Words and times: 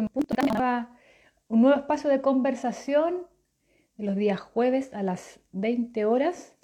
un 0.00 1.60
nuevo 1.60 1.76
espacio 1.78 2.08
de 2.08 2.22
conversación 2.22 3.26
de 3.98 4.04
los 4.04 4.16
días 4.16 4.40
jueves 4.40 4.92
a 4.94 5.02
las 5.02 5.40
20 5.52 6.06
horas 6.06 6.54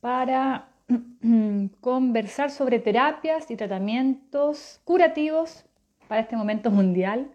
para 0.00 0.72
conversar 1.80 2.50
sobre 2.50 2.80
terapias 2.80 3.50
y 3.50 3.56
tratamientos 3.56 4.80
curativos 4.84 5.66
para 6.08 6.22
este 6.22 6.36
momento 6.36 6.70
mundial. 6.70 7.30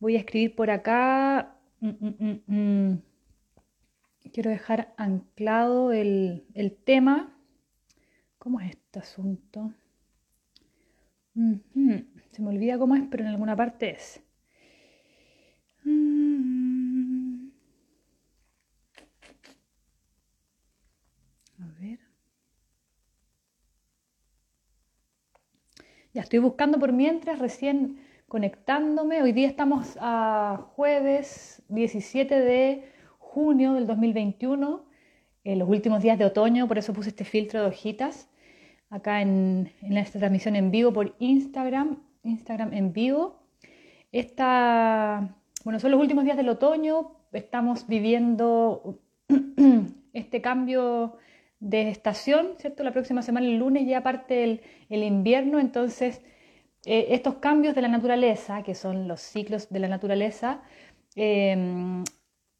Voy 0.00 0.16
a 0.16 0.20
escribir 0.20 0.56
por 0.56 0.70
acá. 0.70 1.54
Mm, 1.80 1.88
mm, 1.88 2.40
mm, 2.46 3.02
Quiero 4.32 4.50
dejar 4.50 4.94
anclado 4.96 5.92
el, 5.92 6.44
el 6.54 6.76
tema. 6.76 7.36
¿Cómo 8.38 8.60
es 8.60 8.70
este 8.70 8.98
asunto? 8.98 9.72
Se 12.32 12.42
me 12.42 12.48
olvida 12.48 12.78
cómo 12.78 12.96
es, 12.96 13.02
pero 13.10 13.24
en 13.24 13.30
alguna 13.30 13.56
parte 13.56 13.90
es. 13.90 14.22
A 21.58 21.66
ver. 21.80 21.98
Ya 26.12 26.22
estoy 26.22 26.38
buscando 26.38 26.78
por 26.78 26.92
mientras, 26.92 27.38
recién 27.38 27.98
conectándome. 28.28 29.22
Hoy 29.22 29.32
día 29.32 29.48
estamos 29.48 29.96
a 30.00 30.68
jueves 30.74 31.62
17 31.68 32.40
de 32.40 32.84
junio 33.18 33.74
del 33.74 33.86
2021, 33.86 34.84
en 35.44 35.58
los 35.58 35.68
últimos 35.68 36.02
días 36.02 36.18
de 36.18 36.26
otoño, 36.26 36.68
por 36.68 36.78
eso 36.78 36.92
puse 36.92 37.10
este 37.10 37.24
filtro 37.24 37.60
de 37.60 37.66
hojitas 37.68 38.28
acá 38.90 39.22
en, 39.22 39.72
esta 39.82 40.18
transmisión 40.18 40.56
en 40.56 40.70
vivo 40.70 40.92
por 40.92 41.14
Instagram, 41.18 42.02
Instagram 42.24 42.74
en 42.74 42.92
vivo. 42.92 43.40
Esta, 44.12 45.36
bueno, 45.64 45.78
son 45.78 45.90
los 45.90 46.00
últimos 46.00 46.24
días 46.24 46.36
del 46.36 46.48
otoño, 46.48 47.12
estamos 47.32 47.86
viviendo 47.86 48.98
este 50.12 50.40
cambio 50.40 51.18
de 51.58 51.88
estación, 51.88 52.54
¿cierto? 52.58 52.82
La 52.82 52.92
próxima 52.92 53.22
semana, 53.22 53.46
el 53.46 53.58
lunes, 53.58 53.86
ya 53.86 54.02
parte 54.02 54.60
el, 54.88 55.02
invierno, 55.02 55.58
entonces 55.58 56.22
eh, 56.86 57.08
estos 57.10 57.36
cambios 57.36 57.74
de 57.74 57.82
la 57.82 57.88
naturaleza, 57.88 58.62
que 58.62 58.74
son 58.74 59.06
los 59.06 59.20
ciclos 59.20 59.68
de 59.70 59.80
la 59.80 59.88
naturaleza, 59.88 60.62
eh, 61.16 62.02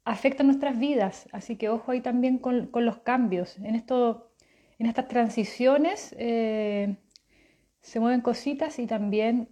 afectan 0.05 0.47
nuestras 0.47 0.79
vidas, 0.79 1.29
así 1.33 1.57
que 1.57 1.69
ojo 1.69 1.93
ahí 1.93 2.01
también 2.01 2.39
con, 2.39 2.71
los 2.73 2.99
cambios. 2.99 3.59
En, 3.59 3.75
esto, 3.75 4.33
en 4.79 4.87
estas 4.87 5.09
transiciones 5.09 6.15
eh, 6.19 6.97
se 7.81 8.01
mueven 8.01 8.21
cositas 8.21 8.79
y 8.79 8.87
también 8.87 9.49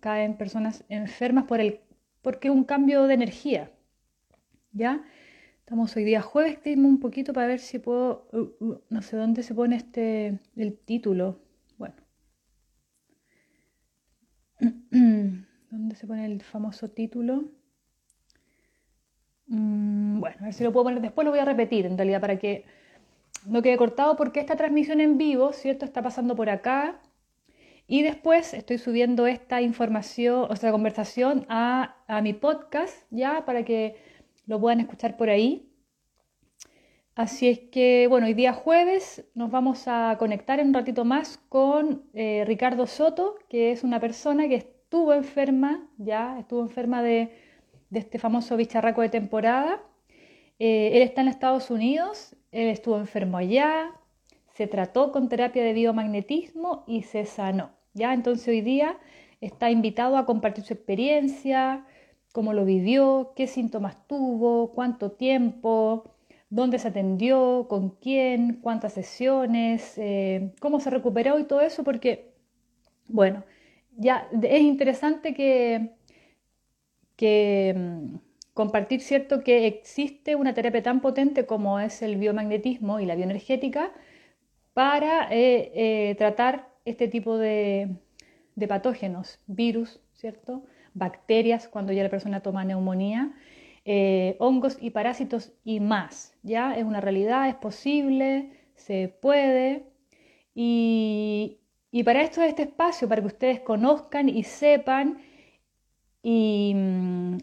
caen 0.00 0.36
personas 0.36 0.84
enfermas 0.88 1.44
por 1.44 1.60
el, 1.60 1.80
porque 2.24 2.48
es 2.48 2.54
un 2.54 2.64
cambio 2.64 3.06
de 3.06 3.14
energía. 3.14 3.70
¿Ya? 4.72 5.04
Estamos 5.60 5.94
hoy 5.94 6.04
día 6.04 6.22
jueves, 6.22 6.60
tengo 6.60 6.88
un 6.88 6.98
poquito 6.98 7.32
para 7.32 7.46
ver 7.46 7.60
si 7.60 7.78
puedo, 7.78 8.26
uh, 8.32 8.64
uh, 8.64 8.80
no 8.88 9.02
sé 9.02 9.16
dónde 9.16 9.42
se 9.42 9.54
pone 9.54 9.76
este, 9.76 10.40
el 10.56 10.76
título. 10.76 11.38
Bueno. 11.78 11.94
¿Dónde 15.70 15.96
se 15.96 16.06
pone 16.06 16.24
el 16.24 16.42
famoso 16.42 16.90
título? 16.90 17.44
Mm, 19.46 20.20
bueno, 20.20 20.36
a 20.40 20.44
ver 20.44 20.54
si 20.54 20.64
lo 20.64 20.72
puedo 20.72 20.84
poner 20.84 21.02
después, 21.02 21.24
lo 21.24 21.30
voy 21.30 21.40
a 21.40 21.44
repetir 21.44 21.84
en 21.86 21.98
realidad 21.98 22.20
para 22.20 22.38
que 22.38 22.64
no 23.46 23.60
quede 23.60 23.76
cortado 23.76 24.16
porque 24.16 24.40
esta 24.40 24.56
transmisión 24.56 25.00
en 25.00 25.18
vivo, 25.18 25.52
¿cierto? 25.52 25.84
Está 25.84 26.02
pasando 26.02 26.34
por 26.34 26.48
acá 26.48 27.00
y 27.86 28.02
después 28.02 28.54
estoy 28.54 28.78
subiendo 28.78 29.26
esta 29.26 29.60
información, 29.62 30.46
o 30.50 30.56
sea, 30.56 30.72
conversación 30.72 31.46
a, 31.48 31.96
a 32.06 32.22
mi 32.22 32.32
podcast 32.32 33.06
ya 33.10 33.44
para 33.44 33.64
que 33.64 33.96
lo 34.46 34.60
puedan 34.60 34.80
escuchar 34.80 35.16
por 35.16 35.30
ahí. 35.30 35.70
Así 37.14 37.48
es 37.48 37.60
que, 37.60 38.06
bueno, 38.08 38.26
hoy 38.26 38.34
día 38.34 38.52
jueves 38.52 39.24
nos 39.34 39.50
vamos 39.50 39.84
a 39.86 40.16
conectar 40.18 40.58
en 40.58 40.68
un 40.68 40.74
ratito 40.74 41.04
más 41.04 41.38
con 41.48 42.04
eh, 42.12 42.44
Ricardo 42.46 42.86
Soto, 42.86 43.36
que 43.48 43.70
es 43.70 43.84
una 43.84 44.00
persona 44.00 44.48
que 44.48 44.56
estuvo 44.56 45.12
enferma, 45.12 45.88
ya 45.96 46.38
estuvo 46.40 46.62
enferma 46.62 47.02
de 47.02 47.30
de 47.94 48.00
este 48.00 48.18
famoso 48.18 48.56
bicharraco 48.56 49.00
de 49.00 49.08
temporada. 49.08 49.80
Eh, 50.58 50.90
él 50.94 51.02
está 51.02 51.22
en 51.22 51.28
Estados 51.28 51.70
Unidos, 51.70 52.36
él 52.52 52.68
estuvo 52.68 52.98
enfermo 52.98 53.38
allá, 53.38 53.90
se 54.52 54.66
trató 54.66 55.12
con 55.12 55.28
terapia 55.28 55.64
de 55.64 55.72
biomagnetismo 55.72 56.84
y 56.86 57.02
se 57.02 57.24
sanó. 57.24 57.70
¿Ya? 57.94 58.12
Entonces 58.14 58.48
hoy 58.48 58.60
día 58.60 58.98
está 59.40 59.70
invitado 59.70 60.16
a 60.16 60.26
compartir 60.26 60.64
su 60.64 60.74
experiencia, 60.74 61.86
cómo 62.32 62.52
lo 62.52 62.64
vivió, 62.64 63.32
qué 63.36 63.46
síntomas 63.46 64.06
tuvo, 64.08 64.72
cuánto 64.72 65.12
tiempo, 65.12 66.14
dónde 66.50 66.78
se 66.78 66.88
atendió, 66.88 67.66
con 67.68 67.90
quién, 67.90 68.60
cuántas 68.62 68.92
sesiones, 68.94 69.94
eh, 69.98 70.52
cómo 70.60 70.80
se 70.80 70.90
recuperó 70.90 71.38
y 71.38 71.44
todo 71.44 71.60
eso, 71.62 71.84
porque, 71.84 72.34
bueno, 73.08 73.44
ya 73.96 74.28
es 74.42 74.60
interesante 74.62 75.34
que 75.34 75.94
que 77.16 77.74
mm, 77.76 78.16
compartir 78.54 79.00
cierto 79.00 79.42
que 79.42 79.66
existe 79.66 80.36
una 80.36 80.54
terapia 80.54 80.82
tan 80.82 81.00
potente 81.00 81.46
como 81.46 81.80
es 81.80 82.02
el 82.02 82.16
biomagnetismo 82.16 83.00
y 83.00 83.06
la 83.06 83.16
bioenergética 83.16 83.92
para 84.74 85.28
eh, 85.30 85.72
eh, 85.74 86.14
tratar 86.16 86.68
este 86.84 87.08
tipo 87.08 87.38
de, 87.38 87.96
patógenos, 88.68 89.38
virus, 89.46 90.00
¿cierto? 90.14 90.64
Bacterias 90.94 91.68
cuando 91.68 91.92
ya 91.92 92.02
la 92.02 92.10
persona 92.10 92.40
toma 92.40 92.64
neumonía, 92.64 93.32
eh, 93.84 94.36
hongos 94.38 94.78
y 94.80 94.90
parásitos 94.90 95.52
y 95.64 95.80
más. 95.80 96.34
Ya 96.42 96.74
es 96.76 96.84
una 96.84 97.00
realidad, 97.00 97.48
es 97.48 97.56
posible, 97.56 98.52
se 98.76 99.08
puede. 99.08 99.86
Y, 100.54 101.58
y 101.90 102.02
para 102.04 102.22
esto 102.22 102.42
es 102.42 102.48
este 102.50 102.62
espacio, 102.62 103.08
para 103.08 103.20
que 103.20 103.26
ustedes 103.28 103.60
conozcan 103.60 104.28
y 104.28 104.44
sepan 104.44 105.18
Mm, 106.24 107.36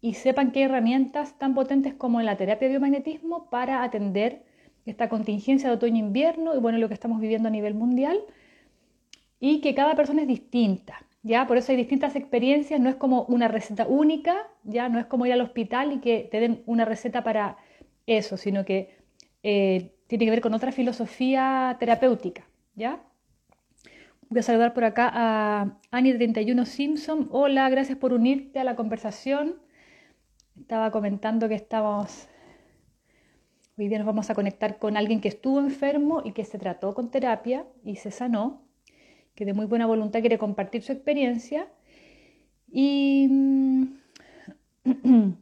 y, 0.00 0.14
sepan 0.14 0.52
hay 0.54 0.62
herramientas 0.62 1.38
tan 1.38 1.54
potentes 1.54 1.94
como 1.94 2.20
la 2.20 2.36
terapia 2.36 2.68
de 2.68 2.72
biomagnetismo 2.72 3.48
para 3.48 3.84
atender 3.84 4.42
esta 4.86 5.08
contingencia 5.08 5.68
de 5.68 5.76
otoño-invierno 5.76 6.54
y 6.56 6.58
bueno, 6.58 6.78
lo 6.78 6.88
que 6.88 6.94
estamos 6.94 7.20
viviendo 7.20 7.48
a 7.48 7.52
nivel 7.52 7.74
mundial 7.74 8.18
y 9.40 9.60
que 9.60 9.74
cada 9.74 9.94
persona 9.94 10.22
es 10.22 10.28
distinta. 10.28 11.04
¿Ya? 11.24 11.46
Por 11.46 11.56
eso 11.56 11.72
hay 11.72 11.76
distintas 11.76 12.14
experiencias, 12.16 12.80
no 12.80 12.88
es 12.88 12.94
como 12.94 13.24
una 13.24 13.48
receta 13.48 13.86
única, 13.86 14.48
ya 14.62 14.88
no 14.88 14.98
es 14.98 15.06
como 15.06 15.26
ir 15.26 15.32
al 15.32 15.40
hospital 15.40 15.92
y 15.92 15.98
que 15.98 16.28
te 16.30 16.40
den 16.40 16.62
una 16.64 16.84
receta 16.84 17.24
para 17.24 17.58
eso, 18.06 18.36
sino 18.36 18.64
que 18.64 18.96
eh, 19.42 19.92
tiene 20.06 20.24
que 20.24 20.30
ver 20.30 20.40
con 20.40 20.54
otra 20.54 20.72
filosofía 20.72 21.76
terapéutica, 21.80 22.46
¿ya? 22.76 23.02
Voy 24.30 24.40
a 24.40 24.42
saludar 24.42 24.74
por 24.74 24.84
acá 24.84 25.10
a 25.12 25.78
Annie31 25.90 26.64
Simpson. 26.66 27.28
Hola, 27.30 27.68
gracias 27.70 27.96
por 27.96 28.12
unirte 28.12 28.58
a 28.58 28.64
la 28.64 28.76
conversación. 28.76 29.56
Estaba 30.58 30.90
comentando 30.90 31.48
que 31.48 31.54
estamos. 31.54 32.28
Hoy 33.78 33.88
día 33.88 33.98
nos 33.98 34.06
vamos 34.06 34.28
a 34.28 34.34
conectar 34.34 34.78
con 34.78 34.96
alguien 34.96 35.20
que 35.20 35.28
estuvo 35.28 35.60
enfermo 35.60 36.20
y 36.24 36.32
que 36.32 36.44
se 36.44 36.58
trató 36.58 36.94
con 36.94 37.10
terapia 37.10 37.64
y 37.84 37.96
se 37.96 38.10
sanó, 38.10 38.67
que 39.38 39.44
de 39.44 39.54
muy 39.54 39.66
buena 39.66 39.86
voluntad 39.86 40.18
quiere 40.18 40.36
compartir 40.36 40.82
su 40.82 40.90
experiencia. 40.90 41.68
Y. 42.72 43.28
Mm, 43.30 43.84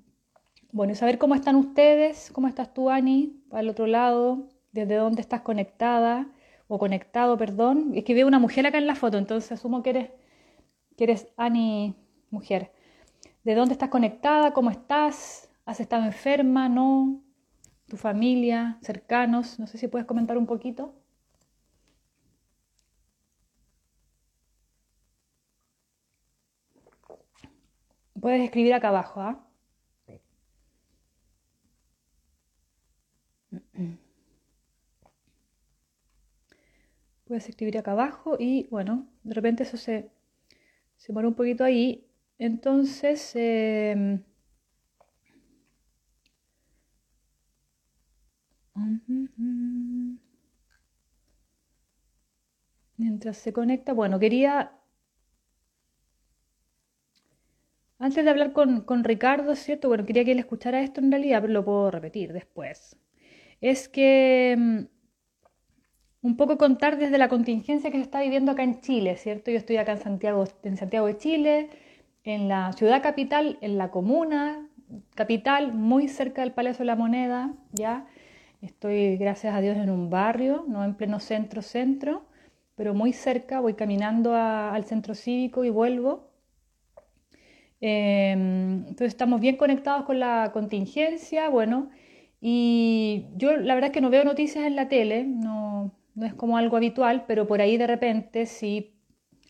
bueno, 0.73 0.95
saber 0.95 1.17
cómo 1.17 1.34
están 1.34 1.57
ustedes, 1.57 2.31
cómo 2.31 2.47
estás 2.47 2.75
tú, 2.75 2.91
Annie, 2.91 3.33
al 3.51 3.71
otro 3.71 3.87
lado, 3.87 4.49
desde 4.73 4.97
dónde 4.97 5.23
estás 5.23 5.41
conectada 5.41 6.29
o 6.69 6.79
conectado, 6.79 7.39
perdón. 7.39 7.93
Es 7.95 8.05
que 8.05 8.12
veo 8.12 8.27
una 8.27 8.39
mujer 8.39 8.67
acá 8.67 8.77
en 8.77 8.87
la 8.87 8.97
foto, 8.97 9.17
entonces 9.17 9.51
asumo 9.53 9.83
que 9.83 9.91
eres, 9.91 10.11
que 10.99 11.05
eres 11.05 11.28
Ani 11.39 11.95
mujer. 12.31 12.72
¿De 13.45 13.54
dónde 13.54 13.72
estás 13.72 13.89
conectada? 13.89 14.53
¿Cómo 14.53 14.71
estás? 14.71 15.49
¿Has 15.65 15.81
estado 15.81 16.04
enferma? 16.04 16.69
¿No? 16.69 17.22
¿Tu 17.89 17.97
familia? 17.97 18.77
¿Cercanos? 18.83 19.59
No 19.59 19.66
sé 19.66 19.78
si 19.78 19.89
puedes 19.89 20.07
comentar 20.07 20.37
un 20.37 20.45
poquito. 20.45 20.92
Puedes 28.27 28.43
escribir 28.43 28.75
acá 28.75 28.89
abajo, 28.89 29.21
¿ah? 29.21 29.39
puedes 37.25 37.49
escribir 37.49 37.78
acá 37.78 37.93
abajo 37.93 38.37
y 38.37 38.67
bueno, 38.69 39.07
de 39.23 39.33
repente 39.33 39.63
eso 39.63 39.77
se, 39.77 40.11
se 40.97 41.13
muere 41.13 41.28
un 41.28 41.34
poquito 41.34 41.63
ahí. 41.63 42.05
Entonces, 42.41 43.31
em, 43.37 44.25
mientras 52.97 53.37
se 53.37 53.53
conecta, 53.53 53.93
bueno, 53.93 54.19
quería 54.19 54.73
Antes 57.98 58.25
de 58.25 58.31
hablar 58.31 58.53
con, 58.53 58.83
con 58.83 59.04
Ricardo, 59.04 59.54
¿cierto? 59.54 59.89
Bueno, 59.89 60.04
quería 60.04 60.25
que 60.25 60.33
él 60.33 60.39
escuchara 60.39 60.83
esto 60.83 61.01
en 61.01 61.10
realidad, 61.10 61.41
pero 61.41 61.53
lo 61.53 61.65
puedo 61.65 61.91
repetir 61.91 62.33
después. 62.33 62.97
Es 63.60 63.89
que 63.89 64.54
mm, 64.59 64.84
un 66.22 66.37
poco 66.37 66.59
contar 66.59 66.98
desde 66.98 67.19
la 67.19 67.28
contingencia 67.28 67.91
que 67.91 67.98
se 67.98 68.03
está 68.03 68.21
viviendo 68.21 68.53
acá 68.53 68.65
en 68.65 68.81
Chile, 68.81 69.16
¿cierto? 69.16 69.51
Yo 69.51 69.57
estoy 69.59 69.77
acá 69.77 69.93
en 69.93 69.98
Santiago, 69.98 70.45
en 70.63 70.77
Santiago 70.77 71.07
de 71.07 71.16
Chile, 71.16 71.71
en 72.25 72.48
la 72.48 72.72
ciudad 72.72 73.03
capital, 73.03 73.59
en 73.60 73.78
la 73.78 73.91
comuna 73.91 74.69
capital, 75.15 75.72
muy 75.72 76.09
cerca 76.09 76.42
del 76.42 76.53
Palacio 76.53 76.81
de 76.81 76.87
la 76.87 76.97
Moneda, 76.97 77.54
¿ya? 77.72 78.07
Estoy, 78.63 79.16
gracias 79.16 79.54
a 79.54 79.60
Dios, 79.60 79.77
en 79.77 79.91
un 79.91 80.10
barrio, 80.10 80.65
no 80.69 80.84
en 80.84 80.95
pleno 80.95 81.21
centro, 81.21 81.63
centro, 81.63 82.25
pero 82.75 82.95
muy 82.95 83.13
cerca, 83.13 83.60
voy 83.60 83.75
caminando 83.75 84.34
al 84.34 84.84
centro 84.84 85.15
cívico 85.15 85.65
y 85.65 85.71
vuelvo. 85.71 86.26
Em, 87.81 88.78
entonces 88.89 89.09
estamos 89.09 89.41
bien 89.41 89.57
conectados 89.57 90.05
con 90.07 90.19
la 90.19 90.51
contingencia, 90.53 91.49
bueno, 91.51 91.91
y 92.41 93.27
yo 93.37 93.57
la 93.57 93.75
verdad 93.75 93.89
es 93.91 93.95
que 93.95 94.01
no 94.01 94.11
veo 94.11 94.25
noticias 94.25 94.65
en 94.67 94.77
la 94.77 94.89
tele, 94.89 95.25
no, 95.25 95.93
no 96.15 96.27
es 96.27 96.34
como 96.34 96.57
algo 96.57 96.77
habitual, 96.77 97.25
pero 97.27 97.47
por 97.47 97.61
ahí 97.61 97.77
de 97.77 97.87
repente 97.87 98.47
sí 98.47 98.95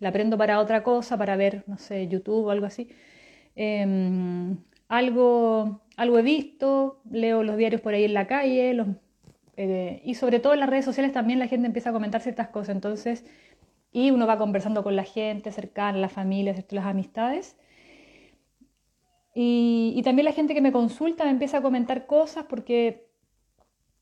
la 0.00 0.12
prendo 0.12 0.36
para 0.38 0.60
otra 0.60 0.82
cosa, 0.82 1.16
para 1.16 1.36
ver, 1.36 1.64
no 1.66 1.78
sé, 1.78 2.08
YouTube 2.08 2.46
o 2.46 2.50
algo 2.50 2.66
así. 2.66 2.88
Em, 3.56 4.58
algo, 4.88 5.82
algo 5.96 6.18
he 6.18 6.22
visto, 6.22 7.00
leo 7.10 7.42
los 7.42 7.56
diarios 7.56 7.80
por 7.80 7.94
ahí 7.94 8.04
en 8.04 8.14
la 8.14 8.26
calle, 8.26 8.76
eh, 9.56 10.02
y 10.04 10.14
sobre 10.14 10.40
todo 10.40 10.54
en 10.54 10.60
las 10.60 10.68
redes 10.70 10.84
sociales 10.84 11.12
también 11.12 11.38
la 11.38 11.48
gente 11.48 11.66
empieza 11.66 11.90
a 11.90 11.92
comentar 11.92 12.20
ciertas 12.20 12.48
cosas, 12.48 12.74
entonces, 12.76 13.24
y 13.92 14.10
uno 14.10 14.26
va 14.26 14.38
conversando 14.38 14.82
con 14.84 14.96
la 14.96 15.04
gente 15.04 15.52
cercana, 15.52 15.98
las 15.98 16.12
familias, 16.12 16.64
las 16.70 16.86
amistades. 16.86 17.56
Y, 19.38 20.00
también 20.02 20.24
la 20.24 20.32
gente 20.32 20.54
que 20.54 20.62
me 20.62 20.72
consulta 20.72 21.24
me 21.24 21.30
empieza 21.30 21.58
a 21.58 21.62
comentar 21.62 22.06
cosas 22.06 22.46
porque 22.48 23.06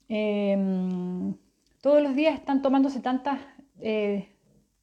em, 0.09 1.35
todos 1.83 2.01
los 2.01 2.15
días 2.15 2.35
están 2.35 2.63
tomándose 2.63 3.01
tantas, 3.01 3.41
eh, 3.81 4.29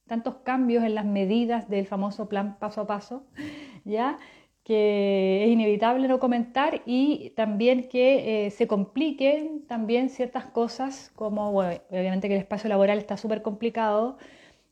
tantos 0.07 0.36
cambios 0.44 0.83
en 0.83 0.94
las 0.94 1.06
medidas 1.06 1.69
del 1.69 1.88
famoso 1.88 2.27
plan 2.27 2.57
paso 2.59 2.81
a 2.81 2.88
paso, 2.88 3.24
¿ya? 3.86 4.19
que 4.65 5.45
es 5.45 5.50
inevitable 5.51 6.07
no 6.09 6.19
comentar 6.19 6.81
y 6.86 7.31
también 7.38 7.88
que 7.88 8.45
eh, 8.47 8.51
se 8.51 8.68
compliquen 8.68 9.65
también 9.68 10.09
ciertas 10.09 10.45
cosas 10.47 11.12
como, 11.15 11.51
bueno, 11.54 11.81
obviamente 11.89 12.27
que 12.27 12.36
el 12.36 12.42
espacio 12.42 12.69
laboral 12.69 12.97
está 12.97 13.15
súper 13.18 13.42
complicado, 13.42 14.18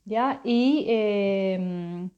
¿ya? 0.05 0.41
Y, 0.43 0.85
em, 0.89 2.09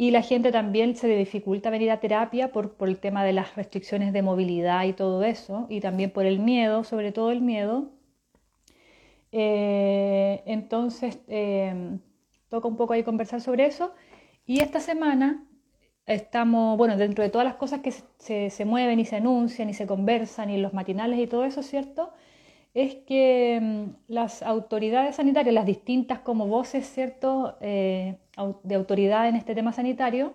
y 0.00 0.12
la 0.12 0.22
gente 0.22 0.50
también 0.50 0.96
se 0.96 1.08
le 1.08 1.16
dificulta 1.18 1.68
venir 1.68 1.90
a 1.90 2.00
terapia 2.00 2.52
por, 2.52 2.72
por 2.72 2.88
el 2.88 2.96
tema 2.96 3.22
de 3.22 3.34
las 3.34 3.54
restricciones 3.54 4.14
de 4.14 4.22
movilidad 4.22 4.84
y 4.84 4.94
todo 4.94 5.22
eso, 5.24 5.66
y 5.68 5.80
también 5.80 6.10
por 6.10 6.24
el 6.24 6.38
miedo, 6.38 6.84
sobre 6.84 7.12
todo 7.12 7.30
el 7.30 7.42
miedo. 7.42 7.90
Eh, 9.30 10.42
entonces, 10.46 11.18
em, 11.28 11.98
toca 12.48 12.66
un 12.66 12.78
poco 12.78 12.94
ahí 12.94 13.02
conversar 13.02 13.42
sobre 13.42 13.66
eso. 13.66 13.92
Y 14.46 14.60
esta 14.60 14.80
semana 14.80 15.44
estamos, 16.06 16.78
bueno, 16.78 16.96
dentro 16.96 17.22
de 17.22 17.28
todas 17.28 17.46
las 17.46 17.56
cosas 17.56 17.80
que 17.80 17.92
se, 18.50 18.64
mueven 18.64 19.00
y 19.00 19.04
se 19.04 19.16
anuncian 19.16 19.68
y 19.68 19.74
se 19.74 19.86
conversan 19.86 20.48
y 20.48 20.56
los 20.56 20.72
matinales 20.72 21.18
y 21.18 21.26
todo 21.26 21.44
eso, 21.44 21.62
¿cierto? 21.62 22.10
Es 22.72 22.94
que 22.94 23.58
mm, 23.60 23.84
las 24.08 24.42
autoridades 24.42 25.16
sanitarias, 25.16 25.54
las 25.54 25.66
distintas 25.66 26.20
como 26.20 26.46
voces, 26.46 26.86
¿cierto?, 26.86 27.58
eh, 27.60 28.16
de 28.62 28.74
autoridad 28.74 29.28
en 29.28 29.36
este 29.36 29.54
tema 29.54 29.72
sanitario, 29.72 30.34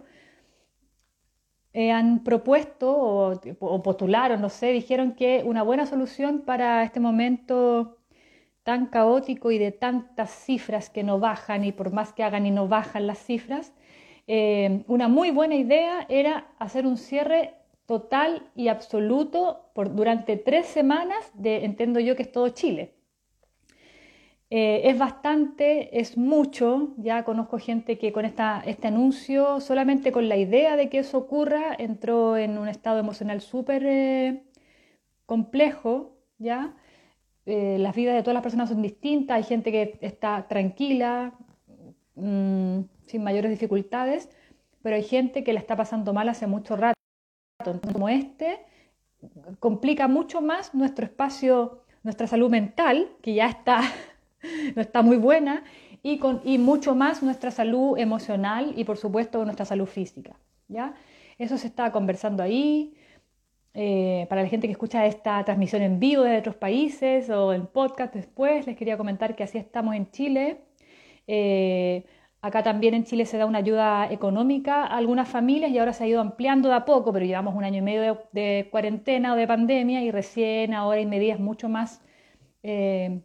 eh, 1.73 1.91
han 1.91 2.23
propuesto 2.23 2.89
o, 3.59 3.83
postularon, 3.83 4.41
no 4.41 4.49
sé, 4.49 4.67
dijeron 4.71 5.13
que 5.13 5.43
una 5.45 5.61
buena 5.61 5.85
solución 5.85 6.43
para 6.45 6.83
este 6.83 7.01
momento 7.01 7.97
tan 8.63 8.87
caótico 8.87 9.51
y 9.51 9.57
de 9.59 9.71
tantas 9.71 10.31
cifras 10.31 10.89
que 10.89 11.03
no 11.03 11.19
bajan 11.19 11.65
y 11.65 11.71
por 11.73 11.91
más 11.91 12.13
que 12.13 12.23
hagan 12.23 12.45
y 12.45 12.51
no 12.51 12.67
bajan 12.69 13.07
las 13.07 13.19
cifras, 13.19 13.73
eh, 14.27 14.83
una 14.87 15.07
muy 15.09 15.31
buena 15.31 15.55
idea 15.55 16.05
era 16.09 16.47
hacer 16.59 16.87
un 16.87 16.97
cierre 16.97 17.55
total 17.85 18.49
y 18.55 18.69
absoluto 18.69 19.69
por, 19.73 19.93
durante 19.93 20.37
tres 20.37 20.67
semanas 20.67 21.31
de, 21.33 21.65
entiendo 21.65 21.99
yo 21.99 22.15
que 22.15 22.23
es 22.23 22.31
todo 22.31 22.49
Chile. 22.49 22.93
Eh, 24.57 24.89
es 24.89 24.97
bastante, 24.97 25.99
es 25.99 26.17
mucho, 26.17 26.93
ya 26.95 27.25
conozco 27.25 27.59
gente 27.59 27.97
que 27.97 28.13
con 28.13 28.23
esta, 28.23 28.63
este 28.65 28.87
anuncio, 28.87 29.59
solamente 29.59 30.13
con 30.13 30.29
la 30.29 30.37
idea 30.37 30.77
de 30.77 30.87
que 30.87 30.99
eso 30.99 31.17
ocurra, 31.17 31.75
entró 31.77 32.37
en 32.37 32.57
un 32.57 32.69
estado 32.69 32.97
emocional 32.99 33.41
súper 33.41 33.85
eh, 33.85 34.43
complejo, 35.25 36.15
¿ya? 36.37 36.73
las 37.45 37.95
vidas 37.95 38.15
de 38.15 38.21
todas 38.21 38.33
las 38.33 38.43
personas 38.43 38.69
son 38.69 38.81
distintas, 38.81 39.35
hay 39.35 39.43
gente 39.43 39.73
que 39.73 39.99
está 39.99 40.47
tranquila, 40.47 41.33
mm, 42.15 42.79
sin 43.07 43.23
mayores 43.23 43.51
dificultades, 43.51 44.29
pero 44.81 44.95
hay 44.95 45.03
gente 45.03 45.43
que 45.43 45.51
la 45.51 45.59
está 45.59 45.75
pasando 45.75 46.13
mal 46.13 46.29
hace 46.29 46.47
mucho 46.47 46.77
rato. 46.77 46.95
Entonces, 47.59 47.91
como 47.91 48.07
este, 48.07 48.59
complica 49.59 50.07
mucho 50.07 50.39
más 50.39 50.73
nuestro 50.73 51.05
espacio, 51.05 51.83
nuestra 52.03 52.25
salud 52.25 52.49
mental, 52.49 53.09
que 53.21 53.33
ya 53.33 53.47
está, 53.47 53.81
no 54.75 54.81
está 54.81 55.01
muy 55.01 55.17
buena, 55.17 55.63
y, 56.03 56.19
con, 56.19 56.41
y 56.43 56.57
mucho 56.57 56.95
más 56.95 57.23
nuestra 57.23 57.51
salud 57.51 57.97
emocional 57.97 58.73
y 58.75 58.83
por 58.83 58.97
supuesto 58.97 59.43
nuestra 59.43 59.65
salud 59.65 59.87
física. 59.87 60.35
¿ya? 60.67 60.93
Eso 61.37 61.57
se 61.57 61.67
está 61.67 61.91
conversando 61.91 62.43
ahí. 62.43 62.95
Eh, 63.77 64.25
para 64.29 64.41
la 64.41 64.47
gente 64.47 64.67
que 64.67 64.71
escucha 64.71 65.05
esta 65.05 65.43
transmisión 65.43 65.81
en 65.81 65.99
vivo 65.99 66.23
de 66.23 66.37
otros 66.37 66.55
países 66.55 67.29
o 67.29 67.51
en 67.51 67.67
podcast 67.67 68.13
después, 68.13 68.65
les 68.67 68.77
quería 68.77 68.97
comentar 68.97 69.35
que 69.35 69.43
así 69.43 69.57
estamos 69.57 69.95
en 69.95 70.09
Chile. 70.11 70.61
Eh, 71.27 72.05
Acá 72.45 72.61
también 72.61 72.93
en 72.93 73.05
Chile 73.05 73.25
se 73.25 73.39
da 73.39 73.47
una 73.47 73.57
ayuda 73.57 74.07
económica 74.11 74.83
a 74.85 74.97
algunas 74.97 75.27
familias 75.27 75.71
y 75.71 75.79
ahora 75.79 75.93
se 75.93 76.03
ha 76.03 76.07
ido 76.07 76.21
ampliando 76.21 76.69
de 76.69 76.75
a 76.75 76.85
poco, 76.85 77.11
pero 77.11 77.25
llevamos 77.25 77.55
un 77.55 77.63
año 77.63 77.79
y 77.79 77.81
medio 77.81 78.19
de, 78.33 78.67
cuarentena 78.69 79.33
o 79.33 79.35
de 79.35 79.47
pandemia 79.47 80.03
y 80.03 80.11
recién 80.11 80.75
ahora 80.75 80.99
hay 80.99 81.07
medidas 81.07 81.39
mucho 81.39 81.69
más, 81.69 82.03
eh, 82.61 83.21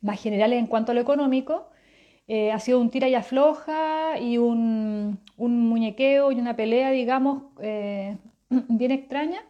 más 0.00 0.20
generales 0.22 0.58
en 0.58 0.66
cuanto 0.66 0.92
a 0.92 0.94
lo 0.94 1.00
económico. 1.00 1.70
Eh, 2.28 2.52
ha 2.52 2.60
sido 2.60 2.80
un 2.80 2.90
tira 2.90 3.08
y 3.08 3.14
afloja 3.14 4.18
y 4.18 4.38
un, 4.38 5.20
muñequeo 5.36 6.32
y 6.32 6.36
una 6.36 6.54
pelea, 6.56 6.90
digamos, 6.90 7.44
eh, 7.60 8.16
bien 8.48 8.92
extraña. 8.92 9.42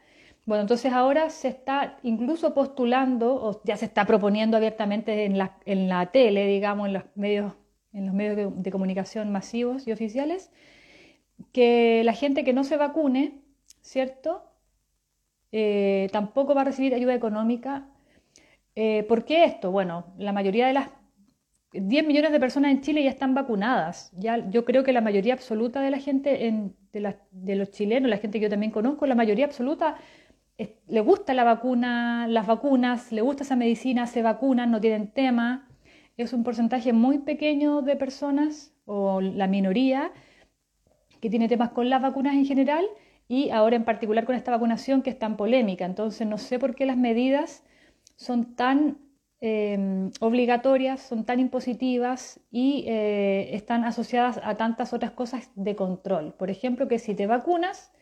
Bueno, 0.47 0.63
entonces 0.63 0.93
ahora 0.93 1.31
se 1.31 1.49
está 1.49 1.99
incluso 2.03 2.55
postulando, 2.55 3.35
o 3.35 3.61
ya 3.65 3.77
se 3.77 3.85
está 3.85 4.07
proponiendo 4.07 4.57
abiertamente 4.57 5.25
en 5.25 5.39
la, 5.39 5.59
en 5.67 5.89
la 5.89 6.07
tele, 6.07 6.47
digamos, 6.47 6.89
en 6.89 6.95
los 6.95 7.05
medios 7.15 7.53
en 7.93 8.07
los 8.07 8.15
medios 8.15 8.53
de, 8.55 8.71
comunicación 8.71 9.33
masivos 9.33 9.87
y 9.87 9.93
oficiales, 9.93 10.51
que 11.53 12.03
la 12.05 12.13
gente 12.13 12.45
que 12.45 12.53
no 12.53 12.65
se 12.65 12.77
vacune, 12.77 13.41
¿cierto? 13.83 14.45
Eh, 15.53 16.09
tampoco 16.13 16.55
va 16.55 16.61
a 16.63 16.65
recibir 16.65 16.95
ayuda 16.95 17.15
económica. 17.15 17.89
Eh, 18.75 19.05
¿Por 19.09 19.25
qué 19.25 19.45
esto? 19.45 19.71
Bueno, 19.71 20.15
la 20.19 20.33
mayoría 20.33 20.67
de 20.67 20.75
las 20.75 20.89
10 21.73 22.07
millones 22.07 22.33
de 22.33 22.41
personas 22.41 22.73
en 22.73 22.81
Chile 22.81 23.03
ya 23.03 23.11
están 23.11 23.35
vacunadas. 23.35 24.13
Ya, 24.17 24.49
yo 24.51 24.65
creo 24.65 24.85
que 24.85 24.93
la 24.93 25.01
mayoría 25.01 25.35
absoluta 25.35 25.81
de 25.81 25.91
la 25.91 25.99
gente, 25.99 26.53
de, 26.93 27.57
los 27.57 27.71
chilenos, 27.71 28.11
la 28.11 28.19
gente 28.19 28.39
que 28.39 28.45
yo 28.45 28.51
también 28.51 28.73
conozco, 28.73 29.07
la 29.07 29.15
mayoría 29.15 29.45
absoluta 29.45 29.97
le 30.89 31.01
gusta 31.01 31.33
la 31.33 31.45
vacuna, 31.45 32.27
las 32.29 32.47
vacunas, 32.47 33.13
le 33.13 33.23
gusta 33.23 33.45
esa 33.45 33.57
medicina, 33.57 34.07
se 34.07 34.21
vacunan, 34.21 34.71
no 34.71 34.81
tienen 34.81 35.09
tema 35.09 35.71
es 36.23 36.33
un 36.33 36.45
porcentaje 36.45 36.93
muy 36.93 37.19
pequeño 37.19 37.83
de 37.83 37.97
personas 37.97 38.75
o 38.85 39.21
la 39.21 39.47
minoría 39.47 40.13
que 41.21 41.31
tiene 41.31 41.49
temas 41.49 41.71
con 41.71 41.91
las 41.91 42.03
vacunas 42.03 42.35
en 42.35 42.47
general 42.47 42.85
y 43.29 43.51
ahora 43.51 43.77
en 43.77 43.85
particular 43.85 44.25
con 44.25 44.35
esta 44.35 44.51
vacunación 44.51 45.03
que 45.03 45.11
es 45.11 45.19
tan 45.19 45.37
polémica. 45.37 45.85
Entonces 45.85 46.27
no 46.27 46.39
sé 46.39 46.59
por 46.59 46.75
qué 46.75 46.87
las 46.87 46.97
medidas 46.97 47.65
son 48.21 48.55
tan 48.55 48.99
em, 49.41 50.11
obligatorias, 50.21 51.01
son 51.01 51.25
tan 51.25 51.41
impositivas 51.41 52.41
y 52.51 52.85
eh, 52.87 53.55
están 53.55 53.85
asociadas 53.85 54.41
a 54.45 54.57
tantas 54.57 54.93
otras 54.93 55.13
cosas 55.13 55.51
de 55.55 55.75
control. 55.75 56.35
Por 56.35 56.51
ejemplo, 56.51 56.89
que 56.89 56.99
si 56.99 57.15
te 57.15 57.27
vacunas, 57.27 57.93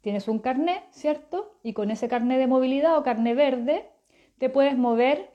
tienes 0.00 0.28
un 0.28 0.38
carné, 0.38 0.82
¿cierto? 0.90 1.58
Y 1.62 1.74
con 1.74 1.90
ese 1.90 2.08
carné 2.08 2.38
de 2.38 2.46
movilidad 2.46 2.96
o 2.98 3.02
carné 3.02 3.34
verde, 3.34 3.90
te 4.38 4.48
puedes 4.48 4.76
mover 4.76 5.30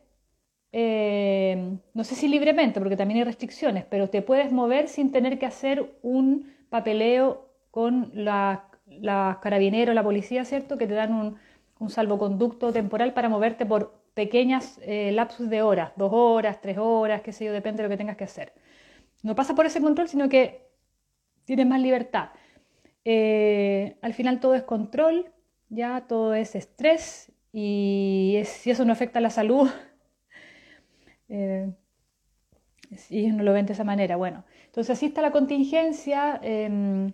eh, 0.74 1.78
no 1.94 2.04
sé 2.04 2.16
si 2.16 2.28
libremente, 2.28 2.80
porque 2.80 2.98
también 2.98 3.20
hay 3.20 3.24
restricciones, 3.24 3.86
pero 3.86 4.10
te 4.10 4.22
puedes 4.22 4.52
mover 4.52 4.90
sin 4.90 5.12
tener 5.12 5.40
que 5.40 5.46
hacer 5.46 5.98
un 6.02 6.54
papeleo 6.70 7.50
con 7.72 8.12
las 8.14 8.60
la 8.88 9.40
carabineros, 9.42 9.96
la 9.96 10.04
policía, 10.04 10.46
¿cierto? 10.46 10.78
Que 10.78 10.88
te 10.88 10.94
dan 10.94 11.14
un, 11.14 11.90
salvoconducto 11.90 12.74
temporal 12.74 13.14
para 13.14 13.30
moverte 13.30 13.66
por 13.66 13.94
pequeñas 14.18 14.80
eh, 14.82 15.12
lapsos 15.12 15.48
de 15.48 15.62
horas, 15.62 15.92
dos 15.96 16.12
horas, 16.12 16.60
tres 16.60 16.80
horas, 16.80 17.22
qué 17.22 17.32
sé 17.32 17.46
yo, 17.46 17.54
depende 17.54 17.84
de 17.84 17.88
lo 17.88 17.94
que 17.94 17.98
tengas 17.98 18.18
que 18.18 18.24
hacer. 18.24 18.52
No 19.22 19.36
pasa 19.36 19.54
por 19.54 19.68
ese 19.68 19.80
control, 19.80 20.08
sino 20.10 20.28
que 20.28 20.44
tienes 21.46 21.68
más 21.68 21.82
libertad. 21.82 22.30
eh, 23.06 23.98
al 24.02 24.14
final 24.14 24.40
todo 24.40 24.56
es 24.56 24.64
control, 24.64 25.32
ya 25.70 26.06
todo 26.08 26.34
es 26.34 26.56
estrés 26.56 27.32
y 27.54 28.42
si 28.46 28.72
eso 28.72 28.86
no 28.86 28.94
afecta 28.94 29.20
a 29.20 29.22
la 29.22 29.30
salud, 29.30 29.70
eh, 31.30 31.72
si 32.96 33.20
ellos 33.20 33.36
no 33.36 33.44
lo 33.44 33.54
ven 33.54 33.66
de 33.68 33.74
esa 33.74 33.84
manera, 33.84 34.16
bueno, 34.16 34.46
entonces 34.66 34.98
así 34.98 35.08
está 35.08 35.22
la 35.22 35.32
contingencia, 35.32 36.40
em, 36.42 37.14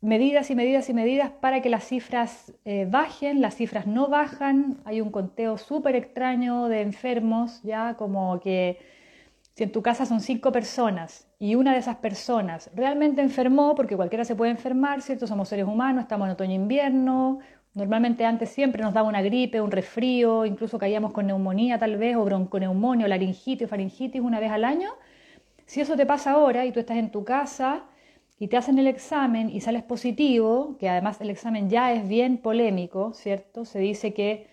medidas 0.00 0.50
y 0.50 0.54
medidas 0.54 0.88
y 0.88 0.94
medidas 0.94 1.30
para 1.30 1.60
que 1.60 1.68
las 1.68 1.84
cifras 1.84 2.54
eh, 2.64 2.86
bajen, 2.90 3.40
las 3.40 3.54
cifras 3.54 3.86
no 3.86 4.08
bajan, 4.08 4.78
hay 4.84 5.00
un 5.00 5.10
conteo 5.10 5.58
súper 5.58 5.94
extraño 5.94 6.68
de 6.68 6.80
enfermos, 6.80 7.62
ya 7.62 7.94
como 7.94 8.40
que 8.40 8.78
si 9.54 9.64
en 9.64 9.72
tu 9.72 9.82
casa 9.82 10.06
son 10.06 10.20
cinco 10.20 10.52
personas 10.52 11.28
y 11.38 11.54
una 11.54 11.72
de 11.72 11.80
esas 11.80 11.96
personas 11.96 12.70
realmente 12.74 13.20
enfermó, 13.20 13.74
porque 13.74 13.96
cualquiera 13.96 14.24
se 14.24 14.34
puede 14.34 14.52
enfermar, 14.52 15.02
¿cierto? 15.02 15.26
Somos 15.26 15.48
seres 15.50 15.66
humanos, 15.66 16.02
estamos 16.02 16.26
en 16.26 16.32
otoño-invierno, 16.32 17.40
normalmente 17.74 18.24
antes 18.24 18.48
siempre 18.48 18.82
nos 18.82 18.94
daba 18.94 19.06
una 19.06 19.20
gripe, 19.20 19.60
un 19.60 19.70
resfrío, 19.70 20.46
incluso 20.46 20.78
caíamos 20.78 21.12
con 21.12 21.26
neumonía 21.26 21.78
tal 21.78 21.98
vez, 21.98 22.16
o 22.16 22.24
bronconeumonía, 22.24 23.04
o 23.04 23.08
laringitis, 23.08 23.68
faringitis 23.68 24.22
una 24.22 24.40
vez 24.40 24.50
al 24.50 24.64
año. 24.64 24.92
Si 25.66 25.80
eso 25.82 25.94
te 25.94 26.06
pasa 26.06 26.32
ahora 26.32 26.64
y 26.64 26.72
tú 26.72 26.80
estás 26.80 26.96
en 26.96 27.10
tu 27.10 27.22
casa, 27.24 27.84
y 28.40 28.48
te 28.48 28.56
hacen 28.56 28.78
el 28.78 28.86
examen 28.86 29.50
y 29.50 29.60
sales 29.60 29.82
positivo, 29.82 30.76
que 30.78 30.88
además 30.88 31.20
el 31.20 31.28
examen 31.28 31.68
ya 31.68 31.92
es 31.92 32.08
bien 32.08 32.38
polémico, 32.38 33.12
¿cierto? 33.12 33.66
Se 33.66 33.78
dice 33.78 34.14
que, 34.14 34.46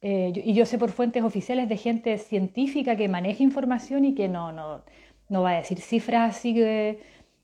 eh, 0.00 0.32
y 0.32 0.54
yo 0.54 0.64
sé 0.64 0.78
por 0.78 0.92
fuentes 0.92 1.24
oficiales 1.24 1.68
de 1.68 1.76
gente 1.76 2.18
científica 2.18 2.94
que 2.96 3.08
maneja 3.08 3.42
información 3.42 4.04
y 4.04 4.14
que 4.14 4.28
no, 4.28 4.52
no, 4.52 4.84
no 5.28 5.42
va 5.42 5.50
a 5.50 5.56
decir 5.56 5.80
cifras 5.80 6.36
así 6.36 6.54
que, 6.54 7.00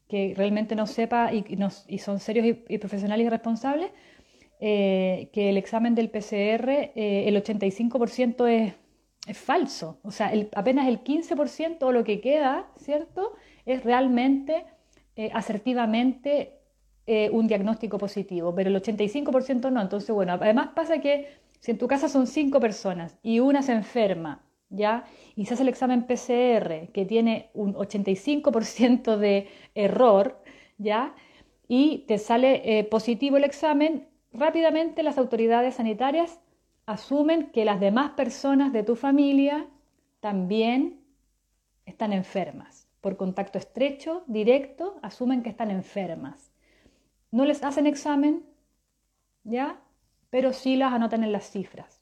que 0.08 0.34
realmente 0.36 0.76
no 0.76 0.86
sepa 0.86 1.32
y, 1.32 1.44
y 1.88 1.98
son 1.98 2.20
serios 2.20 2.58
y, 2.68 2.78
profesionales 2.78 3.26
y 3.26 3.30
responsables, 3.30 3.90
eh, 4.60 5.30
que 5.32 5.50
el 5.50 5.56
examen 5.56 5.96
del 5.96 6.10
PCR, 6.10 6.92
eh, 6.94 7.24
el 7.26 7.34
85% 7.42 8.46
es, 8.48 8.74
es, 9.26 9.36
falso. 9.36 9.98
O 10.04 10.12
sea, 10.12 10.32
el, 10.32 10.48
apenas 10.54 10.86
el 10.86 11.02
15% 11.02 11.82
o 11.82 11.90
lo 11.90 12.04
que 12.04 12.20
queda, 12.20 12.68
¿cierto? 12.76 13.34
Es 13.66 13.82
realmente 13.82 14.64
eh, 15.16 15.30
asertivamente 15.34 16.58
eh, 17.06 17.30
un 17.30 17.48
diagnóstico 17.48 17.98
positivo, 17.98 18.54
pero 18.54 18.70
el 18.70 18.76
85% 18.76 19.70
no. 19.70 19.80
Entonces, 19.82 20.10
bueno, 20.14 20.34
además 20.34 20.70
pasa 20.74 21.00
que 21.00 21.28
si 21.60 21.72
en 21.72 21.78
tu 21.78 21.88
casa 21.88 22.08
son 22.08 22.26
cinco 22.26 22.60
personas 22.60 23.18
y 23.22 23.40
una 23.40 23.62
se 23.62 23.72
enferma, 23.72 24.44
¿ya? 24.70 25.04
Y 25.36 25.46
se 25.46 25.54
hace 25.54 25.64
el 25.64 25.68
examen 25.68 26.04
PCR 26.04 26.90
que 26.92 27.04
tiene 27.06 27.50
un 27.54 27.74
85% 27.74 29.16
de 29.16 29.48
error, 29.74 30.40
¿ya? 30.78 31.14
Y 31.68 32.04
te 32.08 32.18
sale 32.18 32.78
eh, 32.78 32.84
positivo 32.84 33.36
el 33.36 33.44
examen, 33.44 34.08
rápidamente 34.32 35.02
las 35.02 35.18
autoridades 35.18 35.74
sanitarias 35.74 36.40
asumen 36.86 37.50
que 37.52 37.64
las 37.64 37.80
demás 37.80 38.12
personas 38.12 38.72
de 38.72 38.82
tu 38.82 38.96
familia 38.96 39.66
también 40.20 41.00
están 41.84 42.12
enfermas 42.12 42.81
por 43.02 43.16
contacto 43.16 43.58
estrecho, 43.58 44.22
directo, 44.28 44.98
asumen 45.02 45.42
que 45.42 45.50
están 45.50 45.70
enfermas. 45.70 46.52
No 47.32 47.44
les 47.44 47.62
hacen 47.64 47.86
examen, 47.86 48.46
¿ya? 49.42 49.80
Pero 50.30 50.52
sí 50.52 50.76
las 50.76 50.92
anotan 50.92 51.24
en 51.24 51.32
las 51.32 51.50
cifras. 51.50 52.00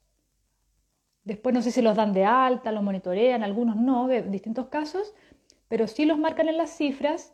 Después 1.23 1.53
no 1.53 1.63
sé 1.63 1.71
si 1.71 1.81
los 1.81 1.95
dan 1.95 2.13
de 2.13 2.23
alta, 2.23 2.71
los 2.71 2.83
monitorean, 2.83 3.43
algunos 3.43 3.75
no, 3.75 4.07
distintos 4.07 4.67
casos, 4.67 5.13
pero 5.67 5.87
sí 5.87 6.05
los 6.05 6.19
marcan 6.19 6.49
en 6.49 6.57
las 6.57 6.69
cifras 6.69 7.33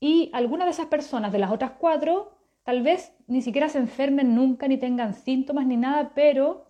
y 0.00 0.30
algunas 0.34 0.66
de 0.66 0.72
esas 0.72 0.86
personas, 0.86 1.32
de 1.32 1.38
las 1.38 1.50
otras 1.50 1.72
cuatro, 1.78 2.36
tal 2.62 2.82
vez 2.82 3.14
ni 3.26 3.40
siquiera 3.40 3.70
se 3.70 3.78
enfermen 3.78 4.34
nunca 4.34 4.68
ni 4.68 4.76
tengan 4.76 5.14
síntomas 5.14 5.66
ni 5.66 5.78
nada, 5.78 6.12
pero 6.14 6.66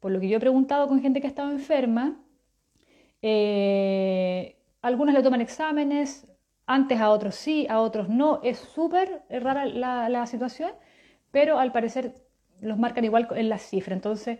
por 0.00 0.12
lo 0.12 0.20
que 0.20 0.28
yo 0.28 0.36
he 0.36 0.40
preguntado 0.40 0.86
con 0.86 1.00
gente 1.00 1.20
que 1.20 1.26
ha 1.26 1.30
estado 1.30 1.50
enferma, 1.50 2.20
eh, 3.22 4.57
algunos 4.82 5.14
le 5.14 5.22
toman 5.22 5.40
exámenes, 5.40 6.26
antes 6.68 7.00
a 7.00 7.10
otros 7.10 7.34
sí, 7.34 7.66
a 7.68 7.80
otros 7.80 8.08
no. 8.08 8.40
Es 8.44 8.58
súper 8.58 9.22
rara 9.30 9.66
la, 9.66 10.26
situación, 10.26 10.72
pero 11.30 11.58
al 11.58 11.72
parecer 11.72 12.14
los 12.60 12.78
marcan 12.78 13.04
igual 13.04 13.28
en 13.34 13.48
la 13.48 13.58
cifra. 13.58 13.94
Entonces, 13.94 14.38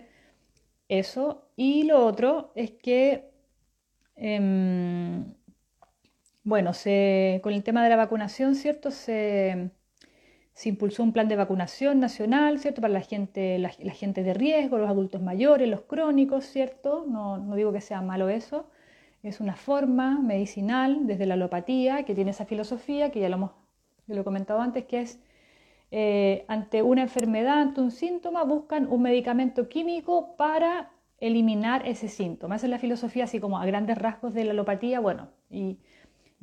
eso. 0.89 1.51
Y 1.57 1.85
lo 1.85 2.05
otro 2.07 2.53
es 2.55 2.73
que, 2.73 3.31
em, 4.17 5.35
bueno, 6.45 6.73
con 7.43 7.53
el 7.53 7.63
tema 7.65 7.83
de 7.83 7.91
la 7.91 7.97
vacunación, 7.97 8.55
¿cierto? 8.55 8.91
Se, 8.91 9.71
impulsó 10.65 11.03
un 11.05 11.13
plan 11.13 11.29
de 11.29 11.37
vacunación 11.37 12.01
nacional, 12.01 12.59
¿cierto? 12.59 12.81
Para 12.83 12.93
la 12.93 13.01
gente, 13.01 13.59
la, 13.59 13.71
gente 13.71 14.23
de 14.23 14.35
riesgo, 14.35 14.79
los 14.79 14.91
adultos 14.91 15.23
mayores, 15.23 15.69
los 15.69 15.83
crónicos, 15.83 16.45
¿cierto? 16.47 17.05
No, 17.09 17.39
no 17.39 17.55
digo 17.57 17.73
que 17.73 17.81
sea 17.81 18.03
malo 18.03 18.29
eso 18.29 18.69
es 19.23 19.41
una 19.41 19.57
forma 19.57 20.21
medicinal 20.21 21.07
desde 21.07 21.27
la 21.27 21.35
alopatía 21.35 22.05
que 22.05 22.15
tiene 22.15 22.31
esa 22.31 22.47
filosofía 22.47 23.11
que 23.11 23.21
ya 23.21 23.29
lo 23.29 23.37
hemos 23.37 23.51
lo 24.15 24.23
he 24.23 24.25
comentado 24.25 24.61
antes, 24.61 24.87
que 24.87 25.01
es 25.01 25.21
eh, 25.91 26.45
ante 26.49 26.83
una 26.83 27.03
enfermedad, 27.03 27.61
ante 27.61 27.81
un 27.81 27.91
síntoma, 27.91 28.45
buscan 28.45 28.91
un 28.91 29.03
medicamento 29.03 29.69
químico 29.69 30.37
para 30.37 30.91
eliminar 31.21 31.87
ese 31.87 32.09
síntoma. 32.09 32.57
Esa 32.57 32.67
es 32.67 32.71
la 32.71 32.79
filosofía 32.79 33.25
así 33.25 33.41
como 33.41 33.59
a 33.59 33.67
grandes 33.67 33.99
rasgos 33.99 34.35
de 34.35 34.45
la 34.45 34.53
alopatía, 34.53 35.01
bueno, 35.01 35.29
y, 35.51 35.79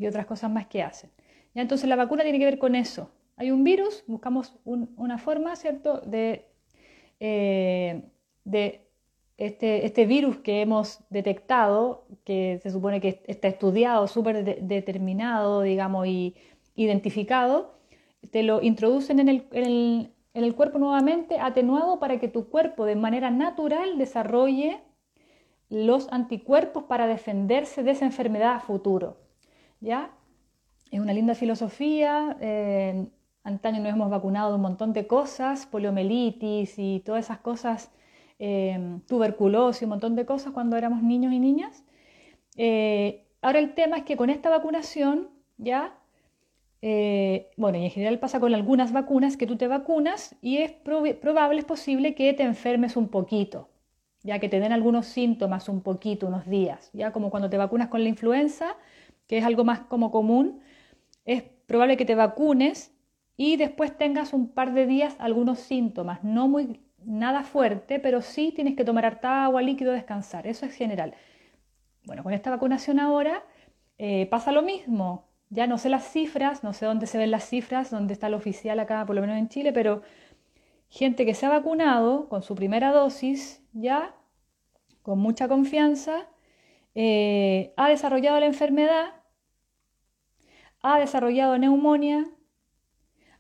otras 0.05 0.25
cosas 0.25 0.51
más 0.51 0.67
que 0.67 0.84
hacen. 0.84 1.10
Ya, 1.53 1.62
entonces 1.62 1.88
la 1.88 1.96
vacuna 1.96 2.24
tiene 2.24 2.38
que 2.38 2.46
ver 2.46 2.60
con 2.60 2.75
eso. 2.75 3.10
Hay 3.38 3.51
un 3.51 3.63
virus, 3.63 4.03
buscamos 4.08 4.58
una 4.65 5.17
forma, 5.17 5.55
¿cierto?, 5.55 6.01
de, 6.01 6.48
eh, 7.20 8.03
de 8.44 8.85
este, 9.38 9.86
este, 9.86 10.06
virus 10.06 10.38
que 10.38 10.62
hemos 10.62 11.00
detectado, 11.10 12.06
que 12.24 12.60
se 12.63 12.72
supone 12.72 13.01
que 13.01 13.22
está 13.27 13.48
estudiado, 13.50 14.08
súper 14.08 14.62
determinado, 14.63 15.62
digamos, 15.62 16.08
y 16.08 16.36
identificado, 16.75 17.75
te 18.32 18.44
lo 18.44 18.62
introducen 18.62 19.20
en 19.20 19.30
el, 19.30 19.48
en, 19.51 20.12
el, 20.34 20.56
cuerpo 20.56 20.80
nuevamente 20.80 21.39
atenuado 21.39 22.00
para 22.00 22.20
que 22.20 22.27
tu 22.27 22.50
cuerpo 22.50 22.86
de 22.86 22.96
manera 22.96 23.30
natural 23.30 23.98
desarrolle 23.98 24.82
los 25.70 26.12
anticuerpos 26.12 26.84
para 26.84 27.08
defenderse 27.08 27.84
de 27.84 27.92
esa 27.92 28.06
enfermedad 28.06 28.56
a 28.56 28.60
futuro. 28.60 29.18
¿Ya? 29.82 30.12
Es 30.92 31.00
una 31.00 31.13
linda 31.13 31.36
filosofía. 31.36 32.38
Eh, 32.39 33.08
antaño 33.44 33.82
nos 33.82 33.94
hemos 33.94 34.10
vacunado 34.10 34.50
de 34.50 34.56
un 34.56 34.62
montón 34.62 34.94
de 34.94 35.08
cosas, 35.08 35.65
poliomielitis 35.65 36.75
y 36.77 37.01
todas 37.06 37.25
esas 37.25 37.39
cosas 37.39 37.92
Em, 38.38 39.00
tuberculosis, 39.01 39.84
un 39.84 39.89
montón 39.89 40.15
de 40.15 40.25
cosas 40.25 40.51
cuando 40.51 40.75
éramos 40.75 41.01
niños 41.01 41.32
y 41.32 41.39
niñas. 41.39 41.84
Eh, 42.58 43.25
ahora 43.42 43.60
el 43.60 43.74
tema 43.74 43.98
es 43.98 44.04
que 44.04 44.18
con 44.18 44.30
esta 44.30 44.50
vacunación, 44.50 45.30
ya, 45.58 45.98
eh, 46.82 47.51
bueno, 47.58 47.77
y 47.77 47.86
en 47.86 47.92
general 47.92 48.20
pasa 48.20 48.39
con 48.39 48.54
algunas 48.54 48.92
vacunas, 48.92 49.38
que 49.38 49.48
tú 49.48 49.56
te 49.58 49.68
vacunas 49.68 50.36
y 50.42 50.58
es 50.58 50.72
probable, 50.74 51.60
es 51.60 51.65
posible 51.65 52.13
que 52.13 52.34
te 52.34 52.44
enfermes 52.44 52.98
un 52.98 53.08
poquito, 53.08 53.70
ya 54.24 54.39
que 54.39 54.50
te 54.50 54.60
den 54.60 54.74
algunos 54.74 55.06
síntomas 55.08 55.70
un 55.70 55.82
poquito, 55.82 56.27
unos 56.27 56.46
días, 56.46 56.89
ya 56.94 57.12
como 57.13 57.30
cuando 57.32 57.50
te 57.50 57.58
vacunas 57.58 57.88
con 57.88 58.04
la 58.04 58.10
influenza, 58.10 58.75
que 59.27 59.38
es 59.38 59.46
algo 59.46 59.63
más 59.63 59.80
como 59.82 60.12
común, 60.12 60.60
es 61.25 61.44
probable 61.68 61.98
que 61.98 62.06
te 62.06 62.15
vacunes 62.15 62.94
y 63.38 63.58
después 63.58 63.98
tengas 63.98 64.34
un 64.34 64.50
par 64.50 64.74
de 64.74 64.86
días 64.88 65.15
algunos 65.20 65.60
síntomas, 65.60 66.24
no 66.24 66.48
muy 66.48 66.85
nada 67.06 67.44
fuerte, 67.44 68.00
pero 68.00 68.22
sí 68.22 68.52
tienes 68.54 68.76
que 68.76 68.84
tomar 68.84 69.06
harta 69.06 69.46
agua, 69.46 69.62
líquido, 69.62 69.94
descansar. 69.94 70.48
Eso 70.48 70.66
es 70.66 70.74
general. 70.76 71.14
Bueno, 72.06 72.24
con 72.24 72.34
esta 72.34 72.50
vacunación 72.50 73.00
ahora 73.00 73.44
eh, 73.98 74.28
pasa 74.28 74.52
lo 74.52 74.62
mismo. 74.62 75.28
Ya 75.50 75.68
no 75.68 75.78
sé 75.78 75.90
las 75.90 76.12
cifras, 76.12 76.64
no 76.64 76.74
sé 76.74 76.86
dónde 76.86 77.08
se 77.08 77.18
ven 77.18 77.32
las 77.32 77.48
cifras, 77.48 77.92
dónde 77.92 78.14
está 78.14 78.28
el 78.28 78.34
oficial 78.34 78.80
acá, 78.80 79.06
por 79.06 79.16
lo 79.16 79.22
menos 79.22 79.38
en 79.38 79.48
Chile, 79.50 79.72
pero 79.74 80.02
gente 80.90 81.26
que 81.26 81.34
se 81.34 81.46
ha 81.46 81.50
vacunado 81.50 82.28
con 82.30 82.42
su 82.42 82.56
primera 82.56 82.92
dosis, 82.92 83.64
ya 83.74 84.16
con 85.02 85.20
mucha 85.20 85.48
confianza, 85.48 86.28
eh, 86.96 87.74
ha 87.78 87.90
desarrollado 87.90 88.40
la 88.40 88.48
enfermedad, 88.48 89.14
ha 90.82 91.00
desarrollado 91.00 91.58
neumonía, 91.58 92.26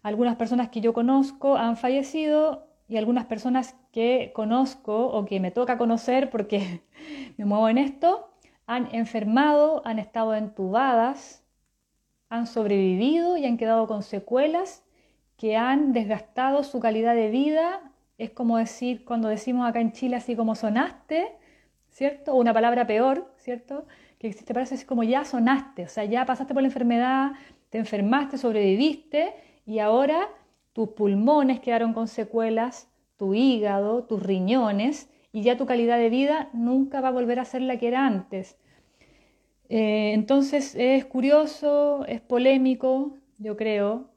algunas 0.03 0.35
personas 0.35 0.69
que 0.69 0.81
yo 0.81 0.93
conozco 0.93 1.57
han 1.57 1.77
fallecido 1.77 2.64
y 2.87 2.97
algunas 2.97 3.25
personas 3.25 3.75
que 3.91 4.31
conozco 4.33 5.07
o 5.07 5.25
que 5.25 5.39
me 5.39 5.51
toca 5.51 5.77
conocer 5.77 6.29
porque 6.29 6.81
me 7.37 7.45
muevo 7.45 7.69
en 7.69 7.77
esto, 7.77 8.29
han 8.67 8.93
enfermado, 8.93 9.81
han 9.85 9.99
estado 9.99 10.35
entubadas, 10.35 11.43
han 12.29 12.47
sobrevivido 12.47 13.37
y 13.37 13.45
han 13.45 13.57
quedado 13.57 13.87
con 13.87 14.03
secuelas 14.03 14.83
que 15.37 15.55
han 15.55 15.93
desgastado 15.93 16.63
su 16.63 16.79
calidad 16.79 17.15
de 17.15 17.29
vida. 17.29 17.91
Es 18.17 18.31
como 18.31 18.57
decir, 18.57 19.05
cuando 19.05 19.27
decimos 19.27 19.67
acá 19.67 19.81
en 19.81 19.91
Chile 19.91 20.15
así 20.15 20.35
como 20.35 20.55
sonaste, 20.55 21.35
¿cierto? 21.89 22.33
O 22.33 22.37
una 22.37 22.53
palabra 22.53 22.87
peor, 22.87 23.31
¿cierto? 23.37 23.85
Que 24.19 24.33
te 24.33 24.53
parece 24.53 24.75
así 24.75 24.85
como 24.85 25.03
ya 25.03 25.25
sonaste, 25.25 25.83
o 25.85 25.89
sea, 25.89 26.05
ya 26.05 26.25
pasaste 26.25 26.53
por 26.53 26.63
la 26.63 26.69
enfermedad, 26.69 27.31
te 27.69 27.77
enfermaste, 27.77 28.37
sobreviviste 28.37 29.33
y 29.65 29.79
ahora 29.79 30.29
tus 30.75 30.89
pulmones 30.89 31.61
quedaron 31.61 31.93
con 31.93 32.09
secuelas, 32.09 32.89
tu 33.15 33.33
hígado, 33.33 34.03
tus 34.03 34.21
riñones, 34.21 35.09
y 35.31 35.41
ya 35.41 35.55
tu 35.55 35.65
calidad 35.65 35.97
de 35.97 36.09
vida 36.09 36.49
nunca 36.51 36.99
va 36.99 37.07
a 37.07 37.11
volver 37.13 37.39
a 37.39 37.45
ser 37.45 37.61
la 37.61 37.77
que 37.77 37.87
era 37.87 38.05
antes. 38.05 38.57
Eh, 39.69 40.11
entonces 40.13 40.75
es 40.75 41.05
curioso, 41.05 42.03
es 42.07 42.19
polémico, 42.19 43.15
yo 43.37 43.55
creo, 43.55 44.09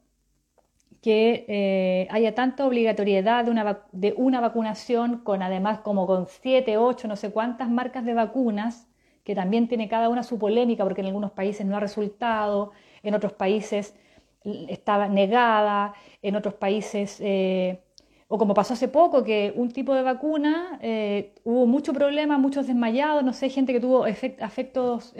que 1.01 1.45
eh, 1.47 2.07
haya 2.11 2.35
tanta 2.35 2.67
obligatoriedad 2.67 3.45
de 3.45 3.51
una, 3.51 3.83
de 3.93 4.13
una, 4.17 4.41
vacunación 4.41 5.19
con 5.19 5.41
además 5.41 5.79
como 5.79 6.05
con 6.07 6.27
siete, 6.27 6.75
ocho, 6.75 7.07
no 7.07 7.15
sé 7.15 7.31
cuántas 7.31 7.69
marcas 7.69 8.03
de 8.03 8.15
vacunas, 8.15 8.89
que 9.23 9.33
también 9.33 9.69
tiene 9.69 9.87
cada 9.87 10.09
una 10.09 10.23
su 10.23 10.37
polémica 10.37 10.83
porque 10.83 10.99
en 10.99 11.07
algunos 11.07 11.31
países 11.31 11.65
no 11.65 11.77
ha 11.77 11.79
resultado, 11.79 12.73
en 13.01 13.13
otros 13.13 13.31
países 13.31 13.95
estaba 14.43 15.07
negada, 15.07 15.93
en 16.21 16.35
otros 16.35 16.55
países, 16.55 17.17
eh, 17.21 17.81
o 18.27 18.37
como 18.37 18.53
pasó 18.53 18.73
hace 18.73 18.87
poco, 18.87 19.23
que 19.23 19.53
un 19.55 19.71
tipo 19.71 19.93
de 19.95 20.03
vacuna 20.03 20.79
eh, 20.81 21.33
hubo 21.43 21.65
mucho 21.65 21.93
problema, 21.93 22.37
muchos 22.37 22.67
desmayados, 22.67 23.23
no 23.23 23.33
sé, 23.33 23.49
gente 23.49 23.73
que 23.73 23.79
tuvo 23.79 24.05
efectos, 24.05 25.13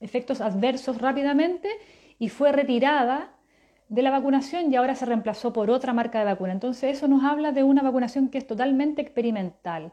efectos 0.00 0.40
adversos 0.40 0.98
rápidamente 0.98 1.68
y 2.18 2.30
fue 2.30 2.52
retirada 2.52 3.34
de 3.88 4.02
la 4.02 4.10
vacunación 4.10 4.72
y 4.72 4.76
ahora 4.76 4.94
se 4.94 5.06
reemplazó 5.06 5.52
por 5.52 5.70
otra 5.70 5.92
marca 5.92 6.18
de 6.18 6.26
vacuna. 6.26 6.52
Entonces 6.52 6.96
eso 6.96 7.08
nos 7.08 7.24
habla 7.24 7.52
de 7.52 7.62
una 7.62 7.82
vacunación 7.82 8.28
que 8.28 8.38
es 8.38 8.46
totalmente 8.46 9.02
experimental. 9.02 9.92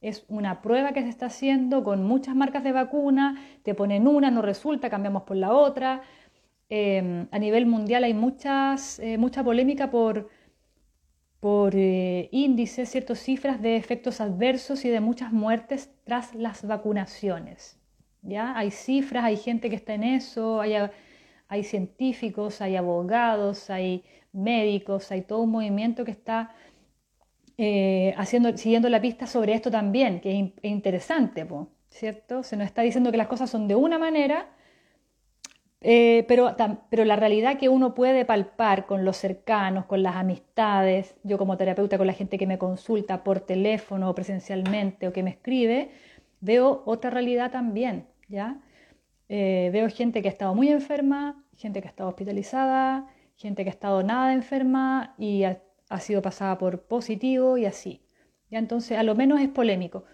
Es 0.00 0.24
una 0.28 0.62
prueba 0.62 0.92
que 0.92 1.02
se 1.02 1.08
está 1.08 1.26
haciendo 1.26 1.82
con 1.82 2.04
muchas 2.04 2.36
marcas 2.36 2.62
de 2.62 2.70
vacuna, 2.70 3.36
te 3.64 3.74
ponen 3.74 4.06
una, 4.06 4.30
no 4.30 4.42
resulta, 4.42 4.90
cambiamos 4.90 5.24
por 5.24 5.36
la 5.36 5.52
otra. 5.52 6.02
Em, 6.70 7.28
a 7.30 7.38
nivel 7.38 7.66
mundial 7.66 8.04
hay 8.04 8.12
eh, 8.12 9.18
mucha 9.18 9.44
polémica 9.44 9.90
por, 9.90 10.28
por 11.40 11.74
eh, 11.74 12.28
índices, 12.32 12.90
ciertas 12.90 13.20
cifras 13.20 13.62
de 13.62 13.76
efectos 13.76 14.20
adversos 14.20 14.84
y 14.84 14.88
de 14.88 15.00
muchas 15.00 15.32
muertes 15.32 15.90
tras 16.04 16.34
las 16.34 16.66
vacunaciones. 16.66 17.78
¿ya? 18.22 18.56
Hay 18.56 18.70
cifras, 18.70 19.24
hay 19.24 19.36
gente 19.36 19.70
que 19.70 19.76
está 19.76 19.94
en 19.94 20.04
eso, 20.04 20.60
hay 20.60 20.74
hay 21.48 21.64
científicos, 21.64 22.60
hay 22.60 22.76
abogados, 22.76 23.70
hay 23.70 24.04
médicos, 24.32 25.10
hay 25.10 25.22
todo 25.22 25.40
un 25.40 25.50
movimiento 25.50 26.04
que 26.04 26.10
está 26.10 26.54
eh, 27.56 28.14
haciendo, 28.16 28.56
siguiendo 28.56 28.88
la 28.88 29.00
pista 29.00 29.26
sobre 29.26 29.54
esto 29.54 29.70
también, 29.70 30.20
que 30.20 30.52
es, 30.62 30.70
interesante, 30.70 31.46
¿cierto? 31.88 32.42
Se 32.42 32.56
nos 32.56 32.66
está 32.66 32.82
diciendo 32.82 33.10
que 33.10 33.16
las 33.16 33.28
cosas 33.28 33.50
son 33.50 33.66
de 33.66 33.74
una 33.74 33.98
manera, 33.98 34.48
eh, 35.80 36.24
pero, 36.26 36.56
pero 36.90 37.04
la 37.04 37.16
realidad 37.16 37.58
que 37.58 37.68
uno 37.68 37.94
puede 37.94 38.24
palpar 38.24 38.86
con 38.86 39.04
los 39.04 39.16
cercanos, 39.16 39.86
con 39.86 40.02
las 40.02 40.16
amistades, 40.16 41.14
yo 41.22 41.38
como 41.38 41.56
terapeuta 41.56 41.98
con 41.98 42.06
la 42.06 42.12
gente 42.12 42.38
que 42.38 42.46
me 42.46 42.58
consulta 42.58 43.22
por 43.22 43.40
teléfono 43.40 44.10
o 44.10 44.14
presencialmente 44.14 45.06
o 45.06 45.12
que 45.12 45.22
me 45.22 45.30
escribe, 45.30 45.90
veo 46.40 46.82
otra 46.86 47.10
realidad 47.10 47.50
también, 47.52 48.06
¿ya? 48.28 48.60
Eh, 49.28 49.70
veo 49.72 49.88
gente 49.90 50.22
que 50.22 50.28
ha 50.28 50.32
estado 50.32 50.54
muy 50.54 50.68
enferma, 50.68 51.44
gente 51.56 51.80
que 51.80 51.88
ha 51.88 51.90
estado 51.90 52.08
hospitalizada, 52.08 53.06
gente 53.36 53.62
que 53.62 53.70
ha 53.70 53.72
estado 53.72 54.02
nada 54.02 54.32
enferma 54.32 55.14
y 55.18 55.44
ha, 55.44 55.60
sido 56.00 56.22
pasada 56.22 56.58
por 56.58 56.82
positivo 56.82 57.56
y 57.58 57.66
así. 57.66 58.02
¿Ya? 58.50 58.58
Entonces, 58.58 58.98
a 58.98 59.02
lo 59.02 59.14
menos 59.14 59.40
es 59.40 59.48
polémico. 59.48 60.04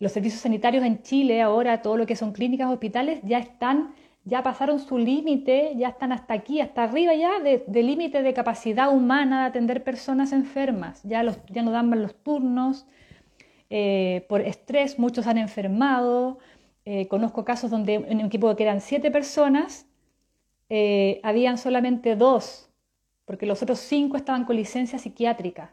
los 0.00 0.12
servicios 0.12 0.42
sanitarios 0.42 0.84
en 0.84 1.02
Chile 1.02 1.42
ahora, 1.42 1.82
todo 1.82 1.96
lo 1.96 2.06
que 2.06 2.16
son 2.16 2.32
clínicas, 2.32 2.68
hospitales, 2.70 3.20
ya 3.22 3.38
están, 3.38 3.94
ya 4.28 4.42
pasaron 4.42 4.78
su 4.78 4.98
límite, 4.98 5.72
ya 5.76 5.88
están 5.88 6.12
hasta 6.12 6.34
aquí, 6.34 6.60
hasta 6.60 6.84
arriba 6.84 7.14
ya 7.14 7.40
de, 7.40 7.82
límite 7.82 8.22
de 8.22 8.34
capacidad 8.34 8.92
humana 8.94 9.40
de 9.40 9.46
atender 9.46 9.82
personas 9.82 10.32
enfermas. 10.32 11.00
Ya, 11.02 11.22
los, 11.22 11.38
ya 11.46 11.62
no 11.62 11.70
dan 11.70 11.90
los 12.02 12.14
turnos, 12.22 12.86
eh, 13.70 14.26
por 14.28 14.42
estrés 14.42 14.98
muchos 14.98 15.26
han 15.26 15.38
enfermado. 15.38 16.38
Eh, 16.84 17.08
conozco 17.08 17.46
casos 17.46 17.70
donde 17.70 17.94
en 17.94 18.18
un 18.18 18.26
equipo 18.26 18.54
que 18.54 18.64
eran 18.64 18.82
siete 18.82 19.10
personas, 19.10 19.86
eh, 20.68 21.20
habían 21.22 21.56
solamente 21.56 22.14
dos, 22.14 22.68
porque 23.24 23.46
los 23.46 23.62
otros 23.62 23.78
cinco 23.78 24.18
estaban 24.18 24.44
con 24.44 24.56
licencia 24.56 24.98
psiquiátrica. 24.98 25.72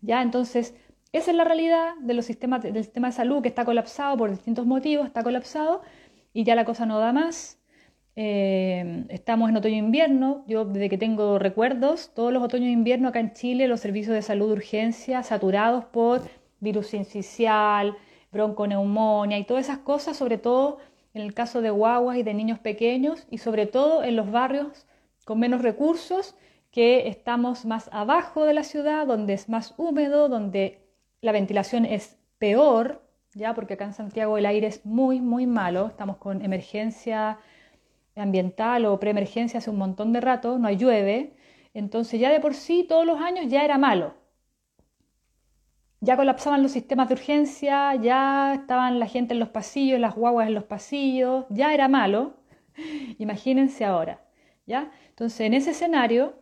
Ya, 0.00 0.22
entonces, 0.22 0.74
esa 1.12 1.30
es 1.30 1.36
la 1.36 1.44
realidad 1.44 1.94
de 2.00 2.14
los 2.14 2.24
sistemas, 2.24 2.62
del 2.62 2.82
sistema 2.82 3.08
de 3.08 3.12
salud 3.12 3.42
que 3.42 3.48
está 3.48 3.64
colapsado 3.64 4.16
por 4.16 4.30
distintos 4.30 4.66
motivos, 4.66 5.06
está 5.06 5.22
colapsado 5.22 5.82
y 6.38 6.44
ya 6.44 6.54
la 6.54 6.64
cosa 6.64 6.86
no 6.86 7.00
da 7.00 7.12
más. 7.12 7.58
Eh, 8.14 9.06
estamos 9.08 9.50
en 9.50 9.56
otoño-invierno. 9.56 10.44
Yo 10.46 10.64
desde 10.64 10.88
que 10.88 10.96
tengo 10.96 11.36
recuerdos, 11.40 12.12
todos 12.14 12.32
los 12.32 12.44
otoños 12.44 12.68
e 12.68 12.70
invierno 12.70 13.08
acá 13.08 13.18
en 13.18 13.32
Chile, 13.32 13.66
los 13.66 13.80
servicios 13.80 14.14
de 14.14 14.22
salud 14.22 14.46
de 14.46 14.52
urgencia 14.52 15.24
saturados 15.24 15.86
por 15.86 16.22
virus 16.60 16.86
sincicial, 16.86 17.96
bronconeumonía 18.30 19.36
y 19.36 19.46
todas 19.46 19.64
esas 19.64 19.78
cosas, 19.78 20.16
sobre 20.16 20.38
todo 20.38 20.78
en 21.12 21.22
el 21.22 21.34
caso 21.34 21.60
de 21.60 21.70
guaguas 21.70 22.16
y 22.16 22.22
de 22.22 22.34
niños 22.34 22.60
pequeños 22.60 23.26
y 23.28 23.38
sobre 23.38 23.66
todo 23.66 24.04
en 24.04 24.14
los 24.14 24.30
barrios 24.30 24.86
con 25.24 25.40
menos 25.40 25.62
recursos 25.62 26.36
que 26.70 27.08
estamos 27.08 27.64
más 27.64 27.90
abajo 27.92 28.44
de 28.44 28.54
la 28.54 28.62
ciudad, 28.62 29.08
donde 29.08 29.32
es 29.32 29.48
más 29.48 29.74
húmedo, 29.76 30.28
donde 30.28 30.86
la 31.20 31.32
ventilación 31.32 31.84
es 31.84 32.16
peor, 32.38 33.07
ya 33.38 33.54
porque 33.54 33.74
acá 33.74 33.84
en 33.84 33.94
Santiago 33.94 34.36
el 34.36 34.46
aire 34.46 34.66
es 34.66 34.84
muy, 34.84 35.20
muy 35.20 35.46
malo, 35.46 35.86
estamos 35.86 36.16
con 36.18 36.44
emergencia 36.44 37.38
ambiental 38.16 38.84
o 38.84 38.98
preemergencia 39.00 39.58
hace 39.58 39.70
un 39.70 39.78
montón 39.78 40.12
de 40.12 40.20
rato, 40.20 40.58
no 40.58 40.68
hay 40.68 40.76
llueve, 40.76 41.34
entonces 41.72 42.20
ya 42.20 42.30
de 42.30 42.40
por 42.40 42.54
sí 42.54 42.84
todos 42.88 43.06
los 43.06 43.20
años 43.20 43.46
ya 43.48 43.64
era 43.64 43.78
malo. 43.78 44.14
Ya 46.00 46.16
colapsaban 46.16 46.62
los 46.62 46.72
sistemas 46.72 47.08
de 47.08 47.14
urgencia, 47.14 47.94
ya 47.96 48.54
estaban 48.54 48.98
la 49.00 49.06
gente 49.06 49.34
en 49.34 49.40
los 49.40 49.48
pasillos, 49.48 49.98
las 50.00 50.14
guaguas 50.14 50.48
en 50.48 50.54
los 50.54 50.64
pasillos, 50.64 51.46
ya 51.50 51.74
era 51.74 51.88
malo. 51.88 52.36
Imagínense 53.18 53.84
ahora, 53.84 54.24
¿ya? 54.66 54.92
Entonces, 55.10 55.40
en 55.40 55.54
ese 55.54 55.70
escenario, 55.72 56.34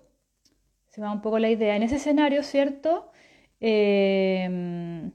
se 0.90 1.00
va 1.00 1.12
un 1.12 1.22
poco 1.22 1.38
la 1.38 1.50
idea, 1.50 1.76
en 1.76 1.82
ese 1.82 1.96
escenario, 1.96 2.42
¿cierto? 2.42 3.11
Em, 3.61 5.12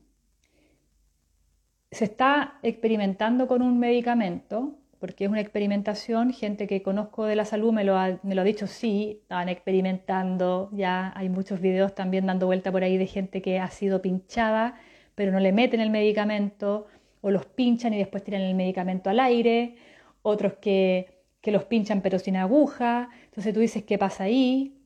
se 1.91 2.05
está 2.05 2.59
experimentando 2.63 3.47
con 3.47 3.61
un 3.61 3.79
medicamento, 3.79 4.77
porque 4.99 5.25
es 5.25 5.31
una 5.31 5.41
experimentación, 5.41 6.31
gente 6.31 6.67
que 6.67 6.83
conozco 6.83 7.25
de 7.25 7.35
la 7.35 7.45
salud 7.45 7.73
me 7.73 7.83
lo 7.83 7.97
ha, 7.97 8.19
me 8.23 8.35
lo 8.35 8.41
ha 8.41 8.43
dicho, 8.43 8.67
sí, 8.67 9.19
estaban 9.23 9.49
experimentando, 9.49 10.69
ya 10.73 11.11
hay 11.15 11.29
muchos 11.29 11.59
videos 11.59 11.95
también 11.95 12.25
dando 12.27 12.45
vuelta 12.45 12.71
por 12.71 12.83
ahí 12.83 12.97
de 12.97 13.07
gente 13.07 13.41
que 13.41 13.59
ha 13.59 13.69
sido 13.71 14.01
pinchada, 14.01 14.75
pero 15.15 15.31
no 15.31 15.39
le 15.39 15.51
meten 15.51 15.81
el 15.81 15.89
medicamento, 15.89 16.87
o 17.21 17.31
los 17.31 17.45
pinchan 17.45 17.93
y 17.93 17.97
después 17.97 18.23
tiran 18.23 18.41
el 18.41 18.55
medicamento 18.55 19.09
al 19.09 19.19
aire, 19.19 19.75
otros 20.21 20.53
que, 20.61 21.23
que 21.41 21.51
los 21.51 21.65
pinchan 21.65 22.01
pero 22.01 22.19
sin 22.19 22.37
aguja, 22.37 23.09
entonces 23.25 23.53
tú 23.53 23.59
dices, 23.59 23.83
¿qué 23.83 23.97
pasa 23.97 24.25
ahí? 24.25 24.77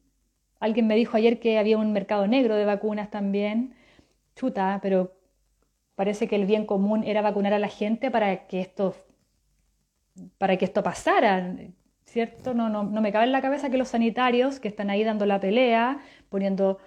Alguien 0.59 0.87
me 0.87 0.95
dijo 0.95 1.17
ayer 1.17 1.39
que 1.39 1.59
había 1.59 1.77
un 1.77 1.93
mercado 1.93 2.27
negro 2.27 2.55
de 2.55 2.65
vacunas 2.65 3.11
también. 3.11 3.75
Chuta, 4.35 4.79
pero 4.81 5.14
parece 5.95 6.27
que 6.27 6.35
el 6.35 6.45
bien 6.45 6.65
común 6.65 7.03
era 7.03 7.21
vacunar 7.21 7.53
a 7.53 7.59
la 7.59 7.67
gente 7.69 8.11
para 8.11 8.47
que 8.47 8.61
esto, 8.61 8.95
para 10.37 10.57
que 10.57 10.65
esto 10.65 10.83
pasara, 10.83 11.55
¿cierto? 12.05 12.53
No, 12.53 12.69
no, 12.69 12.83
no 12.83 13.01
me 13.01 13.11
cabe 13.11 13.25
en 13.25 13.31
la 13.31 13.41
cabeza 13.41 13.69
que 13.69 13.77
los 13.77 13.89
sanitarios 13.89 14.59
que 14.59 14.67
están 14.67 14.89
ahí 14.89 15.03
dando 15.03 15.25
la 15.25 15.39
pelea, 15.39 15.99
poniendo, 16.29 16.79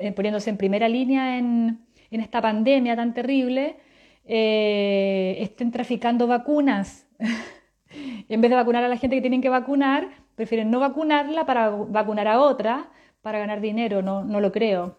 eh, 0.00 0.12
poniéndose 0.12 0.50
en 0.50 0.56
primera 0.56 0.88
línea 0.88 1.38
en, 1.38 1.86
en 2.10 2.20
esta 2.20 2.40
pandemia 2.40 2.96
tan 2.96 3.14
terrible, 3.14 3.76
eh, 4.24 5.36
estén 5.40 5.70
traficando 5.70 6.26
vacunas. 6.26 7.06
en 8.28 8.40
vez 8.40 8.50
de 8.50 8.56
vacunar 8.56 8.84
a 8.84 8.88
la 8.88 8.96
gente 8.96 9.16
que 9.16 9.22
tienen 9.22 9.42
que 9.42 9.48
vacunar, 9.48 10.08
prefieren 10.34 10.70
no 10.70 10.80
vacunarla 10.80 11.46
para 11.46 11.70
vacunar 11.70 12.26
a 12.28 12.40
otra, 12.40 12.90
para 13.22 13.38
ganar 13.38 13.60
dinero, 13.60 14.02
no, 14.02 14.24
no 14.24 14.40
lo 14.40 14.52
creo. 14.52 14.98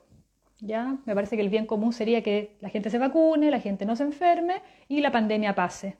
¿Ya? 0.60 0.98
Me 1.06 1.14
parece 1.16 1.36
que 1.36 1.42
el 1.42 1.50
bien 1.50 1.66
común 1.66 1.94
sería 1.94 2.24
que 2.24 2.58
la 2.62 2.70
gente 2.70 2.90
se 2.90 2.98
vacune, 2.98 3.52
la 3.52 3.60
gente 3.60 3.86
no 3.86 3.96
se 3.96 4.04
enferme 4.04 4.62
y 4.88 5.02
la 5.02 5.12
pandemia 5.12 5.56
pase. 5.56 5.98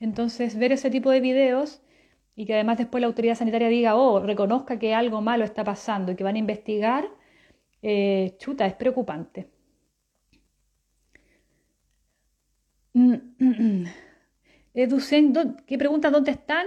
Entonces, 0.00 0.56
ver 0.58 0.72
ese 0.72 0.90
tipo 0.90 1.10
de 1.10 1.20
videos 1.20 1.82
y 2.36 2.46
que 2.46 2.54
además 2.54 2.78
después 2.78 3.00
la 3.00 3.06
autoridad 3.08 3.34
sanitaria 3.36 3.68
diga, 3.68 3.96
oh, 3.96 4.20
reconozca 4.20 4.78
que 4.78 4.94
algo 4.94 5.20
malo 5.20 5.44
está 5.44 5.64
pasando 5.64 6.12
y 6.12 6.16
que 6.16 6.24
van 6.24 6.36
a 6.36 6.38
investigar, 6.38 7.08
eh, 7.82 8.36
chuta, 8.38 8.66
es 8.66 8.74
preocupante. 8.74 9.48
Educen, 14.74 15.32
¿qué 15.66 15.78
pregunta 15.78 16.10
dónde 16.10 16.32
están? 16.32 16.66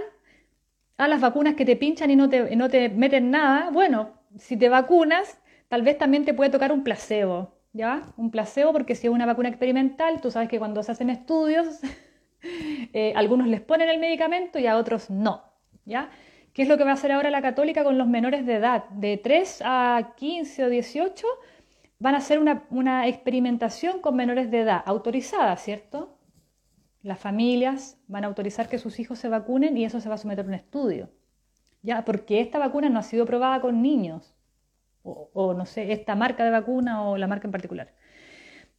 a 0.96 1.08
las 1.08 1.20
vacunas 1.20 1.54
que 1.54 1.64
te 1.64 1.76
pinchan 1.76 2.10
y 2.10 2.16
no 2.16 2.28
te, 2.28 2.54
no 2.56 2.68
te 2.68 2.88
meten 2.88 3.30
nada, 3.30 3.70
bueno, 3.70 4.12
si 4.38 4.56
te 4.56 4.68
vacunas, 4.68 5.40
tal 5.68 5.82
vez 5.82 5.98
también 5.98 6.24
te 6.24 6.34
puede 6.34 6.50
tocar 6.50 6.72
un 6.72 6.84
placebo, 6.84 7.54
¿ya? 7.72 8.12
Un 8.16 8.30
placebo 8.30 8.72
porque 8.72 8.94
si 8.94 9.06
es 9.06 9.12
una 9.12 9.26
vacuna 9.26 9.48
experimental, 9.48 10.20
tú 10.20 10.30
sabes 10.30 10.48
que 10.48 10.58
cuando 10.58 10.82
se 10.82 10.92
hacen 10.92 11.10
estudios, 11.10 11.80
eh, 12.92 13.12
algunos 13.16 13.46
les 13.46 13.60
ponen 13.60 13.88
el 13.88 13.98
medicamento 13.98 14.58
y 14.58 14.66
a 14.66 14.76
otros 14.76 15.10
no, 15.10 15.42
¿ya? 15.84 16.10
¿Qué 16.52 16.62
es 16.62 16.68
lo 16.68 16.78
que 16.78 16.84
va 16.84 16.90
a 16.90 16.94
hacer 16.94 17.10
ahora 17.10 17.30
la 17.30 17.42
católica 17.42 17.82
con 17.82 17.98
los 17.98 18.06
menores 18.06 18.46
de 18.46 18.54
edad? 18.54 18.84
De 18.90 19.16
3 19.16 19.62
a 19.64 20.12
15 20.16 20.64
o 20.64 20.68
18 20.68 21.26
van 21.98 22.14
a 22.14 22.18
hacer 22.18 22.38
una, 22.38 22.64
una 22.70 23.08
experimentación 23.08 24.00
con 24.00 24.14
menores 24.14 24.50
de 24.50 24.60
edad, 24.60 24.82
autorizada, 24.86 25.56
¿cierto? 25.56 26.14
las 27.04 27.20
familias 27.20 27.98
van 28.08 28.24
a 28.24 28.28
autorizar 28.28 28.68
que 28.68 28.78
sus 28.78 28.98
hijos 28.98 29.18
se 29.18 29.28
vacunen 29.28 29.76
y 29.76 29.84
eso 29.84 30.00
se 30.00 30.08
va 30.08 30.14
a 30.14 30.18
someter 30.18 30.46
a 30.46 30.48
un 30.48 30.54
estudio. 30.54 31.10
Ya, 31.82 32.02
porque 32.04 32.40
esta 32.40 32.58
vacuna 32.58 32.88
no 32.88 32.98
ha 32.98 33.02
sido 33.02 33.26
probada 33.26 33.60
con 33.60 33.82
niños, 33.82 34.33
o, 35.04 35.54
no 35.54 35.66
sé, 35.66 35.92
esta 35.92 36.14
marca 36.16 36.44
de 36.44 36.50
vacuna 36.50 37.02
o 37.04 37.16
la 37.16 37.26
marca 37.26 37.46
en 37.46 37.52
particular. 37.52 37.94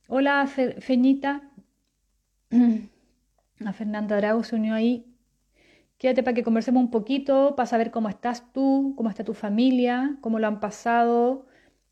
Hola, 0.08 0.48
Feñita. 0.48 1.52
A 3.66 3.74
Fernanda 3.74 4.18
Drago 4.18 4.44
se 4.44 4.56
unió 4.56 4.74
ahí. 4.74 5.06
Quédate 5.98 6.24
para 6.24 6.36
que 6.36 6.44
conversemos 6.44 6.84
un 6.84 6.92
poquito, 6.92 7.56
para 7.56 7.68
saber 7.68 7.92
cómo 7.92 8.10
estás 8.10 8.52
tú, 8.52 8.94
cómo 8.98 9.10
está 9.10 9.24
tu 9.24 9.34
familia, 9.34 10.18
cómo 10.22 10.40
lo 10.40 10.48
han 10.48 10.60
pasado, 10.60 11.48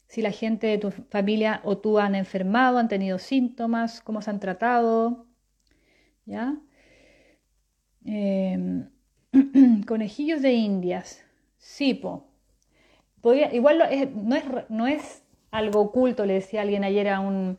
si 0.08 0.22
la 0.22 0.32
gente 0.32 0.68
de 0.68 0.78
tu 0.78 0.92
familia 0.92 1.62
o 1.64 1.78
tú 1.78 2.00
han 2.00 2.16
enfermado, 2.16 2.78
han 2.80 2.90
tenido 2.90 3.18
síntomas, 3.18 4.02
cómo 4.02 4.22
se 4.22 4.30
han 4.30 4.40
tratado. 4.40 5.28
¿ya? 6.26 6.58
Em, 8.06 8.90
conejillos 9.88 10.42
de 10.42 10.54
indias, 10.54 11.24
sipo. 11.58 12.33
Igual 13.24 13.78
no, 13.78 13.86
es, 13.86 14.08
no 14.70 14.88
es 14.88 15.24
algo 15.52 15.82
oculto, 15.82 16.26
le 16.26 16.34
decía 16.34 16.62
alguien 16.62 16.84
ayer 16.84 17.10
a, 17.10 17.20
un, 17.20 17.58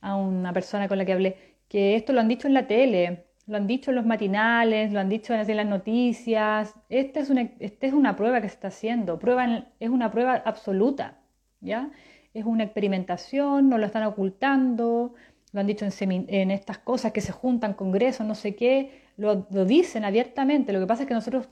a 0.00 0.16
una 0.16 0.52
persona 0.52 0.88
con 0.88 0.98
la 0.98 1.04
que 1.04 1.12
hablé, 1.12 1.36
que 1.68 1.96
esto 1.96 2.12
lo 2.12 2.20
han 2.20 2.28
dicho 2.28 2.48
en 2.48 2.54
la 2.54 2.66
tele, 2.66 3.24
lo 3.48 3.56
han 3.56 3.66
dicho 3.66 3.90
en 3.90 3.96
los 3.96 4.06
matinales, 4.06 4.92
lo 4.92 5.00
han 5.00 5.08
dicho 5.08 5.34
en 5.34 5.56
las 5.56 5.66
noticias. 5.66 6.74
Esta 6.90 7.20
es 7.20 7.30
una, 7.30 7.50
esta 7.58 7.86
es 7.86 7.94
una 7.94 8.14
prueba 8.14 8.40
que 8.42 8.48
se 8.48 8.54
está 8.54 8.68
haciendo, 8.68 9.18
prueba, 9.18 9.66
es 9.80 9.88
una 9.88 10.10
prueba 10.10 10.42
absoluta, 10.44 11.18
¿ya? 11.60 11.90
Es 12.34 12.44
una 12.44 12.64
experimentación, 12.64 13.70
no 13.70 13.78
lo 13.78 13.86
están 13.86 14.04
ocultando, 14.04 15.14
lo 15.52 15.60
han 15.60 15.66
dicho 15.66 15.86
en, 15.86 16.50
estas 16.50 16.78
cosas 16.78 17.12
que 17.12 17.22
se 17.22 17.32
juntan, 17.32 17.72
congresos, 17.72 18.26
no 18.26 18.34
sé 18.34 18.54
qué, 18.54 19.02
lo, 19.16 19.46
dicen 19.64 20.04
abiertamente. 20.04 20.72
Lo 20.74 20.80
que 20.80 20.86
pasa 20.86 21.02
es 21.04 21.08
que 21.08 21.14
nosotros, 21.14 21.48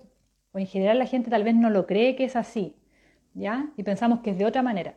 o 0.52 0.58
en 0.58 0.66
general 0.66 0.98
la 0.98 1.06
gente 1.06 1.30
tal 1.30 1.44
vez 1.44 1.54
no 1.54 1.70
lo 1.70 1.86
cree 1.86 2.14
que 2.14 2.24
es 2.24 2.36
así, 2.36 2.76
¿ya? 3.36 3.70
Y 3.76 3.82
pensamos 3.84 4.20
que 4.20 4.30
es 4.30 4.38
de 4.38 4.46
otra 4.46 4.62
manera. 4.62 4.94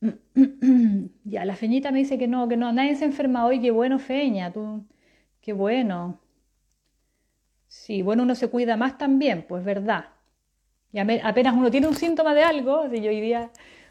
ya, 1.24 1.44
la 1.44 1.56
feñita 1.56 1.90
me 1.90 1.98
dice 1.98 2.18
que 2.18 2.28
no, 2.28 2.48
que 2.48 2.56
no, 2.56 2.72
nadie 2.72 2.94
se 2.96 3.04
enferma 3.04 3.46
hoy, 3.46 3.60
qué 3.60 3.70
bueno, 3.70 3.98
feña, 3.98 4.52
tú, 4.52 4.84
qué 5.40 5.52
bueno. 5.52 6.20
Sí, 7.68 8.02
bueno, 8.02 8.22
uno 8.24 8.34
se 8.34 8.48
cuida 8.48 8.76
más 8.76 8.98
también, 8.98 9.44
pues 9.48 9.64
verdad. 9.64 10.06
Y 10.92 10.98
apenas 11.00 11.54
uno 11.54 11.70
tiene 11.70 11.88
un 11.88 11.94
síntoma 11.94 12.34
de 12.34 12.42
algo, 12.42 12.88
si 12.90 13.00
yo 13.00 13.10
hoy 13.10 13.20
día 13.20 13.50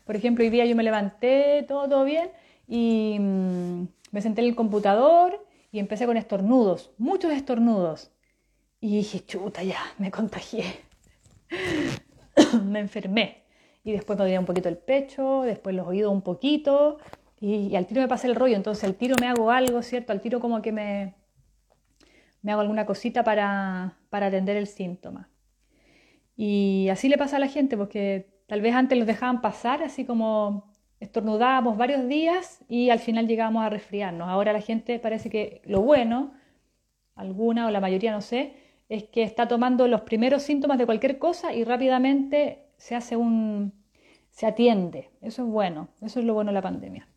por 0.09 0.15
ejemplo, 0.15 0.43
hoy 0.43 0.49
día 0.49 0.65
yo 0.65 0.75
me 0.75 0.81
levanté, 0.81 1.63
todo, 1.67 1.87
todo 1.87 2.03
bien, 2.03 2.31
y 2.67 3.17
mm, 3.19 3.87
me 4.11 4.21
senté 4.23 4.41
en 4.41 4.47
el 4.47 4.55
computador 4.55 5.45
y 5.71 5.77
empecé 5.77 6.07
con 6.07 6.17
estornudos, 6.17 6.91
muchos 6.97 7.31
estornudos. 7.31 8.09
Y 8.81 8.97
dije, 8.97 9.23
chuta, 9.23 9.61
ya, 9.61 9.77
me 9.99 10.09
contagié. 10.09 10.63
me 12.65 12.79
enfermé. 12.79 13.43
Y 13.83 13.91
después 13.91 14.17
me 14.17 14.25
dolía 14.25 14.39
un 14.39 14.45
poquito 14.45 14.69
el 14.69 14.77
pecho, 14.77 15.41
después 15.43 15.75
los 15.75 15.87
oídos 15.87 16.11
un 16.11 16.21
poquito, 16.21 16.97
y, 17.39 17.75
al 17.75 17.87
tiro 17.87 18.01
me 18.01 18.07
pasé 18.07 18.27
el 18.27 18.35
rollo. 18.35 18.55
Entonces 18.55 18.83
al 18.83 18.95
tiro 18.95 19.15
me 19.19 19.27
hago 19.27 19.51
algo, 19.51 19.81
¿cierto? 19.81 20.11
Al 20.11 20.21
tiro 20.21 20.39
como 20.39 20.61
que 20.61 20.71
me, 20.71 21.15
me 22.41 22.51
hago 22.51 22.61
alguna 22.61 22.85
cosita 22.85 23.23
para, 23.23 23.97
para 24.09 24.27
atender 24.27 24.57
el 24.57 24.67
síntoma. 24.67 25.29
Y 26.35 26.87
así 26.89 27.09
le 27.09 27.17
pasa 27.17 27.37
a 27.37 27.39
la 27.39 27.47
gente, 27.47 27.77
porque 27.77 28.39
Tal 28.49 28.61
vez 28.61 28.73
antes 28.73 28.97
los 28.97 29.05
dejaban 29.05 29.41
pasar, 29.41 29.83
así 29.83 30.05
como 30.05 30.73
estornudábamos 30.99 31.77
varios 31.77 32.07
días 32.07 32.65
y 32.67 32.89
al 32.89 32.97
final 32.97 33.27
llegábamos 33.27 33.63
a 33.63 33.69
resfriarnos. 33.69 34.27
Ahora 34.27 34.53
la 34.53 34.61
gente 34.61 34.97
parece 34.97 35.29
que 35.29 35.61
lo 35.65 35.81
bueno, 35.83 36.33
alguna 37.13 37.67
o 37.67 37.69
la 37.69 37.79
mayoría 37.79 38.11
no 38.11 38.21
sé, 38.21 38.55
es 38.89 39.03
que 39.05 39.23
está 39.23 39.47
tomando 39.47 39.87
los 39.87 40.01
primeros 40.01 40.43
síntomas 40.43 40.77
de 40.77 40.85
cualquier 40.85 41.19
cosa 41.19 41.53
y 41.53 41.63
rápidamente 41.63 42.65
se 42.77 42.95
hace 42.95 43.15
un 43.15 43.73
se 44.31 44.45
atiende. 44.47 45.09
Eso 45.21 45.43
es 45.43 45.49
bueno, 45.49 45.89
eso 46.01 46.19
es 46.19 46.25
lo 46.25 46.33
bueno 46.33 46.51
de 46.51 46.55
la 46.55 46.61
pandemia. 46.61 47.07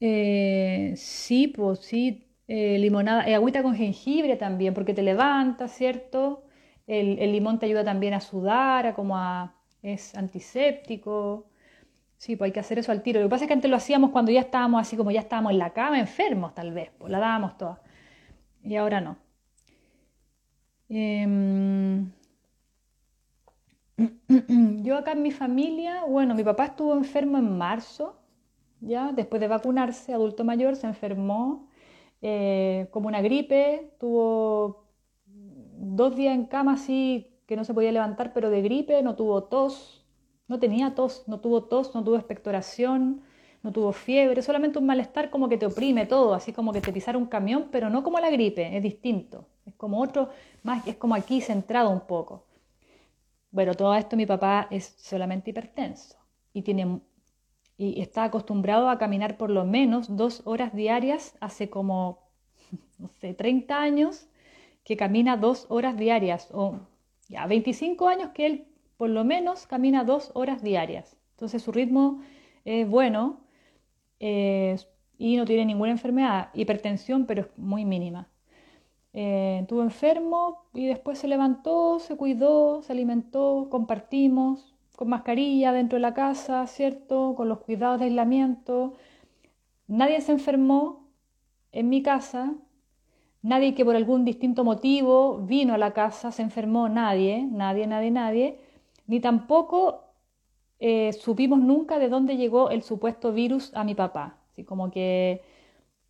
Eh, 0.00 0.94
sí, 0.96 1.48
pues 1.48 1.80
sí, 1.80 2.26
eh, 2.48 2.78
limonada, 2.78 3.28
eh, 3.28 3.34
agüita 3.34 3.62
con 3.62 3.74
jengibre 3.74 4.36
también, 4.36 4.74
porque 4.74 4.94
te 4.94 5.02
levanta, 5.02 5.68
¿cierto? 5.68 6.44
El, 6.86 7.16
limón 7.32 7.58
te 7.58 7.66
ayuda 7.66 7.84
también 7.84 8.14
a 8.14 8.20
sudar, 8.20 8.86
a 8.86 8.94
como 8.94 9.16
a, 9.16 9.54
es 9.82 10.14
antiséptico. 10.16 11.46
Sí, 12.16 12.36
pues 12.36 12.48
hay 12.48 12.52
que 12.52 12.60
hacer 12.60 12.78
eso 12.78 12.92
al 12.92 13.02
tiro. 13.02 13.20
Lo 13.20 13.26
que 13.26 13.30
pasa 13.30 13.44
es 13.44 13.48
que 13.48 13.54
antes 13.54 13.70
lo 13.70 13.76
hacíamos 13.76 14.10
cuando 14.10 14.32
ya 14.32 14.40
estábamos 14.40 14.80
así 14.82 14.96
como 14.96 15.10
ya 15.10 15.20
estábamos 15.20 15.52
en 15.52 15.58
la 15.58 15.72
cama, 15.72 15.98
enfermos 16.00 16.54
tal 16.54 16.72
vez, 16.72 16.90
pues 16.98 17.10
la 17.12 17.18
dábamos 17.20 17.56
toda. 17.58 17.80
Y 18.62 18.76
ahora 18.76 19.00
no. 19.00 19.16
Em, 20.88 22.10
yo 24.82 24.96
acá 24.96 25.12
en 25.12 25.22
mi 25.22 25.30
familia, 25.30 26.04
bueno, 26.04 26.34
mi 26.34 26.44
papá 26.44 26.66
estuvo 26.66 26.94
enfermo 26.94 27.38
en 27.38 27.56
marzo, 27.56 28.16
ya, 28.80 29.12
después 29.12 29.40
de 29.40 29.48
vacunarse, 29.48 30.12
adulto 30.14 30.44
mayor, 30.44 30.76
se 30.76 30.86
enfermó 30.86 31.68
eh, 32.22 32.88
como 32.90 33.08
una 33.08 33.20
gripe, 33.20 33.94
tuvo 33.98 34.86
dos 35.26 36.16
días 36.16 36.34
en 36.34 36.46
cama 36.46 36.74
así 36.74 37.40
que 37.46 37.56
no 37.56 37.64
se 37.64 37.74
podía 37.74 37.92
levantar, 37.92 38.32
pero 38.32 38.50
de 38.50 38.62
gripe, 38.62 39.02
no 39.02 39.16
tuvo 39.16 39.44
tos, 39.44 40.06
no 40.48 40.58
tenía 40.58 40.94
tos, 40.94 41.24
no 41.26 41.40
tuvo 41.40 41.64
tos, 41.64 41.94
no 41.94 42.04
tuvo 42.04 42.16
expectoración, 42.16 43.22
no 43.62 43.72
tuvo 43.72 43.92
fiebre, 43.92 44.42
solamente 44.42 44.78
un 44.78 44.86
malestar 44.86 45.30
como 45.30 45.48
que 45.48 45.58
te 45.58 45.66
oprime 45.66 46.06
todo, 46.06 46.34
así 46.34 46.52
como 46.52 46.72
que 46.72 46.80
te 46.80 46.92
pisara 46.92 47.18
un 47.18 47.26
camión, 47.26 47.68
pero 47.70 47.90
no 47.90 48.02
como 48.02 48.18
la 48.18 48.30
gripe, 48.30 48.76
es 48.76 48.82
distinto, 48.82 49.46
es 49.66 49.74
como 49.74 50.00
otro, 50.00 50.30
más 50.62 50.86
es 50.86 50.96
como 50.96 51.14
aquí 51.14 51.40
centrado 51.40 51.90
un 51.90 52.00
poco. 52.00 52.44
Bueno, 53.50 53.74
todo 53.74 53.94
esto 53.94 54.16
mi 54.16 54.26
papá 54.26 54.68
es 54.70 54.94
solamente 54.98 55.50
hipertenso 55.50 56.16
y 56.52 56.62
tiene 56.62 57.00
y 57.76 58.02
está 58.02 58.24
acostumbrado 58.24 58.90
a 58.90 58.98
caminar 58.98 59.38
por 59.38 59.48
lo 59.48 59.64
menos 59.64 60.14
dos 60.14 60.42
horas 60.44 60.74
diarias 60.74 61.34
hace 61.40 61.70
como, 61.70 62.18
no 62.98 63.08
sé, 63.08 63.32
30 63.32 63.80
años 63.80 64.28
que 64.84 64.98
camina 64.98 65.38
dos 65.38 65.64
horas 65.70 65.96
diarias, 65.96 66.48
o 66.52 66.80
ya 67.28 67.46
25 67.46 68.06
años 68.08 68.30
que 68.34 68.46
él 68.46 68.66
por 68.98 69.08
lo 69.08 69.24
menos 69.24 69.66
camina 69.66 70.04
dos 70.04 70.30
horas 70.34 70.62
diarias. 70.62 71.16
Entonces 71.32 71.62
su 71.62 71.72
ritmo 71.72 72.20
es 72.66 72.86
bueno 72.86 73.40
eh, 74.20 74.76
y 75.18 75.36
no 75.36 75.44
tiene 75.44 75.66
ninguna 75.66 75.90
enfermedad, 75.90 76.50
hipertensión, 76.54 77.26
pero 77.26 77.42
es 77.42 77.48
muy 77.58 77.84
mínima. 77.84 78.28
Eh, 79.12 79.58
estuvo 79.62 79.82
enfermo 79.82 80.66
y 80.72 80.86
después 80.86 81.18
se 81.18 81.28
levantó, 81.28 81.98
se 81.98 82.16
cuidó, 82.16 82.82
se 82.82 82.92
alimentó, 82.92 83.68
compartimos 83.70 84.74
con 84.96 85.08
mascarilla 85.08 85.72
dentro 85.72 85.96
de 85.96 86.02
la 86.02 86.14
casa, 86.14 86.66
¿cierto? 86.66 87.34
Con 87.36 87.48
los 87.48 87.58
cuidados 87.58 87.98
de 88.00 88.06
aislamiento. 88.06 88.94
Nadie 89.88 90.20
se 90.20 90.32
enfermó 90.32 91.08
en 91.72 91.88
mi 91.88 92.02
casa, 92.02 92.54
Nadie 93.42 93.74
que 93.74 93.84
por 93.86 93.96
algún 93.96 94.24
distinto 94.24 94.64
motivo 94.64 95.38
vino 95.38 95.72
a 95.72 95.78
la 95.78 95.92
casa, 95.92 96.30
se 96.30 96.42
enfermó, 96.42 96.88
nadie, 96.90 97.48
nadie, 97.50 97.86
nadie, 97.86 98.10
nadie, 98.10 98.58
ni 99.06 99.18
tampoco 99.20 100.09
eh, 100.80 101.12
supimos 101.12 101.60
nunca 101.60 101.98
de 101.98 102.08
dónde 102.08 102.36
llegó 102.36 102.70
el 102.70 102.82
supuesto 102.82 103.32
virus 103.32 103.72
a 103.74 103.84
mi 103.84 103.94
papá. 103.94 104.38
Así 104.50 104.64
como 104.64 104.90
que 104.90 105.42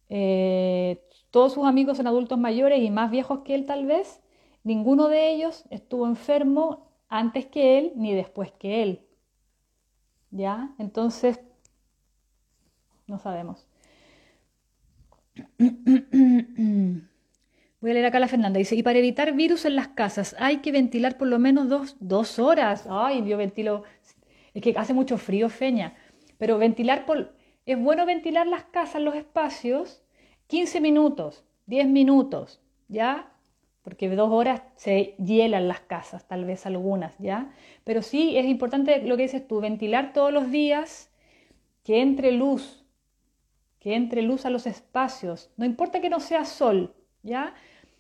eh, 0.09 1.03
todos 1.31 1.53
sus 1.53 1.67
amigos 1.67 1.97
son 1.97 2.07
adultos 2.07 2.39
mayores 2.39 2.81
y 2.81 2.91
más 2.91 3.11
viejos 3.11 3.41
que 3.41 3.55
él 3.55 3.67
tal 3.67 3.87
vez, 3.87 4.21
ninguno 4.65 5.09
de 5.09 5.31
ellos 5.33 5.65
estuvo 5.71 6.07
enfermo 6.07 6.89
antes 7.09 7.47
que 7.47 7.79
él 7.79 7.93
ni 7.97 8.15
después 8.15 8.53
que 8.53 8.83
él. 8.83 9.07
¿Ya? 10.31 10.73
Entonces, 10.79 11.41
no 13.09 13.19
sabemos. 13.19 13.67
Voy 17.81 17.93
a 17.93 17.95
leer 17.95 18.07
acá 18.07 18.21
la 18.21 18.29
Fernanda. 18.29 18.59
Dice, 18.59 18.77
y 18.77 18.83
para 18.83 18.99
evitar 18.99 19.33
virus 19.33 19.65
en 19.65 19.75
las 19.75 19.89
casas 19.89 20.37
hay 20.39 20.59
que 20.59 20.71
ventilar 20.71 21.17
por 21.17 21.29
lo 21.29 21.39
menos 21.39 21.69
dos, 21.69 21.97
dos 21.99 22.39
horas. 22.39 22.87
Ay, 22.91 23.27
yo 23.27 23.39
ventilo. 23.39 23.85
Es 24.55 24.63
que 24.63 24.75
hace 24.77 24.95
mucho 24.95 25.19
frío, 25.19 25.49
Feña. 25.49 25.95
Pero 26.39 26.59
ventilar 26.59 27.07
por... 27.07 27.35
Es 27.67 27.79
bueno 27.79 28.07
ventilar 28.07 28.47
las 28.47 28.65
casas, 28.65 29.03
los 29.03 29.15
espacios, 29.15 30.03
15 30.49 30.81
minutos, 30.81 31.45
10 31.67 31.87
minutos, 31.89 32.61
¿ya? 32.89 33.33
Porque 33.83 34.09
dos 34.09 34.31
horas 34.33 34.63
se 34.77 35.15
hielan 35.19 35.69
las 35.69 35.81
casas, 35.81 36.27
tal 36.27 36.45
vez 36.45 36.67
algunas, 36.67 37.17
¿ya? 37.19 37.53
Pero 37.85 38.03
sí 38.03 38.37
es 38.37 38.47
importante 38.47 39.03
lo 39.03 39.17
que 39.17 39.25
dices 39.25 39.47
tú, 39.47 39.61
ventilar 39.61 40.13
todos 40.13 40.33
los 40.33 40.51
días, 40.51 41.13
que 41.85 42.01
entre 42.01 42.33
luz, 42.33 42.85
que 43.79 43.95
entre 43.95 44.23
luz 44.23 44.47
a 44.47 44.51
los 44.51 44.67
espacios. 44.67 45.51
No 45.57 45.65
importa 45.65 46.01
que 46.01 46.11
no 46.11 46.19
sea 46.19 46.45
sol, 46.45 46.95
¿ya? 47.23 47.55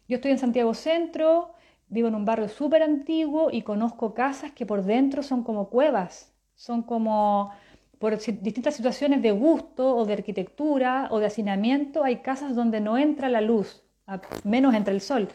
Yo 0.09 0.17
estoy 0.17 0.33
en 0.33 0.39
Santiago 0.39 0.75
Centro, 0.75 1.55
vivo 1.89 2.09
en 2.09 2.15
un 2.15 2.25
barrio 2.25 2.49
súper 2.49 2.83
antiguo 2.83 3.51
y 3.53 3.63
conozco 3.63 4.15
casas 4.15 4.53
que 4.53 4.67
por 4.67 4.85
dentro 4.85 5.23
son 5.23 5.45
como 5.45 5.71
cuevas, 5.71 6.33
son 6.61 6.83
como 6.83 7.53
por 7.99 8.19
distintas 8.19 8.75
situaciones 8.75 9.23
de 9.23 9.31
gusto 9.31 9.97
o 9.97 10.05
de 10.05 10.13
arquitectura 10.13 11.09
o 11.11 11.19
de 11.19 11.25
hacinamiento, 11.25 12.05
hay 12.05 12.17
casas 12.17 12.55
donde 12.55 12.81
no 12.81 12.99
entra 12.99 13.31
la 13.31 13.41
luz, 13.41 13.83
menos 14.45 14.75
entra 14.75 14.93
el 14.93 15.01
sol. 15.01 15.29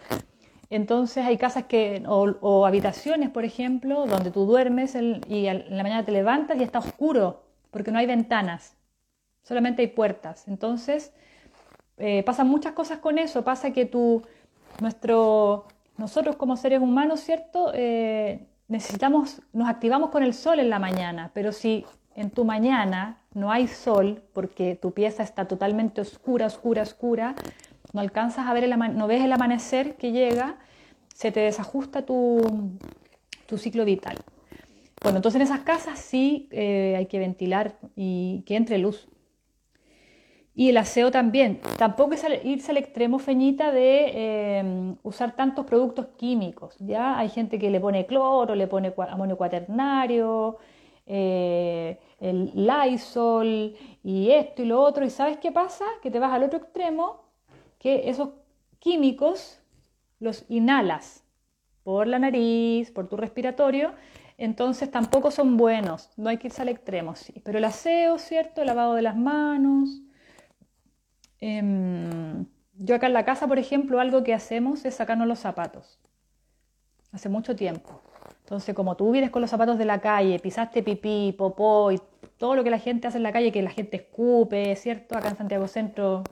Entonces 0.70 1.26
hay 1.26 1.38
casas 1.38 1.64
que, 1.64 2.04
o, 2.08 2.66
habitaciones, 2.68 3.32
por 3.32 3.44
ejemplo, 3.44 4.06
donde 4.06 4.30
tú 4.30 4.46
duermes 4.46 4.94
y 5.28 5.48
en 5.48 5.76
la 5.76 5.82
mañana 5.82 6.06
te 6.06 6.12
levantas 6.12 6.60
y 6.60 6.64
está 6.64 6.78
oscuro, 6.78 7.42
porque 7.72 7.92
no 7.92 7.98
hay 7.98 8.06
ventanas, 8.06 8.78
solamente 9.42 9.82
hay 9.82 9.88
puertas. 9.88 10.48
Entonces 10.48 11.12
eh, 11.98 12.22
pasan 12.22 12.48
muchas 12.48 12.74
cosas 12.74 13.00
con 13.00 13.18
eso, 13.18 13.44
pasa 13.44 13.74
que 13.74 13.88
tú, 13.88 14.22
nuestro, 14.80 15.66
nosotros 15.98 16.36
como 16.36 16.56
seres 16.56 16.82
humanos, 16.82 17.22
¿cierto? 17.22 17.72
Eh, 17.74 18.46
necesitamos, 18.68 19.42
nos 19.54 19.70
activamos 19.70 20.10
con 20.10 20.24
el 20.24 20.34
sol 20.34 20.60
en 20.60 20.70
la 20.70 20.80
mañana, 20.80 21.32
pero 21.34 21.52
si 21.52 21.86
en 22.16 22.30
tu 22.32 22.46
mañana 22.46 23.18
no 23.34 23.52
hay 23.52 23.68
sol 23.68 24.24
porque 24.34 24.76
tu 24.76 24.92
pieza 24.92 25.24
está 25.24 25.48
totalmente 25.48 26.02
oscura, 26.02 26.46
oscura, 26.46 26.82
oscura, 26.82 27.36
no 27.94 28.02
alcanzas 28.02 28.48
a 28.48 28.54
ver 28.54 28.64
el 28.64 28.78
no 28.78 29.08
ves 29.08 29.24
el 29.24 29.32
amanecer 29.32 29.96
que 29.96 30.12
llega, 30.12 30.58
se 31.14 31.32
te 31.32 31.42
desajusta 31.42 32.06
tu, 32.06 32.42
tu 33.46 33.58
ciclo 33.58 33.86
vital. 33.86 34.18
Bueno, 35.02 35.18
entonces 35.18 35.40
en 35.40 35.44
esas 35.44 35.60
casas 35.60 36.00
sí 36.00 36.48
eh, 36.52 36.96
hay 36.98 37.06
que 37.06 37.20
ventilar 37.20 37.76
y 37.96 38.44
que 38.46 38.56
entre 38.56 38.78
luz. 38.78 39.08
Y 40.56 40.70
el 40.70 40.78
aseo 40.78 41.12
también. 41.12 41.60
Tampoco 41.78 42.14
es 42.14 42.26
irse 42.46 42.72
al 42.72 42.78
extremo, 42.78 43.20
Feñita, 43.20 43.74
de 43.74 44.60
em, 44.60 44.96
usar 45.04 45.36
tantos 45.36 45.66
productos 45.66 46.08
químicos. 46.18 46.76
¿ya? 46.80 47.18
Hay 47.18 47.30
gente 47.30 47.60
que 47.60 47.70
le 47.70 47.82
pone 47.82 48.06
cloro, 48.06 48.56
le 48.56 48.68
pone 48.68 48.94
amonio 49.10 49.36
cuaternario, 49.36 50.58
eh, 51.06 52.00
el 52.20 52.52
Lysol 52.56 53.76
y 54.02 54.32
esto 54.32 54.64
y 54.64 54.66
lo 54.66 54.82
otro. 54.82 55.06
¿Y 55.06 55.10
sabes 55.10 55.38
qué 55.38 55.52
pasa? 55.52 55.86
Que 56.02 56.10
te 56.10 56.20
vas 56.20 56.32
al 56.32 56.44
otro 56.44 56.60
extremo, 56.60 57.26
que 57.78 58.10
esos 58.10 58.30
químicos 58.80 59.60
los 60.20 60.46
inhalas 60.50 61.24
por 61.84 62.08
la 62.08 62.18
nariz, 62.18 62.92
por 62.92 63.08
tu 63.08 63.18
respiratorio, 63.18 63.94
entonces 64.38 64.90
tampoco 64.90 65.32
son 65.32 65.58
buenos, 65.58 66.10
no 66.18 66.30
hay 66.30 66.38
que 66.38 66.48
irse 66.48 66.62
al 66.62 66.70
extremo, 66.70 67.16
sí. 67.16 67.42
Pero 67.44 67.58
el 67.58 67.66
aseo, 67.66 68.18
¿cierto? 68.18 68.62
El 68.62 68.68
lavado 68.68 68.96
de 68.96 69.02
las 69.02 69.16
manos. 69.16 70.02
Em, 71.40 72.46
yo 72.78 72.96
acá 72.96 73.08
en 73.08 73.14
la 73.14 73.26
casa, 73.26 73.48
por 73.48 73.60
ejemplo, 73.60 74.00
algo 74.00 74.24
que 74.24 74.34
hacemos 74.34 74.86
es 74.86 74.96
sacarnos 74.96 75.28
los 75.28 75.40
zapatos. 75.40 76.00
Hace 77.12 77.30
mucho 77.30 77.56
tiempo. 77.56 78.02
Entonces, 78.40 78.76
como 78.76 78.96
tú 78.96 79.12
vienes 79.12 79.32
con 79.32 79.42
los 79.42 79.50
zapatos 79.50 79.78
de 79.78 79.86
la 79.86 80.00
calle, 80.00 80.40
pisaste 80.40 80.84
pipí, 80.84 81.34
popó 81.38 81.92
y 81.92 82.00
todo 82.38 82.56
lo 82.56 82.64
que 82.64 82.70
la 82.70 82.80
gente 82.80 83.08
hace 83.08 83.18
en 83.18 83.24
la 83.24 83.32
calle, 83.32 83.52
que 83.52 83.62
la 83.62 83.72
gente 83.72 83.98
escupe, 83.98 84.76
¿cierto? 84.76 85.18
Acá 85.18 85.30
en 85.30 85.38
Santiago 85.38 85.68
Centro 85.68 86.24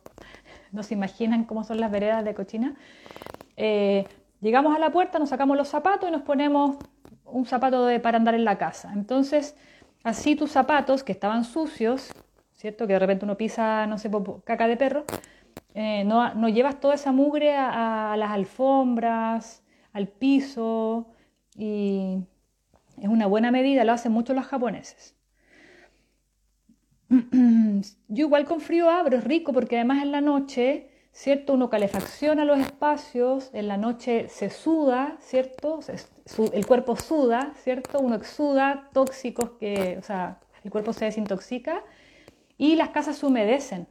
no 0.71 0.83
se 0.83 0.93
imaginan 0.93 1.45
cómo 1.45 1.63
son 1.63 1.79
las 1.79 1.91
veredas 1.91 2.23
de 2.25 2.33
cochina. 2.33 2.75
Eh, 3.55 4.05
llegamos 4.41 4.75
a 4.75 4.79
la 4.79 4.91
puerta, 4.91 5.19
nos 5.19 5.29
sacamos 5.29 5.57
los 5.57 5.69
zapatos 5.69 6.09
y 6.09 6.11
nos 6.11 6.23
ponemos 6.23 6.77
un 7.25 7.45
zapato 7.45 7.85
de, 7.85 7.99
para 7.99 8.17
andar 8.17 8.35
en 8.35 8.45
la 8.45 8.57
casa. 8.57 8.91
Entonces, 8.93 9.55
así 10.03 10.35
tus 10.35 10.51
zapatos 10.51 11.03
que 11.03 11.11
estaban 11.11 11.45
sucios, 11.45 12.11
¿cierto? 12.63 12.87
Que 12.87 12.93
de 12.93 12.99
repente 12.99 13.25
uno 13.25 13.35
pisa, 13.35 13.85
no 13.87 13.97
sé, 13.97 14.09
caca 14.45 14.69
de 14.69 14.77
perro, 14.77 15.03
eh, 15.73 16.05
no, 16.05 16.47
llevas 16.47 16.79
toda 16.79 16.95
esa 16.95 17.11
mugre 17.11 17.57
a 17.57 18.15
las 18.17 18.31
alfombras, 18.31 19.63
al 19.91 20.07
piso, 20.07 21.07
y 21.57 22.19
es 23.01 23.09
una 23.09 23.27
buena 23.27 23.51
medida, 23.51 23.83
lo 23.83 23.91
hacen 23.91 24.13
mucho 24.13 24.33
los 24.33 24.45
japoneses. 24.45 25.13
Yo 27.09 28.25
igual 28.27 28.45
con 28.45 28.61
frío 28.61 28.89
abro, 28.89 29.17
es 29.17 29.25
rico 29.25 29.51
porque 29.51 29.75
además 29.75 30.01
en 30.01 30.13
la 30.13 30.21
noche, 30.21 30.89
¿cierto? 31.11 31.55
Uno 31.55 31.69
calefacciona 31.69 32.45
los 32.45 32.59
espacios, 32.59 33.49
en 33.53 33.67
la 33.67 33.75
noche 33.75 34.29
se 34.29 34.49
suda, 34.49 35.17
¿cierto? 35.19 35.81
El 36.53 36.65
cuerpo 36.65 36.95
suda, 36.95 37.51
¿cierto? 37.57 37.99
Uno 37.99 38.15
exuda 38.15 38.89
tóxicos 38.93 39.51
que, 39.59 39.97
o 39.99 40.01
sea, 40.01 40.39
el 40.63 40.71
cuerpo 40.71 40.93
se 40.93 41.03
desintoxica 41.03 41.83
y 42.57 42.75
las 42.75 42.89
casas 42.89 43.17
se 43.17 43.25
humedecen. 43.25 43.87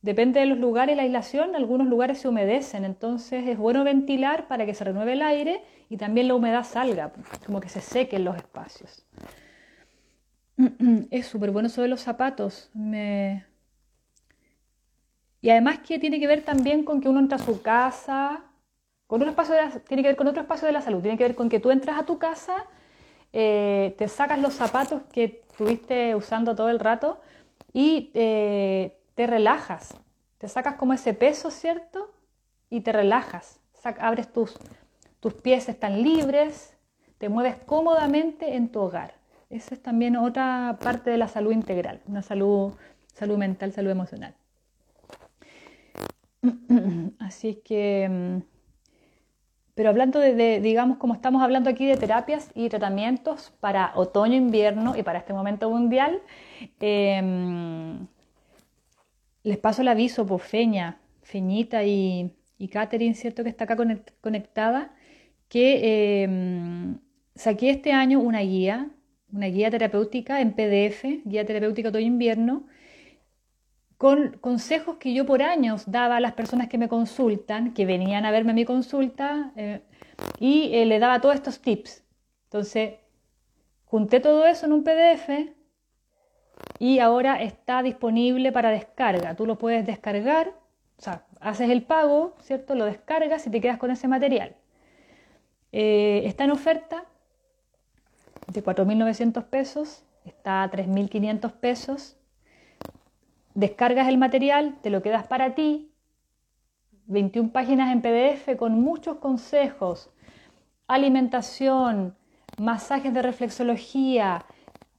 Depende 0.00 0.40
de 0.40 0.46
los 0.46 0.58
lugares, 0.58 0.96
la 0.96 1.02
aislación, 1.02 1.56
algunos 1.56 1.88
lugares 1.88 2.18
se 2.18 2.28
humedecen, 2.28 2.84
entonces 2.84 3.48
es 3.48 3.58
bueno 3.58 3.82
ventilar 3.82 4.46
para 4.46 4.64
que 4.64 4.74
se 4.74 4.84
renueve 4.84 5.14
el 5.14 5.22
aire 5.22 5.62
y 5.88 5.96
también 5.96 6.28
la 6.28 6.34
humedad 6.34 6.64
salga, 6.64 7.12
como 7.44 7.60
que 7.60 7.68
se 7.68 7.80
sequen 7.80 8.24
los 8.24 8.36
espacios. 8.36 9.04
Es 11.10 11.26
súper 11.26 11.50
bueno 11.50 11.68
de 11.68 11.88
los 11.88 12.00
zapatos. 12.00 12.70
Y 15.40 15.50
además 15.50 15.80
que 15.80 15.98
tiene 15.98 16.20
que 16.20 16.26
ver 16.26 16.42
también 16.42 16.84
con 16.84 17.00
que 17.00 17.08
uno 17.08 17.20
entra 17.20 17.36
a 17.36 17.40
su 17.40 17.62
casa, 17.62 18.44
con 19.06 19.22
un 19.22 19.28
espacio 19.28 19.54
tiene 19.86 20.02
que 20.02 20.10
ver 20.10 20.16
con 20.16 20.26
otro 20.26 20.42
espacio 20.42 20.66
de 20.66 20.72
la 20.72 20.82
salud, 20.82 21.00
tiene 21.00 21.16
que 21.16 21.24
ver 21.24 21.34
con 21.34 21.48
que 21.48 21.60
tú 21.60 21.70
entras 21.70 21.98
a 21.98 22.06
tu 22.06 22.18
casa, 22.18 22.66
eh, 23.32 23.94
te 23.98 24.08
sacas 24.08 24.38
los 24.38 24.54
zapatos 24.54 25.02
que 25.12 25.42
estuviste 25.48 26.14
usando 26.14 26.54
todo 26.54 26.70
el 26.70 26.78
rato 26.78 27.20
y 27.72 28.10
eh, 28.14 28.98
te 29.14 29.26
relajas, 29.26 29.94
te 30.38 30.48
sacas 30.48 30.76
como 30.76 30.92
ese 30.92 31.14
peso, 31.14 31.50
¿cierto? 31.50 32.10
Y 32.70 32.80
te 32.80 32.92
relajas, 32.92 33.60
abres 33.98 34.32
tus, 34.32 34.56
tus 35.20 35.34
pies, 35.34 35.68
están 35.68 36.02
libres, 36.02 36.76
te 37.18 37.28
mueves 37.28 37.56
cómodamente 37.66 38.54
en 38.54 38.68
tu 38.68 38.80
hogar. 38.80 39.14
Esa 39.50 39.74
es 39.74 39.82
también 39.82 40.16
otra 40.16 40.78
parte 40.80 41.10
de 41.10 41.18
la 41.18 41.28
salud 41.28 41.52
integral, 41.52 42.02
una 42.06 42.22
salud, 42.22 42.72
salud 43.14 43.38
mental, 43.38 43.72
salud 43.72 43.90
emocional. 43.90 44.34
Así 47.18 47.62
que, 47.64 48.08
mm, 48.08 48.57
pero 49.78 49.90
hablando 49.90 50.18
de, 50.18 50.60
digamos, 50.60 50.98
como 50.98 51.14
estamos 51.14 51.40
hablando 51.40 51.70
aquí 51.70 51.86
de 51.86 51.96
terapias 51.96 52.50
y 52.56 52.68
tratamientos 52.68 53.52
para 53.60 53.92
otoño, 53.94 54.34
invierno 54.34 54.96
y 54.96 55.04
para 55.04 55.20
este 55.20 55.32
momento 55.32 55.70
mundial, 55.70 56.20
eh, 56.80 57.96
les 59.44 59.56
paso 59.58 59.82
el 59.82 59.86
aviso 59.86 60.26
por 60.26 60.40
Feña, 60.40 60.98
Feñita 61.22 61.84
y, 61.84 62.32
y 62.58 62.66
Catherine, 62.66 63.14
¿cierto? 63.14 63.44
Que 63.44 63.50
está 63.50 63.66
acá 63.66 63.76
conectada, 64.20 64.96
que 65.48 66.24
em, 66.24 66.98
saqué 67.36 67.70
este 67.70 67.92
año 67.92 68.18
una 68.18 68.40
guía, 68.40 68.90
una 69.32 69.46
guía 69.46 69.70
terapéutica 69.70 70.40
en 70.40 70.54
PDF, 70.54 71.04
guía 71.24 71.46
terapéutica 71.46 71.92
todo 71.92 72.02
invierno, 72.02 72.66
con 73.98 74.38
consejos 74.40 74.96
que 74.96 75.12
yo 75.12 75.26
por 75.26 75.42
años 75.42 75.90
daba 75.90 76.16
a 76.16 76.20
las 76.20 76.32
personas 76.32 76.68
que 76.68 76.78
me 76.78 76.88
consultan, 76.88 77.74
que 77.74 77.84
venían 77.84 78.24
a 78.24 78.30
verme 78.30 78.52
a 78.52 78.54
mi 78.54 78.64
consulta, 78.64 79.52
eh, 79.56 79.82
y 80.38 80.70
eh, 80.72 80.86
le 80.86 81.00
daba 81.00 81.20
todos 81.20 81.34
estos 81.34 81.60
tips. 81.60 82.04
Entonces, 82.44 82.94
junté 83.84 84.20
todo 84.20 84.46
eso 84.46 84.66
en 84.66 84.72
un 84.72 84.84
PDF 84.84 85.52
y 86.78 87.00
ahora 87.00 87.42
está 87.42 87.82
disponible 87.82 88.52
para 88.52 88.70
descarga. 88.70 89.34
Tú 89.34 89.46
lo 89.46 89.58
puedes 89.58 89.84
descargar, 89.84 90.54
o 90.96 91.02
sea, 91.02 91.26
haces 91.40 91.68
el 91.68 91.82
pago, 91.82 92.36
¿cierto? 92.40 92.76
Lo 92.76 92.84
descargas 92.84 93.46
y 93.48 93.50
te 93.50 93.60
quedas 93.60 93.78
con 93.78 93.90
ese 93.90 94.06
material. 94.06 94.54
Eh, 95.72 96.22
está 96.24 96.44
en 96.44 96.52
oferta 96.52 97.04
de 98.46 98.62
4.900 98.62 99.44
pesos, 99.46 100.04
está 100.24 100.62
a 100.62 100.70
3.500 100.70 101.52
pesos. 101.52 102.17
Descargas 103.58 104.06
el 104.06 104.18
material, 104.18 104.76
te 104.82 104.88
lo 104.88 105.02
quedas 105.02 105.26
para 105.26 105.56
ti. 105.56 105.90
21 107.06 107.50
páginas 107.50 107.92
en 107.92 108.02
PDF 108.02 108.56
con 108.56 108.80
muchos 108.80 109.16
consejos, 109.16 110.10
alimentación, 110.86 112.14
masajes 112.56 113.12
de 113.12 113.20
reflexología, 113.20 114.44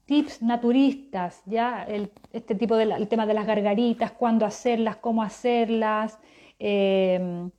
tips 0.03 0.41
naturistas, 0.41 1.41
ya 1.45 1.87
este 2.33 2.53
tipo 2.53 2.75
de 2.75 2.83
el 2.83 3.07
tema 3.07 3.25
de 3.25 3.33
las 3.33 3.47
gargaritas, 3.47 4.11
cuándo 4.11 4.45
hacerlas, 4.45 4.97
cómo 4.97 5.23
hacerlas, 5.23 6.19
em, 6.59 7.51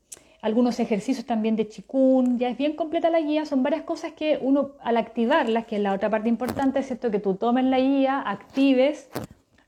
algunos 0.42 0.78
ejercicios 0.80 1.24
también 1.24 1.56
de 1.56 1.66
chikun, 1.66 2.38
ya 2.38 2.50
es 2.50 2.58
bien 2.58 2.76
completa 2.76 3.08
la 3.08 3.20
guía, 3.20 3.46
son 3.46 3.62
varias 3.62 3.84
cosas 3.84 4.12
que 4.12 4.38
uno 4.42 4.72
al 4.82 4.98
activarlas, 4.98 5.64
que 5.64 5.76
es 5.76 5.82
la 5.82 5.94
otra 5.94 6.10
parte 6.10 6.28
importante, 6.28 6.80
es 6.80 6.88
cierto 6.88 7.10
que 7.10 7.20
tú 7.20 7.36
tomes 7.36 7.64
la 7.64 7.80
guía, 7.80 8.20
actives 8.20 9.08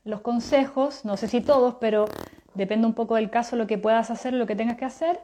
los 0.03 0.21
consejos, 0.21 1.05
no 1.05 1.17
sé 1.17 1.27
si 1.27 1.41
todos, 1.41 1.75
pero 1.79 2.05
depende 2.53 2.87
un 2.87 2.93
poco 2.93 3.15
del 3.15 3.29
caso, 3.29 3.55
lo 3.55 3.67
que 3.67 3.77
puedas 3.77 4.11
hacer, 4.11 4.33
lo 4.33 4.45
que 4.45 4.55
tengas 4.55 4.77
que 4.77 4.85
hacer, 4.85 5.19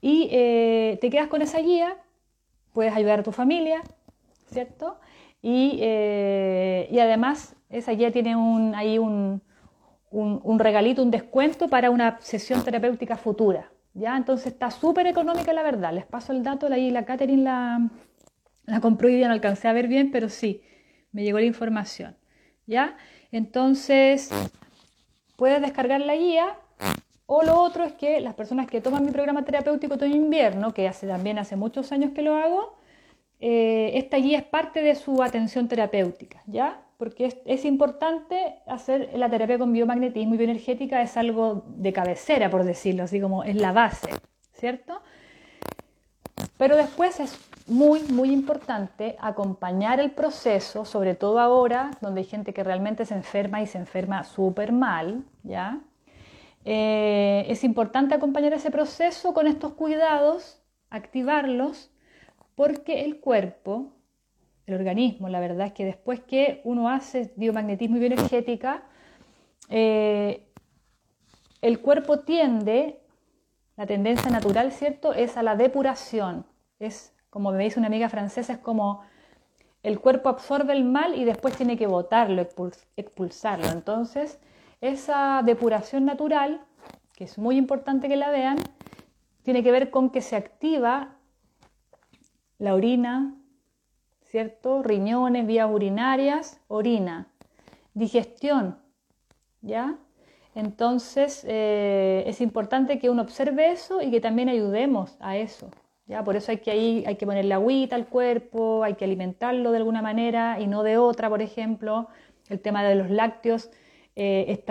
y 0.00 0.28
eh, 0.30 0.98
te 1.00 1.10
quedas 1.10 1.28
con 1.28 1.42
esa 1.42 1.58
guía, 1.58 1.96
puedes 2.72 2.94
ayudar 2.94 3.20
a 3.20 3.22
tu 3.22 3.32
familia, 3.32 3.82
¿cierto? 4.50 4.98
Eh, 5.42 6.88
y, 6.90 6.98
además 6.98 7.54
esa 7.70 7.92
guía 7.92 8.10
tiene 8.10 8.34
un, 8.36 8.74
ahí 8.74 8.98
un, 8.98 9.42
un, 10.10 10.58
regalito, 10.58 11.02
un 11.02 11.10
descuento 11.10 11.68
para 11.68 11.90
una 11.90 12.18
sesión 12.20 12.64
terapéutica 12.64 13.16
futura. 13.16 13.70
¿ya? 13.94 14.16
Entonces 14.16 14.48
está 14.48 14.70
súper 14.70 15.06
económica 15.06 15.52
la 15.52 15.62
verdad. 15.62 15.92
Les 15.92 16.04
paso 16.04 16.32
el 16.32 16.42
dato, 16.42 16.66
ahí 16.72 16.90
la 16.90 17.04
Catherine 17.04 17.42
la, 17.42 17.88
la 18.64 18.80
compró 18.80 19.08
y 19.08 19.20
ya 19.20 19.28
no 19.28 19.34
alcancé 19.34 19.68
a 19.68 19.72
ver 19.72 19.88
bien, 19.88 20.10
pero 20.10 20.28
sí, 20.28 20.62
me 21.12 21.22
llegó 21.22 21.38
la 21.38 21.46
información. 21.46 22.16
¿ya? 22.66 22.96
Entonces, 23.32 24.30
puedes 25.36 25.60
descargar 25.60 26.00
la 26.00 26.16
guía 26.16 26.56
o 27.26 27.42
lo 27.42 27.60
otro 27.60 27.84
es 27.84 27.92
que 27.92 28.20
las 28.20 28.34
personas 28.34 28.68
que 28.68 28.80
toman 28.80 29.04
mi 29.04 29.10
programa 29.10 29.44
terapéutico 29.44 29.96
todo 29.96 30.08
invierno, 30.08 30.72
que 30.72 30.86
hace 30.86 31.06
también 31.06 31.38
hace 31.38 31.56
muchos 31.56 31.90
años 31.90 32.12
que 32.12 32.22
lo 32.22 32.36
hago, 32.36 32.76
eh, 33.40 33.90
esta 33.94 34.16
guía 34.16 34.38
es 34.38 34.44
parte 34.44 34.80
de 34.80 34.94
su 34.94 35.22
atención 35.22 35.68
terapéutica, 35.68 36.42
¿ya? 36.46 36.82
Porque 36.96 37.28
es, 37.44 37.64
importante 37.66 38.60
hacer 38.66 39.10
la 39.14 39.28
terapia 39.28 39.58
con 39.58 39.72
biomagnetismo 39.72 40.34
y 40.34 40.38
bioenergética, 40.38 41.02
es 41.02 41.16
algo 41.16 41.64
de 41.66 41.92
cabecera, 41.92 42.48
por 42.48 42.64
decirlo 42.64 43.02
así, 43.02 43.20
como 43.20 43.44
es 43.44 43.56
la 43.56 43.72
base, 43.72 44.08
¿cierto? 44.54 45.02
Pero 46.56 46.76
después 46.76 47.20
es 47.20 47.36
muy, 47.66 48.02
muy 48.04 48.32
importante 48.32 49.16
acompañar 49.20 50.00
el 50.00 50.12
proceso, 50.12 50.84
sobre 50.84 51.14
todo 51.14 51.40
ahora, 51.40 51.90
donde 52.00 52.20
hay 52.20 52.26
gente 52.26 52.54
que 52.54 52.62
realmente 52.62 53.04
se 53.04 53.14
enferma 53.14 53.60
y 53.60 53.66
se 53.66 53.78
enferma 53.78 54.24
súper 54.24 54.72
mal, 54.72 55.24
¿ya? 55.42 55.80
Eh, 56.64 57.46
es 57.48 57.64
importante 57.64 58.14
acompañar 58.14 58.52
ese 58.52 58.70
proceso 58.70 59.34
con 59.34 59.46
estos 59.46 59.72
cuidados, 59.74 60.62
activarlos 60.90 61.90
porque 62.54 63.04
el 63.04 63.20
cuerpo, 63.20 63.92
el 64.66 64.74
organismo, 64.74 65.28
la 65.28 65.40
verdad 65.40 65.68
es 65.68 65.72
que 65.72 65.84
después 65.84 66.20
que 66.20 66.60
uno 66.64 66.88
hace 66.88 67.32
biomagnetismo 67.36 67.96
y 67.96 68.00
bioenergética, 68.00 68.84
eh, 69.68 70.48
el 71.62 71.80
cuerpo 71.80 72.20
tiende, 72.20 73.00
la 73.76 73.86
tendencia 73.86 74.30
natural, 74.30 74.72
¿cierto?, 74.72 75.12
es 75.12 75.36
a 75.36 75.42
la 75.42 75.56
depuración. 75.56 76.46
Es, 76.78 77.15
como 77.36 77.52
me 77.52 77.62
dice 77.62 77.78
una 77.78 77.88
amiga 77.88 78.08
francesa, 78.08 78.54
es 78.54 78.58
como 78.60 79.02
el 79.82 80.00
cuerpo 80.00 80.30
absorbe 80.30 80.72
el 80.72 80.84
mal 80.84 81.18
y 81.18 81.26
después 81.26 81.54
tiene 81.54 81.76
que 81.76 81.86
botarlo, 81.86 82.40
expulsarlo. 82.96 83.66
Entonces, 83.66 84.40
esa 84.80 85.42
depuración 85.44 86.06
natural, 86.06 86.64
que 87.14 87.24
es 87.24 87.36
muy 87.36 87.58
importante 87.58 88.08
que 88.08 88.16
la 88.16 88.30
vean, 88.30 88.56
tiene 89.42 89.62
que 89.62 89.70
ver 89.70 89.90
con 89.90 90.08
que 90.08 90.22
se 90.22 90.34
activa 90.34 91.18
la 92.56 92.72
orina, 92.72 93.34
¿cierto? 94.22 94.82
Riñones, 94.82 95.46
vías 95.46 95.68
urinarias, 95.70 96.62
orina. 96.68 97.28
Digestión, 97.92 98.78
¿ya? 99.60 99.98
Entonces 100.54 101.44
eh, 101.46 102.24
es 102.26 102.40
importante 102.40 102.98
que 102.98 103.10
uno 103.10 103.20
observe 103.20 103.72
eso 103.72 104.00
y 104.00 104.10
que 104.10 104.22
también 104.22 104.48
ayudemos 104.48 105.18
a 105.20 105.36
eso. 105.36 105.68
¿Ya? 106.06 106.24
Por 106.24 106.36
eso 106.36 106.52
hay 106.52 106.58
que, 106.58 106.70
ahí, 106.70 107.04
hay 107.06 107.16
que 107.16 107.26
ponerle 107.26 107.54
agüita 107.54 107.96
al 107.96 108.06
cuerpo, 108.06 108.82
hay 108.84 108.94
que 108.94 109.04
alimentarlo 109.04 109.72
de 109.72 109.78
alguna 109.78 110.02
manera 110.02 110.60
y 110.60 110.66
no 110.66 110.82
de 110.82 110.98
otra, 110.98 111.28
por 111.28 111.42
ejemplo. 111.42 112.08
El 112.48 112.60
tema 112.60 112.84
de 112.84 112.94
los 112.94 113.10
lácteos, 113.10 113.70
eh, 114.14 114.62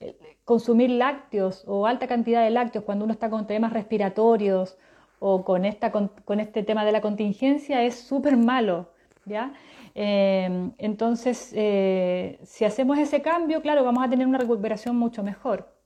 eh, 0.00 0.16
consumir 0.44 0.90
lácteos 0.90 1.64
o 1.66 1.86
alta 1.86 2.06
cantidad 2.06 2.42
de 2.42 2.50
lácteos 2.50 2.84
cuando 2.84 3.04
uno 3.04 3.12
está 3.12 3.30
con 3.30 3.46
temas 3.46 3.72
respiratorios 3.72 4.78
o 5.18 5.44
con, 5.44 5.64
esta, 5.64 5.92
con, 5.92 6.40
este 6.40 6.62
tema 6.62 6.84
de 6.84 6.92
la 6.92 7.00
contingencia 7.00 7.82
es 7.82 7.96
súper 7.96 8.36
malo, 8.36 8.90
¿ya? 9.26 9.52
Em, 9.94 10.72
entonces, 10.78 11.52
eh, 11.54 12.38
si 12.44 12.64
hacemos 12.64 12.98
ese 12.98 13.20
cambio, 13.20 13.60
claro, 13.62 13.84
vamos 13.84 14.04
a 14.04 14.08
tener 14.08 14.26
una 14.26 14.38
recuperación 14.38 14.96
mucho 14.96 15.22
mejor. 15.22 15.77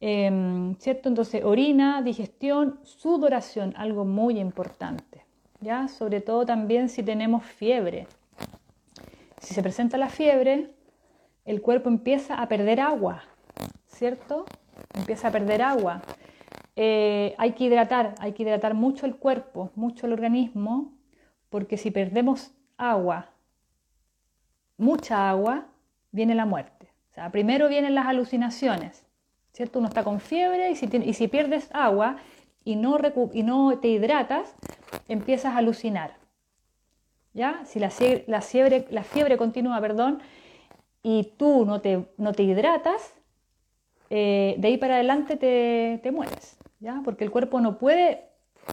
Em, 0.00 0.76
¿Cierto? 0.76 1.08
Entonces, 1.08 1.44
orina, 1.44 2.02
digestión, 2.02 2.78
sudoración, 2.84 3.74
algo 3.76 4.04
muy 4.04 4.38
importante, 4.38 5.24
¿ya? 5.60 5.88
Sobre 5.88 6.20
todo 6.20 6.46
también 6.46 6.88
si 6.88 7.02
tenemos 7.02 7.44
fiebre. 7.44 8.06
Si 9.40 9.54
se 9.54 9.62
presenta 9.62 9.98
la 9.98 10.08
fiebre, 10.08 10.74
el 11.44 11.62
cuerpo 11.62 11.88
empieza 11.88 12.40
a 12.40 12.48
perder 12.48 12.80
agua, 12.80 13.24
¿cierto? 13.86 14.44
Empieza 14.94 15.28
a 15.28 15.32
perder 15.32 15.62
agua. 15.62 16.02
Eh, 16.76 17.34
hay 17.38 17.52
que 17.52 17.64
hidratar, 17.64 18.14
hay 18.20 18.32
que 18.32 18.44
hidratar 18.44 18.74
mucho 18.74 19.04
el 19.04 19.16
cuerpo, 19.16 19.72
mucho 19.74 20.06
el 20.06 20.12
organismo, 20.12 20.92
porque 21.50 21.76
si 21.76 21.90
perdemos 21.90 22.52
agua, 22.76 23.30
mucha 24.76 25.28
agua, 25.28 25.66
viene 26.12 26.36
la 26.36 26.46
muerte. 26.46 26.92
O 27.10 27.14
sea, 27.14 27.32
primero 27.32 27.68
vienen 27.68 27.96
las 27.96 28.06
alucinaciones, 28.06 29.07
¿cierto? 29.52 29.78
Uno 29.78 29.88
está 29.88 30.04
con 30.04 30.20
fiebre 30.20 30.70
y 30.70 30.76
si, 30.76 31.28
pierdes 31.28 31.68
agua 31.72 32.16
y 32.64 32.76
no, 32.76 32.98
te 33.78 33.88
hidratas, 33.88 34.54
empiezas 35.08 35.54
a 35.54 35.58
alucinar. 35.58 36.16
¿Ya? 37.34 37.62
Si 37.64 37.78
la, 37.78 37.90
fiebre, 37.90 38.86
la 38.90 39.36
continúa, 39.36 39.80
perdón, 39.80 40.20
y 41.02 41.32
tú 41.36 41.64
no 41.64 41.80
te, 41.80 42.06
no 42.16 42.32
te 42.32 42.42
hidratas, 42.42 43.14
eh, 44.10 44.56
de 44.58 44.68
ahí 44.68 44.76
para 44.76 44.94
adelante 44.94 45.36
te, 45.36 46.00
te 46.02 46.10
mueres. 46.10 46.58
¿ya? 46.80 47.00
Porque 47.04 47.24
el 47.24 47.30
cuerpo 47.30 47.60
no 47.60 47.78
puede 47.78 48.24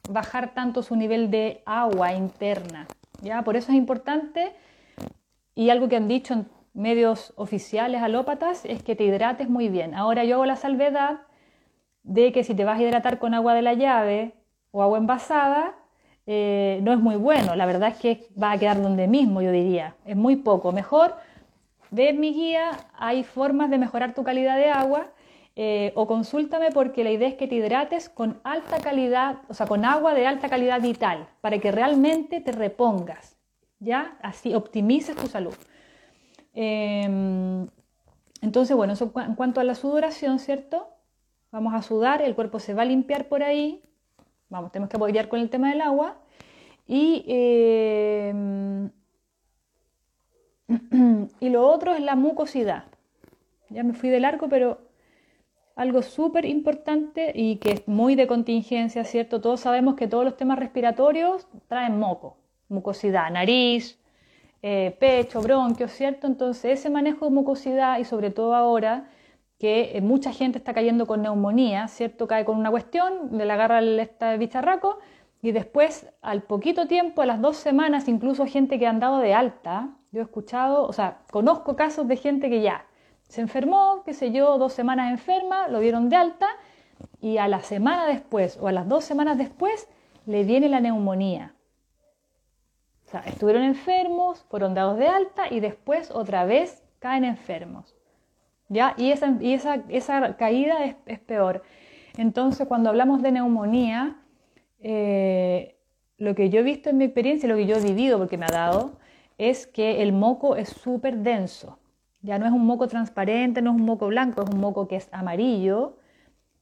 bajar 0.10 0.54
tanto 0.54 0.84
su 0.84 0.96
nivel 0.96 1.32
de 1.32 1.62
agua 1.66 2.14
interna, 2.14 2.88
¿ya? 3.22 3.44
Por 3.44 3.56
eso 3.56 3.72
es 3.72 3.78
importante 3.78 4.54
y 5.54 5.70
algo 5.70 5.88
que 5.88 5.96
han 5.96 6.08
dicho 6.08 6.46
medios 6.76 7.34
oficiales 7.38 8.04
alópatas 8.04 8.66
es 8.66 8.84
que 8.84 8.96
te 8.96 9.06
hidrates 9.06 9.50
muy 9.50 9.70
bien. 9.70 9.96
Ahora 9.96 10.24
yo 10.26 10.36
hago 10.36 10.46
la 10.46 10.58
salvedad 10.58 11.22
de 12.04 12.32
que 12.32 12.44
si 12.44 12.54
te 12.54 12.66
vas 12.66 12.80
a 12.80 12.84
hidratar 12.84 13.18
con 13.18 13.34
agua 13.34 13.54
de 13.54 13.62
la 13.62 13.74
llave 13.74 14.36
o 14.72 14.84
agua 14.84 14.98
envasada, 15.00 15.74
eh, 16.28 16.80
no 16.84 16.92
es 16.92 17.00
muy 17.00 17.16
bueno. 17.16 17.56
La 17.56 17.66
verdad 17.66 17.90
es 17.90 17.98
que 17.98 18.28
va 18.42 18.52
a 18.52 18.58
quedar 18.58 18.82
donde 18.82 19.08
mismo, 19.08 19.42
yo 19.42 19.52
diría. 19.52 19.96
Es 20.06 20.16
muy 20.16 20.36
poco. 20.36 20.72
Mejor, 20.72 21.16
ve 21.92 22.14
mi 22.14 22.34
guía, 22.34 22.72
hay 22.94 23.24
formas 23.24 23.70
de 23.70 23.78
mejorar 23.78 24.14
tu 24.14 24.24
calidad 24.24 24.58
de 24.58 24.70
agua 24.70 25.08
eh, 25.56 25.94
o 25.96 26.06
consúltame 26.06 26.72
porque 26.72 27.06
la 27.06 27.12
idea 27.12 27.30
es 27.30 27.36
que 27.36 27.48
te 27.48 27.56
hidrates 27.56 28.10
con 28.10 28.42
alta 28.44 28.80
calidad, 28.80 29.38
o 29.48 29.54
sea, 29.54 29.66
con 29.66 29.86
agua 29.86 30.14
de 30.14 30.28
alta 30.28 30.50
calidad 30.50 30.82
vital, 30.82 31.28
para 31.40 31.60
que 31.60 31.72
realmente 31.72 32.42
te 32.42 32.52
repongas, 32.52 33.38
¿ya? 33.80 34.18
Así 34.22 34.54
optimices 34.54 35.16
tu 35.16 35.28
salud. 35.28 35.56
Em, 36.56 37.68
entonces, 38.42 38.76
bueno, 38.76 38.94
en 39.00 39.36
cuanto 39.36 39.60
a 39.60 39.64
la 39.64 39.76
sudoración, 39.76 40.40
¿cierto? 40.40 40.88
Vamos 41.52 41.74
a 41.74 41.82
sudar, 41.82 42.22
el 42.22 42.34
cuerpo 42.34 42.60
se 42.60 42.74
va 42.74 42.84
a 42.84 42.86
limpiar 42.86 43.28
por 43.28 43.44
ahí, 43.44 43.84
vamos, 44.50 44.72
tenemos 44.72 44.90
que 44.90 44.98
apoyar 44.98 45.30
con 45.30 45.40
el 45.40 45.50
tema 45.50 45.70
del 45.70 45.82
agua. 45.82 46.18
Y, 46.88 47.26
em, 47.28 48.90
y 51.40 51.50
lo 51.50 51.68
otro 51.68 51.94
es 51.94 52.02
la 52.02 52.16
mucosidad. 52.16 52.86
Ya 53.70 53.84
me 53.84 53.94
fui 53.94 54.10
de 54.10 54.20
largo, 54.20 54.48
pero 54.48 54.80
algo 55.76 56.02
súper 56.02 56.46
importante 56.46 57.34
y 57.36 57.58
que 57.58 57.72
es 57.72 57.88
muy 57.88 58.16
de 58.16 58.28
contingencia, 58.28 59.04
¿cierto? 59.04 59.42
Todos 59.42 59.62
sabemos 59.62 59.96
que 59.96 60.08
todos 60.08 60.24
los 60.24 60.38
temas 60.38 60.60
respiratorios 60.60 61.48
traen 61.68 62.00
moco, 62.00 62.38
mucosidad, 62.70 63.30
nariz, 63.32 64.00
eh, 64.68 64.98
pecho, 65.00 65.42
bronquios, 65.42 65.92
¿cierto? 65.92 66.26
Entonces 66.26 66.80
ese 66.80 66.90
manejo 66.90 67.26
de 67.26 67.32
mucosidad 67.32 68.00
y 68.00 68.04
sobre 68.04 68.32
todo 68.32 68.56
ahora 68.56 69.08
que 69.60 69.96
eh, 69.96 70.02
mucha 70.02 70.34
gente 70.34 70.58
está 70.58 70.74
cayendo 70.74 71.06
con 71.06 71.22
neumonía, 71.22 71.88
¿cierto? 71.88 72.28
Cae 72.28 72.46
con 72.46 72.58
una 72.58 72.72
cuestión, 72.72 73.30
le 73.32 73.44
agarra 73.44 73.78
el 73.78 74.00
este 74.00 74.40
bicharraco 74.40 74.98
y 75.44 75.52
después 75.52 76.08
al 76.24 76.42
poquito 76.42 76.88
tiempo, 76.88 77.22
a 77.22 77.28
las 77.28 77.42
dos 77.42 77.58
semanas, 77.58 78.08
incluso 78.08 78.48
gente 78.48 78.80
que 78.80 78.88
ha 78.88 78.90
andado 78.90 79.20
de 79.20 79.36
alta, 79.36 79.90
yo 80.12 80.22
he 80.22 80.24
escuchado, 80.24 80.88
o 80.88 80.94
sea, 80.94 81.20
conozco 81.30 81.76
casos 81.76 82.08
de 82.08 82.16
gente 82.18 82.50
que 82.50 82.64
ya 82.64 82.88
se 83.28 83.42
enfermó, 83.42 84.02
qué 84.04 84.16
sé 84.16 84.32
yo, 84.32 84.58
dos 84.58 84.74
semanas 84.74 85.12
enferma, 85.12 85.68
lo 85.68 85.80
dieron 85.80 86.10
de 86.10 86.16
alta 86.16 86.48
y 87.22 87.38
a 87.38 87.48
la 87.48 87.60
semana 87.60 88.08
después 88.08 88.58
o 88.60 88.68
a 88.68 88.72
las 88.72 88.88
dos 88.88 89.04
semanas 89.04 89.38
después 89.38 89.88
le 90.26 90.44
viene 90.44 90.70
la 90.70 90.80
neumonía. 90.80 91.54
O 93.06 93.10
sea, 93.10 93.22
estuvieron 93.22 93.64
enfermos, 93.64 94.44
fueron 94.50 94.74
dados 94.74 94.98
de 94.98 95.08
alta 95.08 95.44
y 95.52 95.60
después 95.60 96.10
otra 96.12 96.46
vez 96.46 96.84
caen 97.00 97.24
enfermos. 97.24 97.96
¿Ya? 98.68 98.96
Y 98.98 99.12
esa, 99.12 99.38
y 99.40 99.54
esa, 99.54 99.84
esa 99.90 100.38
caída 100.38 100.86
es, 100.86 100.96
es, 101.06 101.20
peor. 101.20 101.62
Entonces, 102.18 102.68
cuando 102.68 102.90
hablamos 102.90 103.22
de 103.22 103.32
neumonía, 103.32 104.18
eh, 104.80 105.78
lo 106.18 106.34
que 106.34 106.50
yo 106.50 106.62
he 106.62 106.64
visto 106.64 106.90
en 106.90 106.98
mi 106.98 107.06
experiencia, 107.06 107.48
lo 107.48 107.56
que 107.56 107.68
yo 107.68 107.76
he 107.76 107.82
vivido 107.82 108.18
porque 108.18 108.38
me 108.38 108.46
ha 108.46 108.52
dado, 108.52 108.98
es 109.38 109.68
que 109.68 110.02
el 110.02 110.14
moco 110.14 110.56
es 110.56 110.70
súper 110.70 111.18
denso. 111.18 111.80
Ya 112.22 112.40
no 112.40 112.46
es 112.48 112.52
un 112.52 112.66
moco 112.66 112.88
transparente, 112.88 113.62
no 113.62 113.72
es 113.72 113.76
un 113.76 113.86
moco 113.86 114.08
blanco, 114.08 114.42
es 114.42 114.50
un 114.50 114.60
moco 114.60 114.88
que 114.88 114.96
es 114.96 115.10
amarillo 115.12 115.98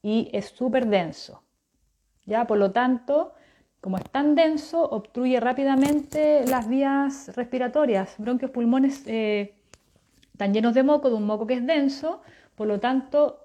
y 0.02 0.28
es 0.32 0.46
súper 0.46 0.86
denso. 0.88 1.42
Ya, 2.26 2.46
por 2.46 2.58
lo 2.58 2.72
tanto, 2.72 3.32
como 3.84 3.98
es 3.98 4.04
tan 4.04 4.34
denso, 4.34 4.82
obstruye 4.82 5.38
rápidamente 5.40 6.46
las 6.46 6.70
vías 6.70 7.30
respiratorias. 7.36 8.14
Bronquios, 8.16 8.50
pulmones 8.50 9.06
eh, 9.06 9.56
están 10.32 10.54
llenos 10.54 10.72
de 10.72 10.82
moco, 10.82 11.10
de 11.10 11.16
un 11.16 11.26
moco 11.26 11.46
que 11.46 11.52
es 11.52 11.66
denso, 11.66 12.22
por 12.54 12.66
lo 12.66 12.80
tanto, 12.80 13.42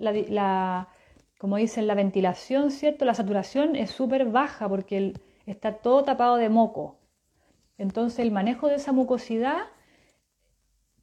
como 1.38 1.58
dicen, 1.58 1.88
la 1.88 1.94
ventilación, 1.94 2.72
¿cierto? 2.72 3.04
La 3.04 3.16
saturación 3.16 3.76
es 3.76 3.92
súper 3.92 4.28
baja 4.28 4.70
porque 4.70 5.12
está 5.46 5.74
todo 5.74 6.06
tapado 6.06 6.38
de 6.38 6.48
moco. 6.48 7.02
Entonces, 7.78 8.20
el 8.20 8.32
manejo 8.32 8.70
de 8.70 8.76
esa 8.76 8.94
mucosidad 8.94 9.64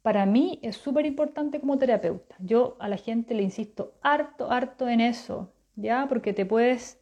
para 0.01 0.25
mí 0.25 0.59
es 0.63 0.77
súper 0.77 1.05
importante 1.05 1.59
como 1.59 1.77
terapeuta. 1.77 2.35
Yo 2.39 2.75
a 2.79 2.89
la 2.89 2.97
gente 2.97 3.35
le 3.35 3.43
insisto 3.43 3.93
harto, 4.01 4.49
harto 4.49 4.89
en 4.89 4.99
eso, 4.99 5.53
¿ya? 5.75 6.07
Porque 6.09 6.33
te 6.33 6.47
puedes... 6.47 6.99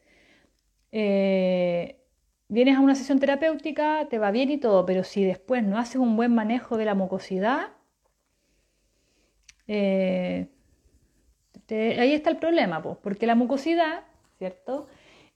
Eh, 0.91 2.01
vienes 2.47 2.77
a 2.77 2.79
una 2.81 2.95
sesión 2.95 3.19
terapéutica, 3.19 4.07
te 4.09 4.19
va 4.19 4.31
bien 4.31 4.51
y 4.51 4.57
todo, 4.57 4.85
pero 4.85 5.03
si 5.03 5.23
después 5.25 5.63
no 5.63 5.77
haces 5.77 5.97
un 5.97 6.15
buen 6.15 6.33
manejo 6.33 6.77
de 6.77 6.85
la 6.85 6.95
mucosidad, 6.95 7.69
eh, 9.67 10.47
ahí 11.71 12.13
está 12.13 12.29
el 12.29 12.37
problema, 12.37 12.81
pues, 12.81 12.97
porque 13.01 13.27
la 13.27 13.35
mucosidad, 13.35 14.03
¿cierto? 14.37 14.87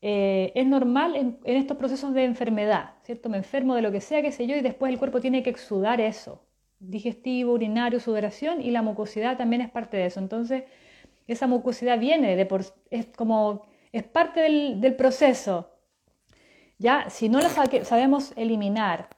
Eh, 0.02 0.52
es 0.56 0.66
normal 0.68 1.16
en, 1.16 1.40
estos 1.44 1.78
procesos 1.78 2.14
de 2.14 2.24
enfermedad, 2.26 2.94
¿cierto? 3.04 3.30
Me 3.30 3.38
enfermo 3.38 3.76
de 3.76 3.82
lo 3.82 3.92
que 3.92 4.02
sea, 4.02 4.22
qué 4.22 4.32
sé 4.32 4.48
yo, 4.48 4.56
y 4.56 4.62
después 4.62 4.92
el 4.92 5.00
cuerpo 5.00 5.20
tiene 5.22 5.44
que 5.44 5.50
exudar 5.50 6.02
eso 6.02 6.44
digestivo, 6.80 7.54
urinario, 7.54 8.00
sudoración 8.00 8.62
y 8.62 8.72
la 8.72 8.82
mucosidad 8.82 9.38
también 9.38 9.62
es 9.62 9.70
parte 9.70 9.98
de 9.98 10.06
eso. 10.06 10.20
Entonces, 10.20 10.64
esa 11.28 11.48
mucosidad 11.48 12.00
viene 12.00 12.36
de 12.36 12.46
por, 12.46 12.62
es 12.90 13.08
como, 13.16 13.68
es 13.92 14.04
parte 14.04 14.42
del, 14.42 14.96
proceso. 14.96 15.70
Ya, 16.80 17.10
si 17.10 17.30
no 17.30 17.40
la 17.42 17.50
sabemos 17.50 18.34
eliminar, 18.36 19.10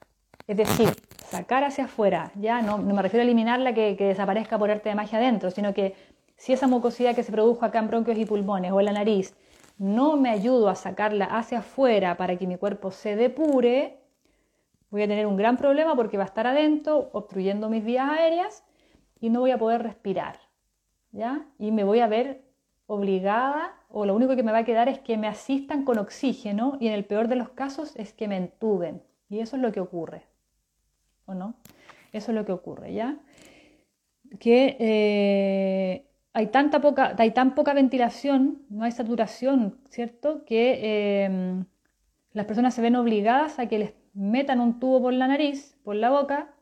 es 0.48 0.58
decir, 0.58 0.90
sacar 1.24 1.64
hacia 1.64 1.86
afuera, 1.86 2.32
ya 2.36 2.62
no, 2.62 2.80
me 2.80 3.02
refiero 3.02 3.22
a 3.22 3.24
eliminarla 3.24 3.74
que, 3.74 3.96
que, 3.96 4.06
desaparezca 4.06 4.58
por 4.58 4.72
arte 4.72 4.90
de 4.90 4.96
magia 4.96 5.20
adentro, 5.20 5.52
sino 5.52 5.74
que 5.74 5.96
si 6.36 6.54
esa 6.54 6.68
mucosidad 6.68 7.16
que 7.16 7.24
se 7.24 7.32
produjo 7.32 7.64
acá 7.64 7.80
en 7.80 7.88
bronquios 7.88 8.18
y 8.18 8.26
pulmones 8.26 8.72
o 8.72 8.80
en 8.80 8.88
la 8.88 8.94
nariz 8.94 9.36
no 9.78 10.18
me 10.18 10.30
ayudo 10.32 10.70
a 10.70 10.76
sacarla 10.76 11.26
hacia 11.26 11.60
afuera 11.60 12.18
para 12.18 12.36
que 12.36 12.48
mi 12.48 12.58
cuerpo 12.58 12.92
se 12.92 13.16
depure, 13.16 14.00
voy 14.90 15.04
a 15.04 15.08
tener 15.08 15.26
un 15.26 15.38
gran 15.38 15.58
problema 15.58 15.96
porque 15.96 16.18
va 16.18 16.24
a 16.24 16.28
estar 16.28 16.48
adentro, 16.48 17.10
obstruyendo 17.14 17.70
mis 17.70 17.84
vías 17.84 18.10
aéreas 18.10 18.64
y 19.20 19.30
no 19.30 19.40
voy 19.40 19.52
a 19.52 19.58
poder 19.58 19.84
respirar. 19.84 20.40
¿ya? 21.12 21.46
Y 21.58 21.72
me 21.72 21.84
voy 21.84 22.00
a 22.00 22.08
ver 22.08 22.44
obligada, 22.88 23.74
o 23.94 24.06
lo 24.06 24.16
único 24.16 24.36
que 24.36 24.44
me 24.44 24.52
va 24.52 24.60
a 24.60 24.66
quedar 24.66 24.90
es 24.90 25.00
que 25.00 25.18
me 25.18 25.28
asistan 25.28 25.84
con 25.84 25.98
oxígeno 25.98 26.78
y 26.80 26.88
en 26.88 26.94
el 26.94 27.06
peor 27.06 27.28
de 27.28 27.36
los 27.36 27.50
casos 27.50 27.96
es 27.96 28.14
que 28.14 28.28
me 28.28 28.38
entuben. 28.38 29.02
Y 29.30 29.40
eso 29.40 29.56
es 29.56 29.62
lo 29.62 29.72
que 29.72 29.80
ocurre. 29.80 30.28
¿O 31.26 31.34
no? 31.34 31.56
Eso 32.12 32.32
es 32.32 32.36
lo 32.36 32.46
que 32.46 32.52
ocurre, 32.52 32.94
¿ya? 32.94 33.18
Que 34.40 34.76
eh, 34.80 36.06
hay, 36.34 36.48
tanta 36.48 36.82
poca, 36.82 37.16
hay 37.18 37.32
tan 37.32 37.56
poca 37.56 37.74
ventilación, 37.74 38.64
no 38.70 38.84
hay 38.84 38.92
saturación, 38.92 39.78
¿cierto? 39.90 40.44
Que 40.46 40.80
eh, 40.82 41.64
las 42.34 42.46
personas 42.46 42.74
se 42.74 42.82
ven 42.82 42.96
obligadas 42.96 43.60
a 43.60 43.68
que 43.68 43.80
les 43.80 43.94
metan 44.14 44.60
un 44.60 44.80
tubo 44.80 45.02
por 45.02 45.14
la 45.14 45.28
nariz, 45.28 45.78
por 45.84 45.96
la 45.96 46.10
boca, 46.10 46.54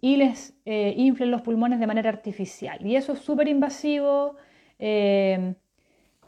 y 0.00 0.16
les 0.16 0.54
eh, 0.64 0.94
inflen 0.96 1.30
los 1.30 1.42
pulmones 1.42 1.80
de 1.80 1.86
manera 1.86 2.10
artificial. 2.10 2.84
Y 2.86 2.96
eso 2.96 3.14
es 3.14 3.20
súper 3.20 3.48
invasivo. 3.48 4.36
Eh, 4.78 5.54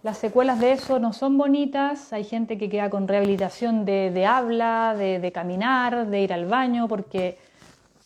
las 0.09 0.17
secuelas 0.17 0.59
de 0.59 0.73
eso 0.73 0.99
no 0.99 1.13
son 1.13 1.37
bonitas. 1.37 2.15
Hay 2.15 2.25
gente 2.25 2.57
que 2.57 2.71
queda 2.71 2.89
con 2.89 3.07
rehabilitación 3.07 3.85
de, 3.85 4.25
habla, 4.25 4.95
de, 4.97 5.33
caminar, 5.33 6.07
de 6.07 6.23
ir 6.23 6.33
al 6.33 6.47
baño, 6.47 6.89
porque 6.89 7.37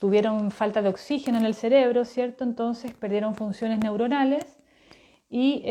tuvieron 0.00 0.50
falta 0.50 0.82
de 0.82 0.88
oxígeno 0.88 1.38
en 1.38 1.44
el 1.44 1.55
cerebro, 1.55 2.05
¿cierto? 2.05 2.42
Entonces 2.42 2.92
perdieron 2.92 3.36
funciones 3.36 3.78
neuronales 3.78 4.44
y, 5.30 5.62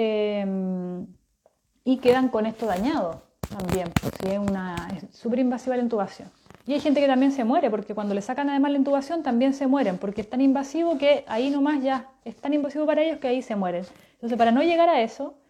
y 1.84 1.98
quedan 1.98 2.30
con 2.30 2.46
esto 2.46 2.66
dañado 2.66 3.24
también, 3.50 3.90
porque 4.02 4.36
es 4.36 4.40
una 4.40 4.88
súper 5.12 5.40
invasiva 5.40 5.76
la 5.76 5.84
intubación. 5.84 6.30
Y 6.66 6.72
hay 6.72 6.80
gente 6.80 7.02
que 7.02 7.08
también 7.08 7.34
se 7.34 7.44
muere, 7.44 7.70
porque 7.70 7.94
cuando 7.94 8.14
le 8.14 8.22
sacan 8.22 8.50
además 8.50 8.72
la 8.72 8.78
intubación 8.78 9.22
también 9.22 9.54
se 9.54 9.68
mueren, 9.68 9.98
porque 9.98 10.22
es 10.22 10.30
tan 10.30 10.40
invasivo 10.40 10.98
que 10.98 11.26
ahí 11.28 11.50
nomás 11.50 11.84
ya 11.84 12.08
es 12.24 12.38
tan 12.38 12.54
invasivo 12.54 12.86
para 12.86 13.02
ellos 13.02 13.18
que 13.18 13.28
ahí 13.28 13.42
se 13.42 13.58
mueren. 13.58 13.84
Entonces, 14.14 14.38
para 14.38 14.52
no 14.52 14.64
llegar 14.64 14.88
a 14.88 15.02
eso, 15.02 15.41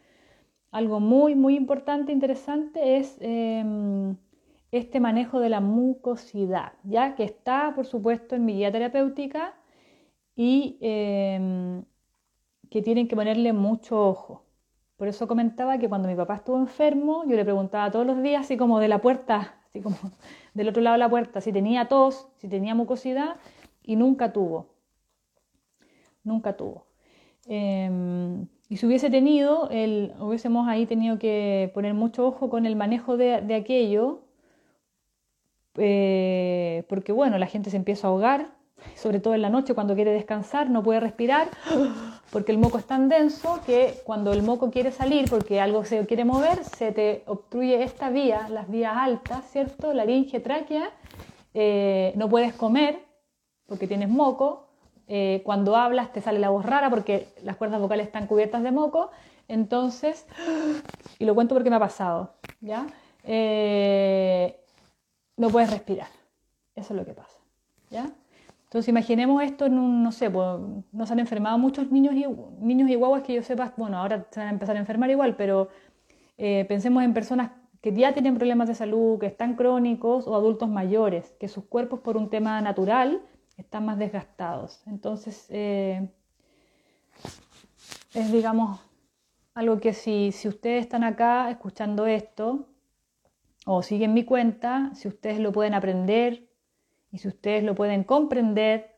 algo 0.72 1.00
muy, 1.00 1.36
muy 1.36 1.56
importante, 1.56 2.12
interesante 2.12 2.98
es 2.98 3.18
em, 3.20 4.16
este 4.72 5.00
manejo 5.00 5.40
de 5.40 5.50
la 5.50 5.60
mucosidad, 5.60 6.74
ya 6.84 7.16
que 7.16 7.24
está, 7.26 7.74
por 7.76 7.86
supuesto, 7.86 8.36
en 8.36 8.46
mi 8.46 8.54
guía 8.54 8.72
terapéutica 8.72 9.54
y 10.36 10.78
em, 10.82 11.84
que 12.70 12.82
tienen 12.82 13.08
que 13.08 13.16
ponerle 13.16 13.52
mucho 13.54 14.08
ojo. 14.08 14.46
Por 14.96 15.08
eso 15.08 15.28
comentaba 15.28 15.78
que 15.78 15.90
cuando 15.90 16.08
mi 16.08 16.16
papá 16.16 16.36
estuvo 16.36 16.58
enfermo, 16.58 17.24
yo 17.28 17.36
le 17.36 17.44
preguntaba 17.44 17.92
todos 17.92 18.06
los 18.06 18.22
días, 18.22 18.46
así 18.46 18.56
como 18.56 18.80
de 18.80 18.88
la 18.88 19.02
puerta, 19.02 19.56
así 19.68 19.82
como 19.82 19.98
del 20.54 20.70
otro 20.70 20.82
lado 20.82 20.94
de 20.94 21.00
la 21.00 21.10
puerta, 21.10 21.42
si 21.42 21.52
tenía 21.52 21.88
tos, 21.90 22.30
si 22.38 22.48
tenía 22.48 22.76
mucosidad, 22.76 23.38
y 23.84 23.96
nunca 23.98 24.32
tuvo. 24.32 24.68
Nunca 26.24 26.56
tuvo. 26.56 26.86
Em, 27.48 28.48
y 28.72 28.78
si 28.78 28.86
hubiese 28.86 29.10
tenido, 29.10 29.68
el, 29.70 30.14
hubiésemos 30.18 30.66
ahí 30.70 30.86
tenido 30.86 31.20
que 31.20 31.70
poner 31.74 31.94
mucho 31.94 32.26
ojo 32.26 32.50
con 32.50 32.66
el 32.66 32.78
manejo 32.78 33.18
de, 33.18 33.54
aquello, 33.54 34.22
eh, 35.76 36.86
porque 36.88 37.12
bueno, 37.12 37.38
la 37.38 37.48
gente 37.48 37.70
se 37.70 37.76
empieza 37.76 38.08
a 38.08 38.12
ahogar, 38.12 38.54
sobre 38.96 39.20
todo 39.20 39.36
en 39.36 39.42
la 39.42 39.50
noche 39.50 39.74
cuando 39.74 39.94
quiere 39.94 40.14
descansar, 40.14 40.70
no 40.70 40.84
puede 40.84 41.02
respirar, 41.02 41.50
porque 42.32 42.54
el 42.54 42.60
moco 42.60 42.78
es 42.78 42.86
tan 42.86 43.10
denso 43.10 43.60
que 43.66 43.96
cuando 44.06 44.32
el 44.32 44.42
moco 44.42 44.72
quiere 44.72 44.94
salir, 44.94 45.30
porque 45.30 45.60
algo 45.60 45.84
se 45.84 46.06
quiere 46.06 46.24
mover, 46.24 46.64
se 46.64 46.94
te 46.94 47.24
obstruye 47.26 47.84
esta 47.84 48.10
vía, 48.10 48.48
las 48.48 48.70
vías 48.72 48.94
altas, 48.96 49.52
¿cierto? 49.52 49.94
Laringe, 49.94 50.40
tráquea, 50.40 50.92
eh, 51.54 52.14
no 52.16 52.30
puedes 52.30 52.54
comer 52.54 53.00
porque 53.66 53.86
tienes 53.86 54.08
moco, 54.08 54.71
eh, 55.08 55.42
cuando 55.44 55.76
hablas 55.76 56.12
te 56.14 56.22
sale 56.22 56.40
la 56.40 56.50
voz 56.50 56.66
rara 56.66 56.90
porque 56.90 57.28
las 57.44 57.58
cuerdas 57.58 57.82
vocales 57.82 58.08
están 58.08 58.28
cubiertas 58.28 58.64
de 58.64 58.72
moco, 58.72 59.12
entonces, 59.48 60.26
y 61.20 61.26
lo 61.26 61.36
cuento 61.36 61.56
porque 61.56 61.70
me 61.70 61.76
ha 61.76 61.80
pasado, 61.80 62.36
¿ya? 62.62 62.88
Eh, 63.24 64.58
no 65.38 65.50
puedes 65.50 65.70
respirar, 65.70 66.08
eso 66.76 66.94
es 66.94 67.00
lo 67.00 67.06
que 67.06 67.14
pasa, 67.14 67.38
¿ya? 67.90 68.10
Entonces 68.64 68.88
imaginemos 68.88 69.44
esto 69.44 69.66
en 69.66 70.02
no 70.02 70.12
sé, 70.14 70.30
pues 70.30 70.48
no 70.94 71.06
se 71.06 71.12
han 71.12 71.20
enfermado 71.20 71.58
muchos 71.58 71.92
niños 71.92 72.16
y, 72.16 72.26
niños 72.64 72.90
y 72.90 72.96
guaguas 72.96 73.24
que 73.24 73.34
yo 73.34 73.44
sepa, 73.44 73.74
bueno, 73.76 73.98
ahora 73.98 74.28
se 74.32 74.40
van 74.40 74.48
a 74.48 74.52
empezar 74.52 74.78
a 74.78 74.80
enfermar 74.80 75.10
igual, 75.10 75.36
pero 75.36 75.68
eh, 76.38 76.64
pensemos 76.70 77.04
en 77.04 77.14
personas 77.14 77.52
que 77.82 77.92
ya 77.94 78.14
tienen 78.14 78.36
problemas 78.36 78.70
de 78.70 78.76
salud, 78.76 79.20
que 79.20 79.26
están 79.26 79.56
crónicos 79.56 80.26
o 80.26 80.36
adultos 80.36 80.70
mayores, 80.70 81.36
que 81.38 81.50
sus 81.50 81.66
cuerpos 81.66 82.00
por 82.00 82.16
un 82.16 82.30
tema 82.30 82.62
natural 82.62 83.22
están 83.62 83.86
más 83.86 83.98
desgastados. 83.98 84.82
Entonces, 84.88 85.46
eh, 85.50 86.10
es 88.14 88.32
digamos 88.32 88.80
algo 89.54 89.80
que 89.80 89.94
si, 89.94 90.32
si 90.32 90.48
ustedes 90.48 90.82
están 90.84 91.04
acá 91.04 91.50
escuchando 91.50 92.06
esto 92.08 92.68
o 93.66 93.84
siguen 93.84 94.14
mi 94.14 94.24
cuenta, 94.24 94.92
si 94.96 95.08
ustedes 95.08 95.40
lo 95.40 95.52
pueden 95.52 95.74
aprender, 95.74 96.52
y 97.12 97.18
si 97.18 97.28
ustedes 97.28 97.64
lo 97.64 97.76
pueden 97.76 98.04
comprender 98.04 98.96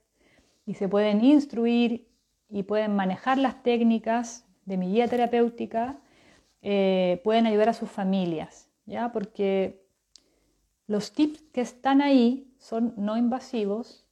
y 0.65 0.75
se 0.75 0.87
pueden 0.87 1.23
instruir 1.23 2.07
y 2.49 2.63
pueden 2.63 2.95
manejar 2.95 3.37
las 3.37 3.63
técnicas 3.63 4.45
de 4.65 4.77
mi 4.77 4.91
guía 4.91 5.07
terapéutica, 5.07 5.99
eh, 6.61 7.19
pueden 7.23 7.47
ayudar 7.47 7.69
a 7.69 7.73
sus 7.73 7.89
familias, 7.89 8.69
¿ya? 8.85 9.11
Porque 9.11 9.83
los 10.87 11.11
tips 11.11 11.41
que 11.51 11.61
están 11.61 12.01
ahí 12.01 12.53
son 12.59 12.93
no 12.95 13.17
invasivos. 13.17 14.02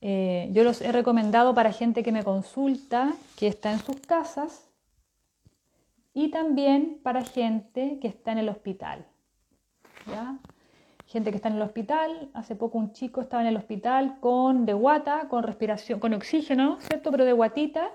Eh, 0.00 0.48
yo 0.52 0.64
los 0.64 0.80
he 0.80 0.92
recomendado 0.92 1.54
para 1.54 1.72
gente 1.72 2.02
que 2.02 2.12
me 2.12 2.22
consulta, 2.22 3.14
que 3.36 3.48
está 3.48 3.72
en 3.72 3.80
sus 3.80 3.96
casas 4.00 4.68
y 6.14 6.30
también 6.30 7.00
para 7.02 7.24
gente 7.24 7.98
que 8.00 8.08
está 8.08 8.32
en 8.32 8.38
el 8.38 8.48
hospital. 8.48 9.06
¿ya? 10.06 10.38
Gente 11.06 11.30
que 11.30 11.36
está 11.36 11.48
en 11.48 11.56
el 11.56 11.62
hospital, 11.62 12.30
hace 12.34 12.54
poco 12.54 12.78
un 12.78 12.92
chico 12.92 13.20
estaba 13.20 13.42
en 13.42 13.48
el 13.48 13.56
hospital 13.56 14.18
con 14.20 14.66
de 14.66 14.74
guata, 14.74 15.28
con 15.28 15.42
respiración, 15.42 16.00
con 16.00 16.14
oxígeno, 16.14 16.78
¿cierto? 16.80 17.10
Pero 17.10 17.24
de 17.24 17.32
guatita 17.32 17.90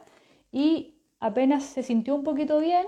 y 0.52 0.96
apenas 1.20 1.64
se 1.64 1.84
sintió 1.84 2.16
un 2.16 2.24
poquito 2.24 2.60
bien, 2.60 2.86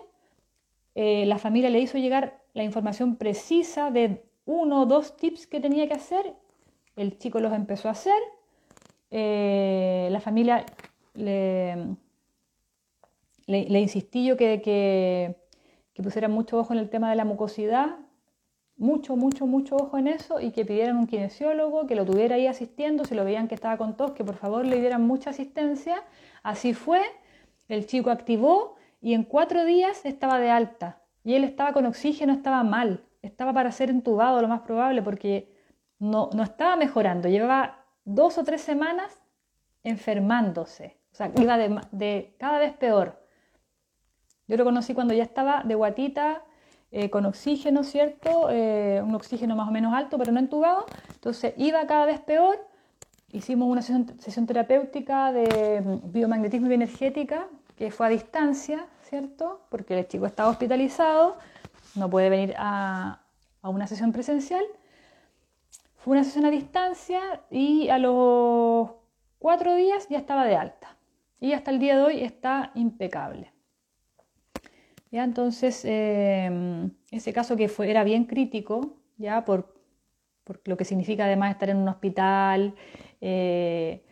eh, 0.95 1.25
la 1.25 1.37
familia 1.37 1.69
le 1.69 1.79
hizo 1.79 1.97
llegar 1.97 2.41
la 2.53 2.63
información 2.63 3.17
precisa 3.17 3.91
de 3.91 4.23
uno 4.45 4.81
o 4.81 4.85
dos 4.85 5.17
tips 5.17 5.47
que 5.47 5.59
tenía 5.59 5.87
que 5.87 5.93
hacer, 5.93 6.33
el 6.95 7.17
chico 7.17 7.39
los 7.39 7.53
empezó 7.53 7.87
a 7.89 7.91
hacer, 7.91 8.17
eh, 9.11 10.09
la 10.11 10.19
familia 10.19 10.65
le, 11.13 11.95
le, 13.47 13.79
insistí 13.79 14.25
yo 14.25 14.37
que, 14.37 14.61
que, 14.61 16.03
pusieran 16.03 16.31
mucho 16.31 16.57
ojo 16.57 16.73
en 16.73 16.79
el 16.79 16.89
tema 16.89 17.09
de 17.09 17.15
la 17.15 17.25
mucosidad, 17.25 17.97
mucho, 18.77 19.15
mucho, 19.15 19.47
mucho 19.47 19.77
ojo 19.77 19.97
en 19.97 20.07
eso 20.07 20.41
y 20.41 20.51
que 20.51 20.65
pidieran 20.65 20.97
un 20.97 21.07
kinesiólogo, 21.07 21.87
que 21.87 21.95
lo 21.95 22.05
tuviera 22.05 22.35
ahí 22.35 22.47
asistiendo, 22.47 23.05
si 23.05 23.15
lo 23.15 23.23
veían 23.23 23.47
que 23.47 23.55
estaba 23.55 23.77
con 23.77 23.95
tos, 23.95 24.11
que 24.11 24.23
por 24.25 24.35
favor 24.35 24.65
le 24.65 24.79
dieran 24.79 25.05
mucha 25.07 25.29
asistencia. 25.29 26.03
Así 26.43 26.73
fue, 26.73 27.01
el 27.69 27.87
chico 27.87 28.09
activó 28.09 28.75
y 29.01 29.13
en 29.13 29.23
cuatro 29.23 29.63
días 29.63 30.05
estaba 30.05 30.39
de 30.39 30.49
alta. 30.49 31.01
Y 31.23 31.35
él 31.35 31.43
estaba 31.43 31.73
con 31.73 31.85
oxígeno, 31.85 32.33
estaba 32.33 32.63
mal, 32.63 33.05
estaba 33.21 33.53
para 33.53 33.71
ser 33.71 33.89
entubado 33.89 34.41
lo 34.41 34.47
más 34.47 34.61
probable 34.61 35.01
porque 35.01 35.55
no, 35.97 36.29
no 36.33 36.43
estaba 36.43 36.75
mejorando, 36.75 37.29
llevaba 37.29 37.84
dos 38.05 38.37
o 38.37 38.43
tres 38.43 38.61
semanas 38.61 39.19
enfermándose, 39.83 40.97
o 41.11 41.15
sea, 41.15 41.31
iba 41.37 41.57
de, 41.57 42.35
cada 42.39 42.59
vez 42.59 42.73
peor. 42.73 43.21
Yo 44.47 44.57
lo 44.57 44.63
conocí 44.63 44.93
cuando 44.93 45.13
ya 45.13 45.23
estaba 45.23 45.63
de 45.63 45.75
guatita, 45.75 46.43
eh, 46.91 47.09
con 47.09 47.25
oxígeno, 47.25 47.83
¿cierto? 47.83 48.49
Eh, 48.51 49.01
un 49.03 49.15
oxígeno 49.15 49.55
más 49.55 49.67
o 49.67 49.71
menos 49.71 49.93
alto, 49.93 50.17
pero 50.17 50.31
no 50.31 50.39
entubado. 50.39 50.85
Entonces 51.13 51.53
iba 51.57 51.85
cada 51.87 52.05
vez 52.05 52.19
peor. 52.19 52.57
Hicimos 53.31 53.67
una 53.67 53.81
sesión, 53.81 54.45
terapéutica 54.45 55.31
de 55.31 55.99
biomagnetismo 56.05 56.67
y 56.67 56.69
bioenergética, 56.69 57.47
que 57.75 57.91
fue 57.91 58.05
a 58.05 58.09
distancia, 58.09 58.85
¿cierto? 59.03 59.65
Porque 59.69 59.97
el 59.97 60.07
chico 60.07 60.25
estaba 60.25 60.49
hospitalizado, 60.49 61.37
no 61.95 62.09
puede 62.09 62.29
venir 62.29 62.55
a 62.57 63.19
una 63.63 63.87
sesión 63.87 64.11
presencial. 64.11 64.63
Fue 66.05 66.11
una 66.11 66.23
sesión 66.23 66.45
a 66.45 66.51
distancia 66.51 67.41
y 67.49 67.89
a 67.89 67.97
los 67.97 68.91
cuatro 69.39 69.73
días 69.73 70.07
ya 70.07 70.19
estaba 70.19 70.45
de 70.45 70.55
alta. 70.55 70.99
Y 71.39 71.53
hasta 71.53 71.71
el 71.71 71.79
día 71.79 71.97
de 71.97 72.03
hoy 72.03 72.23
está 72.23 72.71
impecable. 72.75 73.51
¿ya? 75.09 75.23
Entonces, 75.23 75.81
em, 75.83 76.91
ese 77.09 77.33
caso 77.33 77.55
que 77.55 77.69
fue, 77.69 77.89
era 77.89 78.03
bien 78.03 78.25
crítico, 78.25 78.97
ya 79.17 79.43
por, 79.45 79.73
lo 80.65 80.77
que 80.77 80.85
significa 80.85 81.25
además 81.25 81.53
estar 81.53 81.71
en 81.71 81.77
un 81.77 81.87
hospital, 81.87 82.75
eh, 83.19 84.03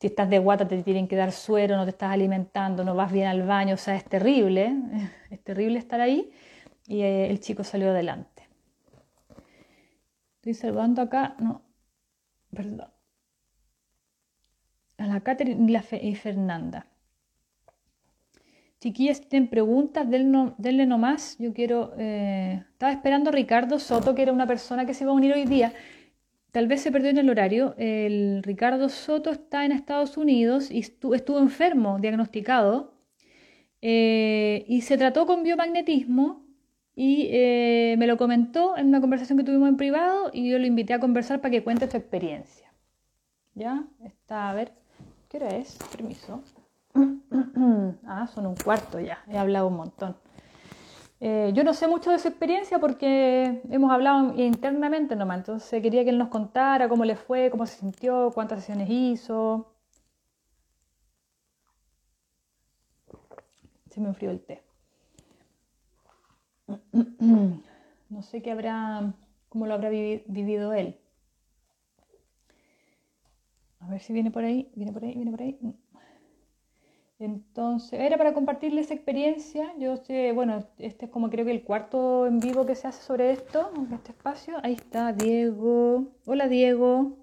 si 0.00 0.06
estás 0.06 0.30
de 0.30 0.38
guata 0.38 0.66
te 0.66 0.82
tienen 0.82 1.06
que 1.06 1.16
dar 1.16 1.30
suero, 1.30 1.76
no 1.76 1.84
te 1.84 1.90
estás 1.90 2.10
alimentando, 2.10 2.84
no 2.84 2.94
vas 2.94 3.12
bien 3.12 3.26
al 3.26 3.42
baño, 3.42 3.74
o 3.74 3.76
sea, 3.76 3.96
es 3.96 4.04
terrible, 4.04 4.74
es 5.30 5.44
terrible 5.44 5.78
estar 5.78 6.00
ahí 6.00 6.32
y 6.86 7.02
eh, 7.02 7.28
el 7.28 7.38
chico 7.40 7.64
salió 7.64 7.90
adelante. 7.90 8.33
Estoy 10.44 10.52
saludando 10.52 11.00
acá, 11.00 11.36
no, 11.40 11.62
perdón. 12.54 12.90
A 14.98 15.06
la 15.06 15.20
Catherine 15.22 15.82
y 16.02 16.14
Fernanda. 16.16 16.86
Chiquillas, 18.78 19.22
tienen 19.22 19.48
preguntas, 19.48 20.06
denle, 20.06 20.84
nomás. 20.84 21.38
Yo 21.38 21.54
quiero. 21.54 21.94
Eh, 21.96 22.62
estaba 22.72 22.92
esperando 22.92 23.30
a 23.30 23.32
Ricardo 23.32 23.78
Soto, 23.78 24.14
que 24.14 24.20
era 24.20 24.34
una 24.34 24.46
persona 24.46 24.84
que 24.84 24.92
se 24.92 25.04
iba 25.04 25.12
a 25.12 25.16
unir 25.16 25.32
hoy 25.32 25.46
día. 25.46 25.72
Tal 26.52 26.68
vez 26.68 26.82
se 26.82 26.92
perdió 26.92 27.08
en 27.08 27.16
el 27.16 27.30
horario. 27.30 27.74
El 27.78 28.42
Ricardo 28.42 28.90
Soto 28.90 29.30
está 29.30 29.64
en 29.64 29.72
Estados 29.72 30.18
Unidos 30.18 30.70
y 30.70 30.80
estuvo, 30.80 31.38
enfermo, 31.38 31.98
diagnosticado. 31.98 32.92
Eh, 33.80 34.66
y 34.68 34.82
se 34.82 34.98
trató 34.98 35.24
con 35.24 35.42
biomagnetismo 35.42 36.43
y 36.96 37.28
eh, 37.32 37.96
me 37.98 38.06
lo 38.06 38.16
comentó 38.16 38.76
en 38.76 38.88
una 38.88 39.00
conversación 39.00 39.38
que 39.38 39.44
tuvimos 39.44 39.68
en 39.68 39.76
privado 39.76 40.30
y 40.32 40.50
yo 40.50 40.58
lo 40.58 40.66
invité 40.66 40.94
a 40.94 41.00
conversar 41.00 41.40
para 41.40 41.50
que 41.50 41.64
cuente 41.64 41.90
su 41.90 41.96
experiencia. 41.96 42.72
¿Ya? 43.54 43.84
Está, 44.00 44.50
a 44.50 44.54
ver, 44.54 44.72
¿qué 45.28 45.38
hora 45.38 45.48
es? 45.56 45.76
Permiso. 45.96 46.42
ah, 48.06 48.28
son 48.32 48.46
un 48.46 48.54
cuarto 48.56 49.00
ya, 49.00 49.24
he 49.28 49.36
hablado 49.38 49.68
un 49.68 49.76
montón. 49.76 50.16
Eh, 51.20 51.52
yo 51.54 51.64
no 51.64 51.74
sé 51.74 51.88
mucho 51.88 52.10
de 52.10 52.18
su 52.18 52.28
experiencia 52.28 52.78
porque 52.78 53.62
hemos 53.70 53.90
hablado 53.90 54.34
internamente 54.36 55.16
nomás, 55.16 55.38
entonces 55.38 55.82
quería 55.82 56.04
que 56.04 56.10
él 56.10 56.18
nos 56.18 56.28
contara 56.28 56.88
cómo 56.88 57.04
le 57.04 57.16
fue, 57.16 57.50
cómo 57.50 57.66
se 57.66 57.78
sintió, 57.78 58.30
cuántas 58.34 58.60
sesiones 58.60 58.88
hizo. 58.90 59.72
Se 63.90 64.00
me 64.00 64.08
enfrió 64.08 64.30
el 64.30 64.40
té. 64.40 64.63
No 68.10 68.22
sé 68.22 68.42
qué 68.42 68.52
habrá, 68.52 69.12
cómo 69.48 69.66
lo 69.66 69.74
habrá 69.74 69.88
vivido 69.88 70.72
él. 70.72 70.96
A 73.80 73.88
ver 73.88 74.00
si 74.00 74.12
viene 74.12 74.30
por 74.30 74.44
ahí, 74.44 74.70
viene 74.74 74.92
por 74.92 75.04
ahí, 75.04 75.14
viene 75.14 75.30
por 75.30 75.42
ahí. 75.42 75.58
Entonces, 77.18 78.00
era 78.00 78.16
para 78.16 78.34
compartirles 78.34 78.86
esa 78.86 78.94
experiencia. 78.94 79.72
Yo 79.78 79.96
sé, 79.96 80.32
bueno, 80.32 80.64
este 80.78 81.06
es 81.06 81.10
como 81.10 81.30
creo 81.30 81.44
que 81.44 81.50
el 81.50 81.64
cuarto 81.64 82.26
en 82.26 82.40
vivo 82.40 82.66
que 82.66 82.74
se 82.74 82.86
hace 82.88 83.02
sobre 83.02 83.32
esto, 83.32 83.70
en 83.76 83.92
este 83.92 84.12
espacio. 84.12 84.58
Ahí 84.62 84.74
está 84.74 85.12
Diego. 85.12 86.12
Hola 86.24 86.48
Diego. 86.48 87.16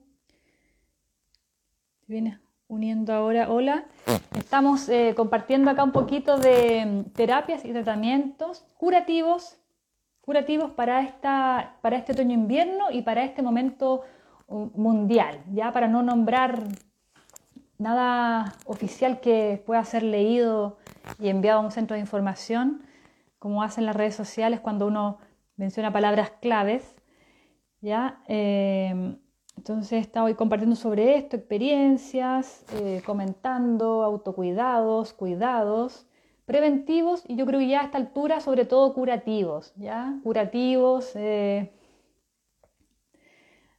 Se 2.05 2.13
viene 2.13 2.39
uniendo 2.72 3.13
ahora. 3.13 3.51
Hola. 3.51 3.84
Estamos 4.34 4.88
eh, 4.88 5.13
compartiendo 5.15 5.69
acá 5.69 5.84
un 5.84 5.91
poquito 5.91 6.38
de 6.38 6.86
mm, 6.86 7.11
terapias 7.11 7.65
y 7.65 7.74
tratamientos 7.74 8.65
curativos, 8.78 9.57
curativos 10.22 10.72
para, 10.72 11.01
esta, 11.01 11.76
para 11.82 11.97
este 11.97 12.13
otoño-invierno 12.13 12.86
y 12.89 13.01
para 13.01 13.26
este 13.26 13.41
momento 13.41 14.03
uh, 14.47 14.69
mundial, 14.74 15.43
ya 15.51 15.74
para 15.74 15.89
no 15.89 16.01
nombrar 16.01 16.63
nada 17.78 18.55
oficial 18.65 19.19
que 19.19 19.61
pueda 19.65 19.84
ser 19.84 20.03
leído 20.03 20.78
y 21.19 21.28
enviado 21.28 21.59
a 21.59 21.63
un 21.63 21.72
centro 21.72 21.95
de 21.95 21.99
información, 21.99 22.84
como 23.38 23.63
hacen 23.63 23.86
las 23.86 23.97
redes 23.97 24.15
sociales 24.15 24.61
cuando 24.61 24.88
uno 24.88 25.17
menciona 25.57 25.91
palabras 25.91 26.32
claves. 26.39 26.95
¿ya? 27.82 28.22
Eh, 28.30 29.17
entonces 29.62 30.09
hoy 30.16 30.34
compartiendo 30.34 30.76
sobre 30.76 31.18
esto, 31.18 31.36
experiencias, 31.36 32.66
eh, 32.74 33.03
comentando, 33.05 34.01
autocuidados, 34.01 35.14
cuidados 35.14 36.07
preventivos 36.45 37.24
y 37.28 37.36
yo 37.36 37.45
creo 37.45 37.59
que 37.59 37.68
ya 37.68 37.82
a 37.82 37.84
esta 37.84 37.99
altura 37.99 38.39
sobre 38.39 38.66
todo 38.66 38.91
curativos, 38.95 39.72
¿ya? 39.76 40.20
Curativos, 40.24 41.16
eh, 41.16 41.72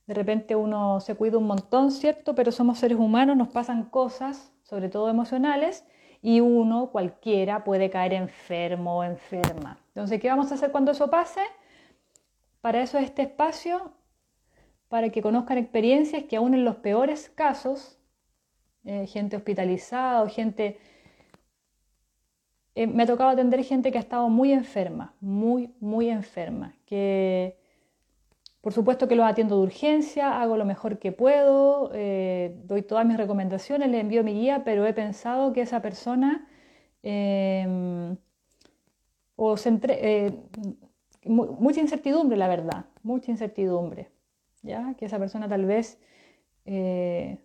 de 0.07 0.14
repente 0.14 0.55
uno 0.55 1.01
se 1.01 1.16
cuida 1.16 1.39
un 1.39 1.49
montón, 1.49 1.91
¿cierto? 1.91 2.37
Pero 2.37 2.53
somos 2.53 2.78
seres 2.78 2.99
humanos, 2.99 3.37
nos 3.37 3.49
pasan 3.49 3.87
cosas, 3.87 4.53
sobre 4.62 4.89
todo 4.89 5.09
emocionales, 5.09 5.85
y 6.22 6.39
uno, 6.39 6.91
cualquiera, 6.93 7.64
puede 7.64 7.91
caer 7.91 8.12
enfermo 8.12 8.99
o 8.99 9.03
enferma. 9.03 9.80
Entonces, 9.89 10.20
¿qué 10.20 10.28
vamos 10.28 10.53
a 10.53 10.55
hacer 10.55 10.70
cuando 10.70 10.93
eso 10.93 11.11
pase? 11.11 11.41
Para 12.61 12.83
eso 12.83 12.99
es 12.99 13.07
este 13.07 13.22
espacio, 13.22 13.91
para 14.93 15.09
que 15.09 15.22
conozcan 15.22 15.57
experiencias 15.57 16.24
que 16.24 16.36
aún 16.36 16.53
en 16.53 16.66
los 16.66 16.76
peores 16.76 17.30
casos, 17.34 17.99
eh, 18.84 19.07
gente 19.07 19.36
hospitalizada 19.36 20.22
o 20.22 20.28
gente... 20.28 20.76
Eh, 22.74 22.86
me 22.86 23.05
ha 23.05 23.07
tocado 23.07 23.30
atender 23.30 23.64
gente 23.64 23.90
que 23.90 23.97
ha 23.97 24.03
estado 24.03 24.28
muy 24.28 24.53
enferma, 24.53 25.14
muy, 25.18 25.72
muy 25.80 26.11
enferma, 26.11 26.74
que 26.84 27.57
por 28.61 28.74
supuesto 28.74 29.09
que 29.09 29.16
los 29.16 29.24
atiendo 29.24 29.57
de 29.57 29.62
urgencia, 29.62 30.43
hago 30.43 30.59
lo 30.59 30.66
mejor 30.66 30.99
que 30.99 31.11
puedo, 31.11 31.90
eh, 31.95 32.55
doy 32.64 32.82
todas 32.82 33.07
mis 33.07 33.16
recomendaciones, 33.16 33.88
le 33.88 33.99
envío 33.99 34.22
mi 34.22 34.34
guía, 34.34 34.62
pero 34.62 34.86
he 34.86 34.93
pensado 34.93 35.55
que 35.55 35.62
esa 35.62 35.80
persona 35.80 36.47
em, 37.03 38.18
mucha 41.24 41.80
incertidumbre, 41.80 42.36
la 42.36 42.49
verdad, 42.49 42.84
mucha 43.03 43.30
incertidumbre, 43.30 44.11
¿ya? 44.62 44.94
Que 44.98 45.06
esa 45.06 45.18
persona 45.18 45.48
tal 45.48 45.64
vez 45.64 45.98
eh, 46.64 47.38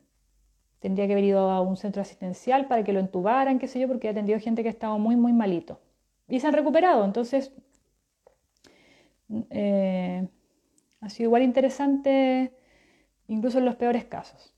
tendría 0.80 1.08
que 1.08 1.14
haber 1.14 1.26
ido 1.26 1.50
a 1.50 1.62
un 1.62 1.78
centro 1.78 2.02
asistencial 2.02 2.68
para 2.68 2.84
que 2.84 2.94
lo 2.94 3.00
entubaran, 3.00 3.60
qué 3.60 3.68
sé 3.68 3.80
yo, 3.80 3.88
porque 3.88 4.08
he 4.08 4.12
atendido 4.12 4.40
gente 4.40 4.64
que 4.64 4.70
ha 4.70 4.72
estado 4.72 4.98
muy, 5.00 5.16
muy 5.16 5.34
malito. 5.34 5.80
Y 6.28 6.40
se 6.40 6.48
han 6.48 6.54
recuperado, 6.54 7.06
entonces... 7.06 7.54
Ha 11.02 11.10
sido 11.10 11.28
igual 11.28 11.44
interesante 11.44 12.52
incluso 13.28 13.60
en 13.60 13.66
los 13.66 13.76
peores 13.76 14.06
casos. 14.06 14.54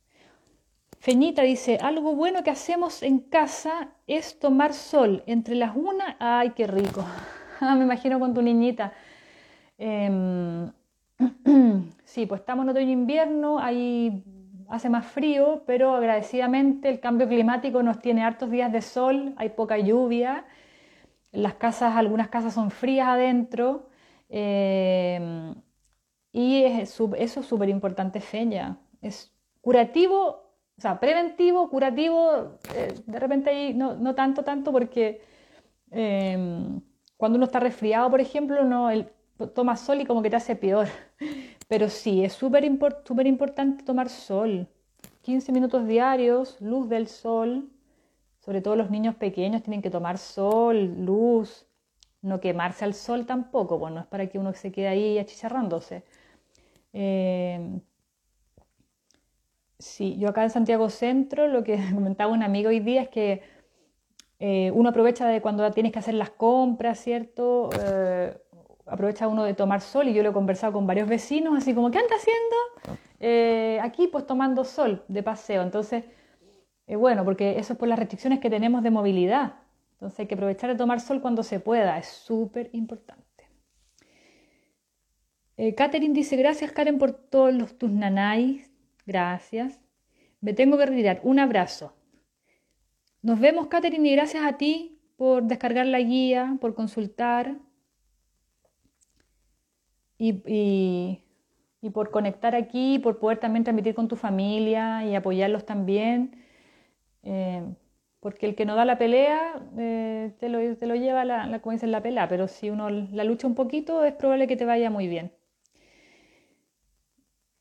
Feñita 1.00 1.44
dice, 1.44 1.78
algo 1.82 2.16
bueno 2.16 2.44
que 2.44 2.50
hacemos 2.50 3.04
en 3.04 3.20
casa 3.20 3.90
es 4.06 4.40
tomar 4.40 4.74
sol 4.74 5.24
entre 5.28 5.56
las 5.56 5.76
una, 5.76 6.18
ay, 6.20 6.52
qué 6.52 6.68
rico. 6.68 7.06
Ah, 7.62 7.76
me 7.76 7.84
imagino 7.84 8.22
con 8.22 8.34
tu 8.34 8.42
niñita. 8.42 8.94
Em, 9.78 10.72
sí, 12.06 12.26
pues 12.26 12.42
estamos 12.42 12.64
en 12.64 12.70
otoño-invierno, 12.70 13.60
ahí 13.60 14.24
hace 14.70 14.90
más 14.90 15.06
frío, 15.06 15.64
pero 15.66 15.96
agradecidamente 15.96 16.90
el 16.90 17.00
cambio 17.00 17.28
climático 17.28 17.84
nos 17.84 18.00
tiene 18.00 18.24
hartos 18.24 18.52
días 18.52 18.72
de 18.72 18.82
sol, 18.82 19.34
hay 19.38 19.50
poca 19.50 19.78
lluvia, 19.78 20.46
las 21.32 21.56
casas, 21.56 21.96
algunas 21.96 22.30
casas 22.30 22.54
son 22.54 22.72
frías 22.72 23.08
adentro, 23.08 23.90
em, 24.30 25.56
y 26.32 26.64
eso 26.64 27.12
es 27.16 27.32
súper 27.32 27.70
importante, 27.70 28.22
Feña. 28.22 28.78
Es 29.02 29.34
curativo 29.62 30.50
o 30.80 30.82
sea, 30.82 30.98
preventivo, 30.98 31.70
curativo, 31.70 32.58
eh, 32.74 32.94
de 33.06 33.20
repente 33.20 33.50
ahí 33.50 33.74
no, 33.74 33.96
no, 33.96 34.16
tanto, 34.16 34.44
tanto, 34.44 34.72
porque 34.72 35.22
em, 35.92 36.80
cuando 37.18 37.36
uno 37.38 37.46
está 37.46 37.60
resfriado, 37.60 38.10
por 38.10 38.22
ejemplo, 38.22 38.64
no, 38.64 38.90
toma 39.48 39.76
sol 39.78 40.02
y 40.02 40.06
como 40.06 40.22
que 40.22 40.30
te 40.30 40.36
hace 40.36 40.56
peor. 40.56 40.88
Pero 41.68 41.90
sí, 41.90 42.24
es 42.24 42.34
súper 42.34 42.66
importante 42.66 43.84
tomar 43.84 44.10
sol. 44.10 44.68
15 45.22 45.52
minutos 45.52 45.88
diarios, 45.88 46.60
luz 46.62 46.90
del 46.90 47.08
sol. 47.08 47.70
Sobre 48.40 48.62
todo 48.62 48.76
los 48.76 48.90
niños 48.90 49.16
pequeños 49.16 49.64
tienen 49.64 49.82
que 49.82 49.90
tomar 49.90 50.18
sol, 50.18 51.06
luz. 51.06 51.66
No 52.22 52.40
quemarse 52.42 52.86
al 52.86 52.94
sol 52.94 53.26
tampoco, 53.26 53.78
bueno, 53.80 53.96
no 53.98 54.02
es 54.02 54.08
para 54.08 54.28
que 54.28 54.40
uno 54.40 54.54
se 54.54 54.72
quede 54.72 54.88
ahí 54.90 55.18
achicharrándose. 55.20 56.04
Eh, 56.94 57.80
Sí, 59.80 60.18
yo 60.20 60.30
acá 60.30 60.44
en 60.44 60.50
Santiago 60.50 60.90
Centro, 60.90 61.48
lo 61.48 61.64
que 61.64 61.78
comentaba 61.94 62.34
un 62.34 62.44
amigo 62.44 62.70
hoy 62.70 62.80
día 62.82 63.04
es 63.04 63.10
que 63.10 63.42
eh, 64.40 64.72
uno 64.74 64.90
aprovecha 64.90 65.28
de 65.28 65.42
cuando 65.42 65.70
tienes 65.72 65.92
que 65.94 66.00
hacer 66.00 66.16
las 66.16 66.32
compras, 66.32 67.00
¿cierto? 67.00 67.70
Eh, 67.82 68.38
aprovecha 69.00 69.30
uno 69.30 69.46
de 69.46 69.54
tomar 69.54 69.80
sol 69.80 70.10
y 70.10 70.14
yo 70.14 70.24
lo 70.24 70.32
he 70.32 70.34
conversado 70.34 70.74
con 70.74 70.86
varios 70.86 71.08
vecinos, 71.08 71.58
así 71.58 71.74
como, 71.74 71.90
¿qué 71.90 72.00
anda 72.00 72.16
haciendo? 72.18 73.00
Eh, 73.22 73.80
aquí 73.82 74.08
pues 74.08 74.28
tomando 74.28 74.66
sol 74.66 75.06
de 75.08 75.24
paseo. 75.24 75.62
Entonces, 75.62 76.04
bueno, 76.86 77.24
porque 77.24 77.58
eso 77.58 77.74
es 77.74 77.80
por 77.80 77.88
las 77.88 77.98
restricciones 77.98 78.40
que 78.40 78.50
tenemos 78.50 78.84
de 78.84 78.92
movilidad. 78.92 79.54
Entonces 79.94 80.20
hay 80.20 80.28
que 80.28 80.36
aprovechar 80.36 80.70
de 80.70 80.76
tomar 80.76 81.00
sol 81.00 81.22
cuando 81.22 81.44
se 81.44 81.62
pueda, 81.62 81.98
es 81.98 82.08
súper 82.08 82.70
importante. 82.74 83.24
Catherine 85.78 86.14
dice, 86.14 86.36
gracias 86.36 86.72
Karen 86.72 86.98
por 86.98 87.12
todos 87.12 87.54
los, 87.54 87.78
tus 87.78 87.92
nanais, 87.92 88.70
Gracias. 89.10 89.80
Me 90.40 90.54
tengo 90.54 90.78
que 90.78 90.86
retirar. 90.86 91.20
Un 91.24 91.40
abrazo. 91.40 91.94
Nos 93.24 93.40
vemos, 93.40 93.66
Katherine, 93.66 94.08
y 94.08 94.12
gracias 94.12 94.46
a 94.46 94.58
ti 94.58 95.00
por 95.18 95.44
descargar 95.46 95.88
la 95.88 96.00
guía, 96.00 96.58
por 96.62 96.76
consultar 96.76 97.58
y, 100.20 101.24
por 101.94 102.12
conectar 102.12 102.56
aquí, 102.56 103.00
por 103.00 103.20
poder 103.20 103.40
también 103.40 103.64
transmitir 103.64 103.96
con 103.96 104.08
tu 104.08 104.16
familia 104.16 105.06
y 105.06 105.16
apoyarlos 105.16 105.66
también. 105.66 106.36
Eh, 107.24 107.64
porque 108.20 108.46
el 108.48 108.56
que 108.56 108.66
no 108.66 108.76
da 108.76 108.86
la 108.86 108.98
pelea 108.98 109.62
eh, 109.78 110.34
te, 110.40 110.50
lo, 110.50 110.60
te, 110.78 110.88
lo, 110.88 110.96
lleva, 110.96 111.26
la, 111.26 111.48
la, 111.48 111.62
como 111.62 111.78
la 111.82 112.02
pelea, 112.04 112.28
pero 112.28 112.48
si 112.48 112.70
uno 112.70 112.90
la 112.90 113.24
lucha 113.24 113.48
un 113.48 113.56
poquito 113.56 114.04
es 114.04 114.14
probable 114.14 114.48
que 114.48 114.58
te 114.58 114.66
vaya 114.66 114.90
muy 114.90 115.08
bien. 115.08 115.32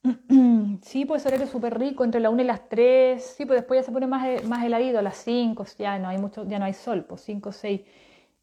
Sí, 0.83 1.05
pues 1.05 1.27
horario 1.27 1.47
súper 1.47 1.79
rico, 1.79 2.05
entre 2.05 2.21
la 2.21 2.31
1 2.31 2.43
y 2.43 2.45
las 2.45 2.69
3. 2.69 3.35
Sí, 3.37 3.47
pues 3.47 3.61
después 3.61 3.81
ya 3.81 3.85
se 3.85 3.93
pone 3.93 4.07
más, 4.07 4.27
eh, 4.27 4.43
más 4.47 4.65
heladito, 4.65 4.99
a 4.99 5.03
las 5.03 5.17
5, 5.19 5.65
ya 5.79 5.99
no 5.99 6.09
hay 6.09 6.19
mucho, 6.19 6.47
ya 6.47 6.59
no 6.59 6.65
hay 6.65 6.75
sol, 6.75 7.05
pues 7.05 7.21
5, 7.23 7.53
6. 7.53 7.83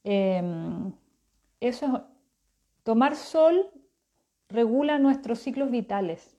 Em, 0.03 0.93
eso 1.59 1.85
es, 1.85 1.93
tomar 2.83 3.15
sol 3.15 3.71
regula 4.55 4.97
nuestros 4.97 5.39
ciclos 5.39 5.69
vitales. 5.69 6.35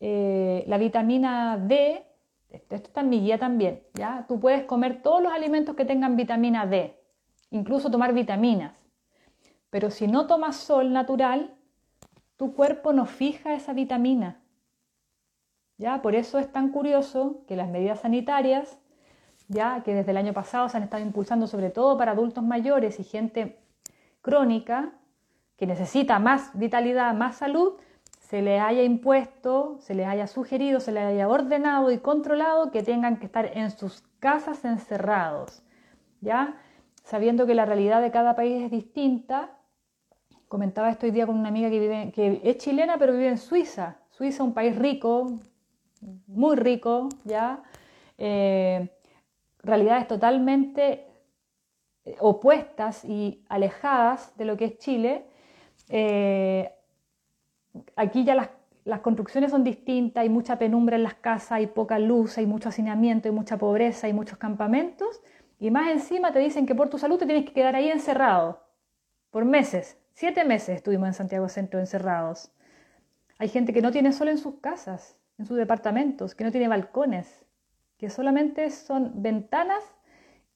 Eh, 0.00 0.64
la 0.66 0.78
vitamina 0.78 1.56
D, 1.56 2.06
esto, 2.50 2.74
está 2.76 3.00
en 3.00 3.08
mi 3.08 3.20
guía 3.20 3.38
también, 3.38 3.82
¿ya? 3.94 4.26
Tú 4.28 4.38
puedes 4.38 4.64
comer 4.64 5.02
todos 5.02 5.22
los 5.22 5.32
alimentos 5.32 5.74
que 5.74 5.84
tengan 5.84 6.16
vitamina 6.16 6.66
D, 6.66 7.00
incluso 7.50 7.90
tomar 7.90 8.12
vitaminas. 8.12 8.84
Pero 9.70 9.90
si 9.90 10.06
no 10.06 10.26
tomas 10.26 10.56
sol 10.56 10.92
natural, 10.92 11.54
tu 12.36 12.54
cuerpo 12.54 12.92
no 12.92 13.06
fija 13.06 13.54
esa 13.54 13.72
vitamina. 13.72 14.40
¿Ya? 15.78 16.02
Por 16.02 16.14
eso 16.14 16.38
es 16.38 16.52
tan 16.52 16.70
curioso 16.70 17.44
que 17.48 17.56
las 17.56 17.68
medidas 17.68 18.00
sanitarias, 18.00 18.78
ya 19.48 19.82
que 19.82 19.94
desde 19.94 20.12
el 20.12 20.16
año 20.16 20.32
pasado 20.32 20.68
se 20.68 20.76
han 20.76 20.84
estado 20.84 21.02
impulsando 21.02 21.46
sobre 21.46 21.70
todo 21.70 21.98
para 21.98 22.12
adultos 22.12 22.44
mayores 22.44 23.00
y 23.00 23.04
gente 23.04 23.58
crónica 24.20 24.92
que 25.56 25.66
necesita 25.66 26.18
más 26.18 26.50
vitalidad, 26.54 27.14
más 27.14 27.36
salud, 27.36 27.74
se 28.20 28.42
les 28.42 28.60
haya 28.60 28.82
impuesto, 28.82 29.76
se 29.80 29.94
les 29.94 30.06
haya 30.06 30.26
sugerido, 30.26 30.80
se 30.80 30.92
les 30.92 31.04
haya 31.04 31.28
ordenado 31.28 31.90
y 31.90 31.98
controlado 31.98 32.70
que 32.70 32.82
tengan 32.82 33.18
que 33.18 33.26
estar 33.26 33.56
en 33.56 33.70
sus 33.70 34.02
casas 34.18 34.64
encerrados, 34.64 35.62
¿ya? 36.20 36.56
Sabiendo 37.04 37.46
que 37.46 37.54
la 37.54 37.66
realidad 37.66 38.00
de 38.00 38.10
cada 38.10 38.34
país 38.34 38.62
es 38.64 38.70
distinta, 38.70 39.58
Comentaba 40.54 40.88
esto 40.88 41.06
hoy 41.06 41.10
día 41.10 41.26
con 41.26 41.36
una 41.36 41.48
amiga 41.48 41.68
que, 41.68 41.80
vive, 41.80 42.12
que 42.12 42.40
es 42.44 42.58
chilena 42.58 42.96
pero 42.96 43.12
vive 43.12 43.26
en 43.26 43.38
Suiza. 43.38 43.96
Suiza, 44.10 44.44
un 44.44 44.54
país 44.54 44.78
rico, 44.78 45.40
muy 46.28 46.54
rico, 46.54 47.08
¿ya? 47.24 47.64
Eh, 48.18 48.88
realidades 49.64 50.06
totalmente 50.06 51.08
opuestas 52.20 53.04
y 53.04 53.44
alejadas 53.48 54.36
de 54.36 54.44
lo 54.44 54.56
que 54.56 54.66
es 54.66 54.78
Chile. 54.78 55.26
Eh, 55.88 56.72
aquí 57.96 58.24
ya 58.24 58.34
las, 58.34 58.50
las, 58.84 59.00
construcciones 59.00 59.50
son 59.50 59.64
distintas, 59.64 60.22
hay 60.22 60.28
mucha 60.28 60.58
penumbra 60.58 60.96
en 60.96 61.02
las 61.02 61.14
casas, 61.14 61.52
hay 61.52 61.66
poca 61.66 61.98
luz, 61.98 62.38
hay 62.38 62.46
mucho 62.46 62.68
hacinamiento, 62.68 63.28
hay 63.28 63.34
mucha 63.34 63.56
pobreza, 63.58 64.06
hay 64.06 64.12
muchos 64.12 64.38
campamentos. 64.38 65.20
Y 65.58 65.70
más 65.70 65.90
encima 65.90 66.32
te 66.32 66.40
dicen 66.40 66.66
que 66.66 66.74
por 66.74 66.88
tu 66.88 66.98
salud 66.98 67.18
te 67.18 67.26
tienes 67.26 67.44
que 67.44 67.52
quedar 67.52 67.76
ahí 67.76 67.88
encerrado 67.88 68.62
por 69.30 69.44
meses. 69.44 69.98
Siete 70.12 70.44
meses 70.44 70.76
estuvimos 70.76 71.08
en 71.08 71.14
Santiago 71.14 71.48
Centro 71.48 71.80
encerrados. 71.80 72.52
Hay 73.38 73.48
gente 73.48 73.72
que 73.72 73.82
no 73.82 73.90
tiene 73.90 74.12
sol 74.12 74.28
en 74.28 74.38
sus 74.38 74.60
casas, 74.60 75.16
en 75.38 75.46
sus 75.46 75.56
departamentos, 75.56 76.34
que 76.34 76.44
no 76.44 76.52
tiene 76.52 76.68
balcones, 76.68 77.44
que 77.98 78.10
solamente 78.10 78.70
son 78.70 79.22
ventanas 79.22 79.93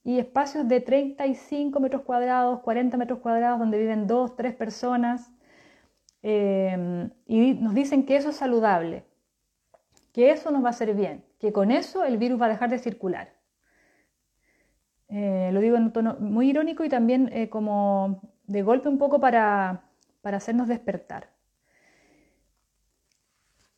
y 0.05 0.18
espacios 0.18 0.68
de 0.68 0.80
35 0.80 1.80
metros 1.80 2.03
cuadrados, 2.03 2.61
40 2.61 2.96
metros 2.96 3.18
cuadrados, 3.18 3.59
donde 3.59 3.78
viven 3.78 4.07
dos, 4.07 4.36
tres 4.36 4.55
personas. 4.55 5.30
Eh, 6.22 7.11
y 7.26 7.55
nos 7.55 7.74
dicen 7.74 8.05
que 8.05 8.16
eso 8.16 8.30
es 8.30 8.36
saludable, 8.36 9.05
que 10.12 10.30
eso 10.30 10.51
nos 10.51 10.62
va 10.62 10.68
a 10.68 10.70
hacer 10.70 10.94
bien, 10.94 11.24
que 11.38 11.53
con 11.53 11.70
eso 11.70 12.05
el 12.05 12.18
virus 12.18 12.40
va 12.40 12.46
a 12.46 12.51
dejar 12.51 12.70
de 12.70 12.78
circular. 12.78 13.38
Eh, 15.09 15.51
lo 15.53 15.61
digo 15.61 15.76
en 15.76 15.84
un 15.84 15.92
tono 15.92 16.16
muy 16.20 16.51
irónico 16.51 16.84
y 16.84 16.88
también 16.90 17.30
eh, 17.32 17.49
como 17.49 18.20
de 18.46 18.62
golpe 18.62 18.88
un 18.88 18.99
poco 18.99 19.20
para, 19.20 19.84
hacernos 20.22 20.68
despertar. 20.68 21.30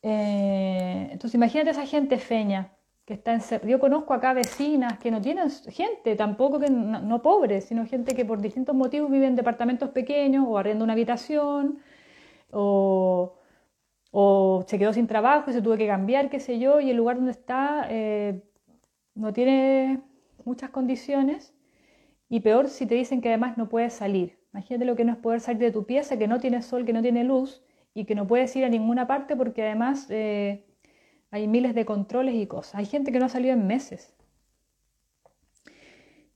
Eh, 0.01 1.09
entonces 1.11 1.35
imagínate 1.35 1.69
esa 1.69 1.85
gente 1.85 2.17
feña 2.17 2.71
Yo 3.65 3.79
conozco 3.79 4.13
acá 4.13 4.33
vecinas 4.33 4.99
que 4.99 5.11
no 5.11 5.21
tienen 5.21 5.49
gente, 5.49 6.15
tampoco 6.15 6.59
que 6.59 6.69
no, 6.69 7.21
pobres, 7.21 7.65
sino 7.65 7.85
gente 7.85 8.15
que 8.15 8.25
por 8.25 8.41
distintos 8.41 8.75
motivos 8.75 9.11
vive 9.11 9.27
en 9.27 9.35
departamentos 9.35 9.89
pequeños 9.89 10.45
o 10.47 10.57
arriendo 10.57 10.83
una 10.83 10.93
habitación 10.93 11.79
o, 12.51 13.33
se 14.67 14.77
quedó 14.79 14.93
sin 14.93 15.07
trabajo 15.07 15.49
y 15.49 15.53
se 15.53 15.61
tuvo 15.61 15.77
que 15.77 15.87
cambiar, 15.87 16.29
qué 16.29 16.39
sé 16.39 16.59
yo, 16.59 16.79
y 16.79 16.89
el 16.89 16.97
lugar 16.97 17.17
donde 17.17 17.31
está 17.31 17.87
eh, 17.89 18.41
no 19.15 19.33
tiene 19.33 20.01
muchas 20.45 20.69
condiciones 20.69 21.53
y 22.29 22.41
peor 22.41 22.69
si 22.69 22.85
te 22.85 22.95
dicen 22.95 23.21
que 23.21 23.29
además 23.29 23.57
no 23.57 23.69
puedes 23.69 23.93
salir. 23.93 24.39
Imagínate 24.53 24.85
lo 24.85 24.95
que 24.95 25.05
no 25.05 25.13
es 25.13 25.17
poder 25.17 25.39
salir 25.39 25.61
de 25.61 25.71
tu 25.71 25.85
pieza, 25.85 26.17
que 26.17 26.27
no 26.27 26.39
tiene 26.39 26.61
sol, 26.61 26.85
que 26.85 26.93
no 26.93 27.01
tiene 27.01 27.23
luz 27.23 27.63
y 27.93 28.05
que 28.05 28.15
no 28.15 28.27
puedes 28.27 28.55
ir 28.55 28.65
a 28.65 28.69
ninguna 28.69 29.07
parte 29.07 29.35
porque 29.35 29.63
además 29.63 30.07
eh, 30.09 30.65
hay 31.31 31.47
miles 31.47 31.73
de 31.73 31.85
controles 31.85 32.35
y 32.35 32.45
cosas. 32.45 32.75
Hay 32.75 32.85
gente 32.85 33.11
que 33.11 33.19
no 33.19 33.25
ha 33.25 33.29
salido 33.29 33.53
en 33.53 33.65
meses. 33.65 34.13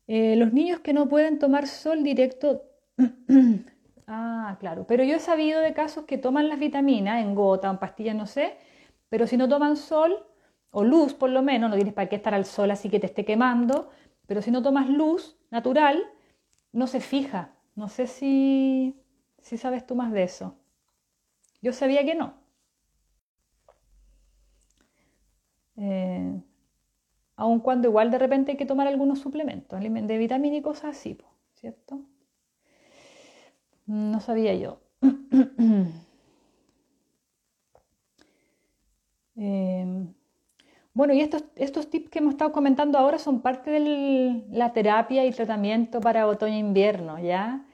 Eh, 0.08 0.36
los 0.36 0.54
niños 0.54 0.80
que 0.80 0.94
no 0.94 1.08
pueden 1.08 1.38
tomar 1.40 1.68
sol 1.68 2.04
directo. 2.04 2.64
ah, 4.08 4.58
claro. 4.60 4.88
Pero 4.88 5.04
yo 5.04 5.16
he 5.16 5.20
sabido 5.20 5.62
de 5.62 5.74
casos 5.74 6.06
que 6.06 6.18
toman 6.18 6.50
las 6.50 6.60
vitaminas 6.60 7.22
en 7.22 7.36
gota 7.36 7.70
en 7.70 7.78
pastillas, 7.78 8.16
no 8.16 8.26
sé. 8.26 8.58
Pero 9.10 9.28
si 9.28 9.38
no 9.38 9.48
toman 9.48 9.78
sol 9.78 10.26
o 10.72 10.84
luz, 10.84 11.14
por 11.14 11.30
lo 11.30 11.44
menos, 11.44 11.70
no 11.70 11.76
tienes 11.76 11.94
para 11.94 12.10
qué 12.10 12.16
estar 12.16 12.34
al 12.34 12.46
sol 12.46 12.72
así 12.72 12.90
que 12.90 13.00
te 13.00 13.08
esté 13.08 13.26
quemando. 13.26 13.90
Pero 14.26 14.42
si 14.42 14.50
no 14.50 14.64
tomas 14.64 14.90
luz 14.90 15.38
natural, 15.52 16.04
no 16.72 16.88
se 16.88 17.00
fija 17.00 17.56
no 17.76 17.90
sé 17.90 18.08
si, 18.08 18.96
si 19.40 19.58
sabes 19.58 19.86
tú 19.86 19.96
más 19.96 20.12
de 20.12 20.24
eso. 20.24 20.58
Yo 21.62 21.74
sabía 21.74 22.06
que 22.06 22.16
no. 22.16 22.36
Eh, 25.78 26.42
aun 27.36 27.60
cuando 27.60 27.88
igual 27.88 28.12
de 28.12 28.20
repente 28.20 28.52
hay 28.52 28.58
que 28.58 28.66
tomar 28.66 28.88
algunos 28.88 29.20
suplementos 29.20 29.80
de 29.82 30.18
vitamina 30.18 30.56
y 30.58 30.62
cosas 30.62 30.98
así, 30.98 31.18
¿cierto? 31.56 32.02
No 33.88 34.20
sabía 34.20 34.54
yo. 34.56 34.80
Em, 39.38 40.14
bueno, 40.94 41.14
y 41.14 41.20
estos, 41.22 41.44
estos 41.58 41.90
tips 41.90 42.10
que 42.10 42.20
hemos 42.20 42.34
estado 42.36 42.54
comentando 42.54 42.98
ahora 42.98 43.20
son 43.20 43.42
parte 43.42 43.70
de 43.70 44.46
la 44.50 44.72
terapia 44.74 45.26
y 45.26 45.32
tratamiento 45.32 46.00
para 46.00 46.28
otoño-invierno, 46.28 47.18
e 47.18 47.26
¿ya? 47.28 47.66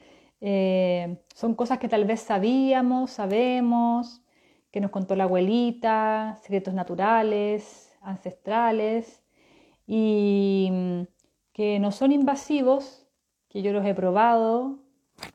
Eh, 0.41 1.17
son 1.35 1.53
cosas 1.55 1.77
que 1.77 1.87
tal 1.87 2.05
vez 2.05 2.21
sabíamos, 2.21 3.11
sabemos, 3.11 4.23
que 4.71 4.81
nos 4.81 4.89
contó 4.91 5.15
la 5.15 5.25
abuelita, 5.25 6.39
secretos 6.41 6.73
naturales, 6.73 7.90
ancestrales, 8.01 9.23
y 9.87 10.69
mm, 10.71 11.01
que 11.53 11.79
no 11.79 11.91
son 11.91 12.11
invasivos, 12.11 13.07
que 13.49 13.61
yo 13.61 13.73
los 13.73 13.85
he 13.85 13.93
probado 13.93 14.79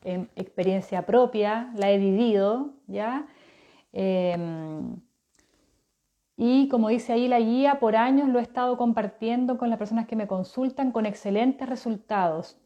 en 0.04 0.30
experiencia 0.36 1.04
propia, 1.06 1.70
la 1.76 1.90
he 1.90 1.98
vivido, 1.98 2.72
¿ya? 2.86 3.26
Em, 3.92 5.00
y 6.36 6.68
como 6.68 6.88
dice 6.88 7.12
ahí 7.12 7.28
la 7.28 7.40
guía, 7.40 7.78
por 7.80 7.96
años 7.96 8.28
lo 8.28 8.38
he 8.38 8.42
estado 8.42 8.76
compartiendo 8.76 9.56
con 9.56 9.70
las 9.70 9.78
personas 9.78 10.06
que 10.06 10.16
me 10.16 10.26
consultan 10.26 10.92
con 10.92 11.06
excelentes 11.06 11.68
resultados. 11.68 12.58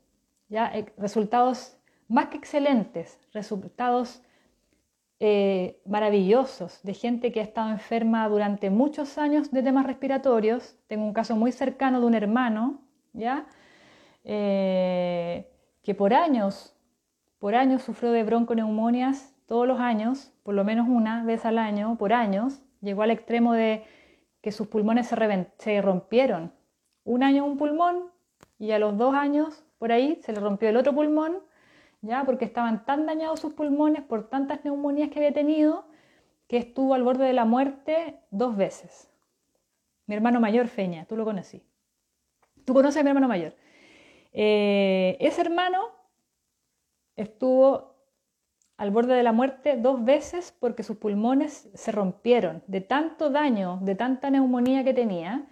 ¿ya? 0.48 0.72
Resultados 0.96 1.76
más 2.08 2.26
que 2.26 2.36
excelentes, 2.36 3.20
resultados 3.32 4.22
eh, 5.20 5.80
maravillosos 5.86 6.82
de 6.82 6.94
gente 6.94 7.30
que 7.30 7.40
ha 7.40 7.44
estado 7.44 7.70
enferma 7.70 8.28
durante 8.28 8.70
muchos 8.70 9.18
años 9.18 9.50
de 9.52 9.62
temas 9.62 9.86
respiratorios. 9.86 10.76
Tengo 10.88 11.04
un 11.04 11.12
caso 11.12 11.36
muy 11.36 11.52
cercano 11.52 12.00
de 12.00 12.06
un 12.06 12.14
hermano, 12.14 12.80
¿ya? 13.12 13.46
Eh, 14.24 15.48
que 15.82 15.94
por 15.94 16.14
años, 16.14 16.74
por 17.38 17.54
años 17.54 17.82
sufrió 17.82 18.10
de 18.10 18.24
bronconeumonias 18.24 19.34
todos 19.46 19.66
los 19.68 19.78
años, 19.78 20.32
por 20.42 20.54
lo 20.54 20.64
menos 20.64 20.88
una 20.88 21.24
vez 21.24 21.44
al 21.44 21.58
año, 21.58 21.96
por 21.96 22.12
años, 22.12 22.62
Llegó 22.80 23.02
al 23.02 23.10
extremo 23.10 23.52
de 23.52 23.84
que 24.40 24.52
sus 24.52 24.68
pulmones 24.68 25.06
se, 25.58 25.82
rompieron. 25.82 26.52
Un 27.04 27.22
año 27.22 27.44
un 27.44 27.58
pulmón 27.58 28.10
y 28.58 28.70
a 28.72 28.78
los 28.78 28.96
dos 28.96 29.14
años 29.14 29.64
por 29.78 29.92
ahí 29.92 30.18
se 30.22 30.32
le 30.32 30.40
rompió 30.40 30.68
el 30.68 30.76
otro 30.76 30.94
pulmón, 30.94 31.40
ya 32.02 32.24
porque 32.24 32.44
estaban 32.44 32.84
tan 32.84 33.06
dañados 33.06 33.40
sus 33.40 33.52
pulmones 33.52 34.02
por 34.02 34.28
tantas 34.28 34.64
neumonías 34.64 35.10
que 35.10 35.18
había 35.18 35.32
tenido 35.32 35.84
que 36.48 36.56
estuvo 36.58 36.94
al 36.94 37.02
borde 37.02 37.26
de 37.26 37.32
la 37.32 37.44
muerte 37.44 38.20
dos 38.30 38.56
veces. 38.56 39.08
Mi 40.06 40.16
hermano 40.16 40.40
mayor, 40.40 40.66
Feña, 40.66 41.04
tú 41.04 41.16
lo 41.16 41.24
conocí. 41.24 41.62
Tú 42.64 42.74
conoces 42.74 43.00
a 43.00 43.04
mi 43.04 43.10
hermano 43.10 43.28
mayor. 43.28 43.54
Eh, 44.32 45.16
ese 45.20 45.42
hermano 45.42 45.78
estuvo 47.16 47.94
al 48.76 48.90
borde 48.90 49.14
de 49.14 49.22
la 49.22 49.32
muerte 49.32 49.76
dos 49.76 50.04
veces 50.04 50.56
porque 50.58 50.82
sus 50.82 50.96
pulmones 50.96 51.68
se 51.74 51.92
rompieron 51.92 52.62
de 52.66 52.80
tanto 52.80 53.30
daño, 53.30 53.78
de 53.82 53.94
tanta 53.94 54.30
neumonía 54.30 54.82
que 54.84 54.94
tenía. 54.94 55.46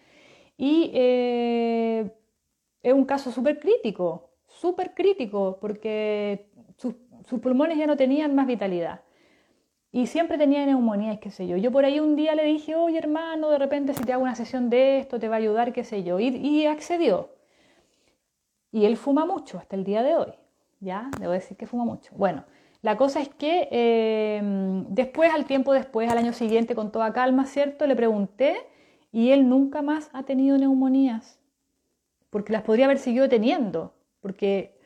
Y 0.57 0.91
eh, 0.95 2.11
es 2.83 2.93
un 2.93 3.05
caso 3.05 3.31
súper 3.31 3.61
crítico, 3.61 4.28
súper 4.61 4.95
crítico, 4.95 5.59
porque 5.61 6.47
sus, 6.77 6.95
pulmones 7.41 7.79
ya 7.79 7.87
no 7.87 7.97
tenían 7.97 8.35
más 8.35 8.47
vitalidad. 8.47 9.01
Y 9.91 10.07
siempre 10.07 10.37
tenía 10.37 10.67
neumonía, 10.67 11.19
qué 11.19 11.31
sé 11.31 11.47
yo. 11.47 11.57
Yo 11.57 11.73
por 11.73 11.85
ahí 11.85 11.99
un 12.01 12.15
día 12.15 12.35
le 12.35 12.45
dije, 12.45 12.75
oye 12.75 12.99
hermano, 12.99 13.49
de 13.49 13.59
repente 13.59 13.95
si 13.95 14.05
te 14.05 14.13
hago 14.13 14.23
una 14.23 14.35
sesión 14.35 14.69
de 14.69 14.99
esto, 14.99 15.19
te 15.19 15.29
va 15.29 15.37
a 15.37 15.39
ayudar, 15.39 15.73
qué 15.73 15.85
sé 15.85 16.03
yo. 16.05 16.21
Y, 16.21 16.29
y 16.29 16.67
accedió. 16.67 17.31
Y 18.71 18.85
él 18.85 18.97
fuma 18.97 19.25
mucho 19.25 19.59
hasta 19.59 19.77
el 19.77 19.85
día 19.85 20.03
de 20.03 20.17
hoy. 20.17 20.33
Ya, 20.81 21.11
debo 21.19 21.33
decir 21.33 21.57
que 21.57 21.67
fuma 21.67 21.85
mucho. 21.85 22.13
Bueno, 22.17 22.45
la 22.83 22.97
cosa 22.97 23.21
es 23.21 23.29
que 23.29 23.69
eh, 23.71 24.41
después, 24.89 25.33
al 25.33 25.47
tiempo 25.47 25.73
después, 25.73 26.11
al 26.11 26.19
año 26.19 26.33
siguiente, 26.33 26.75
con 26.75 26.93
toda 26.93 27.13
calma, 27.13 27.47
¿cierto? 27.47 27.87
Le 27.87 27.97
pregunté 27.97 28.57
y 29.11 29.31
él 29.31 29.49
nunca 29.49 29.83
más 29.83 30.11
ha 30.13 30.23
tenido 30.23 30.59
neumonías, 30.59 31.41
porque 32.31 32.53
las 32.53 32.63
podría 32.63 32.85
haber 32.85 32.99
seguido 32.99 33.29
teniendo, 33.29 33.95
porque 34.21 34.79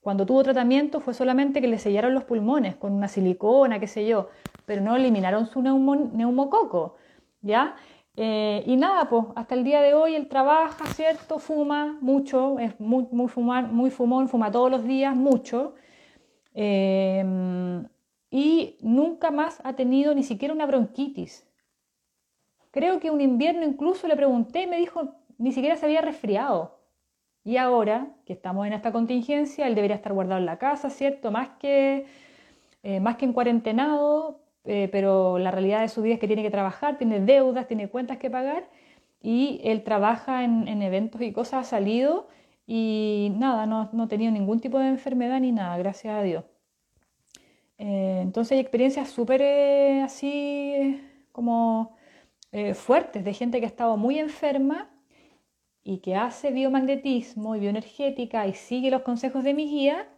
cuando 0.00 0.24
tuvo 0.24 0.42
tratamiento 0.42 1.00
fue 1.00 1.14
solamente 1.14 1.60
que 1.60 1.68
le 1.68 1.78
sellaron 1.78 2.14
los 2.14 2.24
pulmones 2.24 2.76
con 2.76 2.92
una 2.92 3.08
silicona, 3.08 3.78
qué 3.78 3.86
sé 3.86 4.06
yo, 4.06 4.30
pero 4.64 4.80
no 4.80 4.96
eliminaron 4.96 5.46
su 5.46 5.60
neumococo, 5.62 6.96
¿ya? 7.42 7.76
Eh, 8.16 8.62
y 8.66 8.76
nada, 8.76 9.08
pues 9.08 9.26
hasta 9.36 9.54
el 9.54 9.64
día 9.64 9.82
de 9.82 9.94
hoy 9.94 10.14
él 10.14 10.28
trabaja, 10.28 10.86
¿cierto? 10.86 11.38
Fuma 11.38 11.98
mucho, 12.00 12.58
es 12.58 12.78
muy, 12.80 13.06
muy, 13.12 13.28
fumar, 13.28 13.68
muy 13.72 13.90
fumón, 13.90 14.28
fuma 14.28 14.50
todos 14.50 14.70
los 14.70 14.84
días, 14.84 15.14
mucho. 15.14 15.74
Em, 16.54 17.86
y 18.30 18.76
nunca 18.80 19.30
más 19.30 19.60
ha 19.64 19.74
tenido 19.74 20.14
ni 20.14 20.22
siquiera 20.22 20.54
una 20.54 20.66
bronquitis. 20.66 21.46
Creo 22.70 23.00
que 23.00 23.10
un 23.10 23.20
invierno 23.20 23.64
incluso 23.64 24.06
le 24.08 24.16
pregunté 24.16 24.62
y 24.62 24.66
me 24.66 24.78
dijo, 24.78 25.14
ni 25.38 25.52
siquiera 25.52 25.76
se 25.76 25.86
había 25.86 26.00
resfriado. 26.00 26.79
Y 27.44 27.56
ahora 27.56 28.08
que 28.26 28.34
estamos 28.34 28.66
en 28.66 28.74
esta 28.74 28.92
contingencia, 28.92 29.66
él 29.66 29.74
debería 29.74 29.96
estar 29.96 30.12
guardado 30.12 30.40
en 30.40 30.46
la 30.46 30.58
casa, 30.58 30.90
¿cierto? 30.90 31.30
Más 31.30 31.50
que, 31.58 32.06
eh, 32.82 33.00
más 33.00 33.16
que 33.16 33.24
en 33.24 33.32
cuarentenado, 33.32 34.40
eh, 34.64 34.88
pero 34.92 35.38
la 35.38 35.50
realidad 35.50 35.80
de 35.80 35.88
su 35.88 36.02
vida 36.02 36.14
es 36.14 36.20
que 36.20 36.26
tiene 36.26 36.42
que 36.42 36.50
trabajar, 36.50 36.98
tiene 36.98 37.20
deudas, 37.20 37.66
tiene 37.66 37.88
cuentas 37.88 38.18
que 38.18 38.30
pagar 38.30 38.68
y 39.22 39.60
él 39.64 39.82
trabaja 39.84 40.44
en, 40.44 40.68
en 40.68 40.82
eventos 40.82 41.22
y 41.22 41.32
cosas, 41.32 41.66
ha 41.66 41.70
salido 41.70 42.28
y 42.66 43.32
nada, 43.36 43.66
no, 43.66 43.90
he 44.04 44.06
tenido 44.08 44.32
ningún 44.32 44.60
tipo 44.60 44.78
de 44.78 44.88
enfermedad 44.88 45.40
ni 45.40 45.52
nada, 45.52 45.76
gracias 45.78 46.14
a 46.14 46.22
Dios. 46.22 46.44
Eh, 47.78 48.20
entonces 48.22 48.52
hay 48.52 48.60
experiencias 48.60 49.08
súper 49.10 49.42
así 50.02 51.00
como 51.32 51.96
fuertes 52.74 53.24
de 53.24 53.32
gente 53.32 53.60
que 53.60 53.66
ha 53.66 53.68
estado 53.68 53.96
muy 53.96 54.18
enferma 54.18 54.90
y 55.82 55.98
que 55.98 56.16
hace 56.16 56.50
biomagnetismo 56.50 57.56
y 57.56 57.60
bioenergética 57.60 58.46
y 58.46 58.54
sigue 58.54 58.90
los 58.90 59.02
consejos 59.02 59.44
de 59.44 59.54
mi 59.54 59.68
guía 59.68 60.08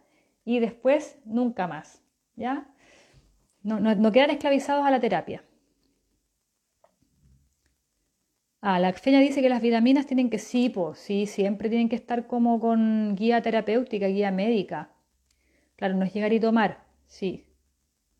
y 0.45 0.59
después 0.59 1.17
nunca 1.25 1.67
más, 1.67 2.01
¿ya? 2.35 2.67
No, 3.63 3.79
no 3.79 4.11
quedan 4.11 4.31
esclavizados 4.31 4.85
a 4.85 4.91
la 4.91 4.99
terapia. 4.99 5.43
Ah, 8.61 8.79
la 8.79 8.93
feña 8.93 9.19
dice 9.19 9.41
que 9.41 9.49
las 9.49 9.61
vitaminas 9.61 10.05
tienen 10.07 10.29
que 10.29 10.39
sí, 10.39 10.69
pues 10.69 10.97
sí, 10.97 11.25
siempre 11.25 11.69
tienen 11.69 11.89
que 11.89 11.97
estar 11.97 12.27
como 12.27 12.59
con 12.59 13.15
guía 13.15 13.41
terapéutica, 13.41 14.07
guía 14.07 14.31
médica. 14.31 14.89
Claro, 15.75 15.95
no 15.95 16.05
es 16.05 16.13
llegar 16.13 16.33
y 16.33 16.39
tomar, 16.39 16.85
sí. 17.07 17.45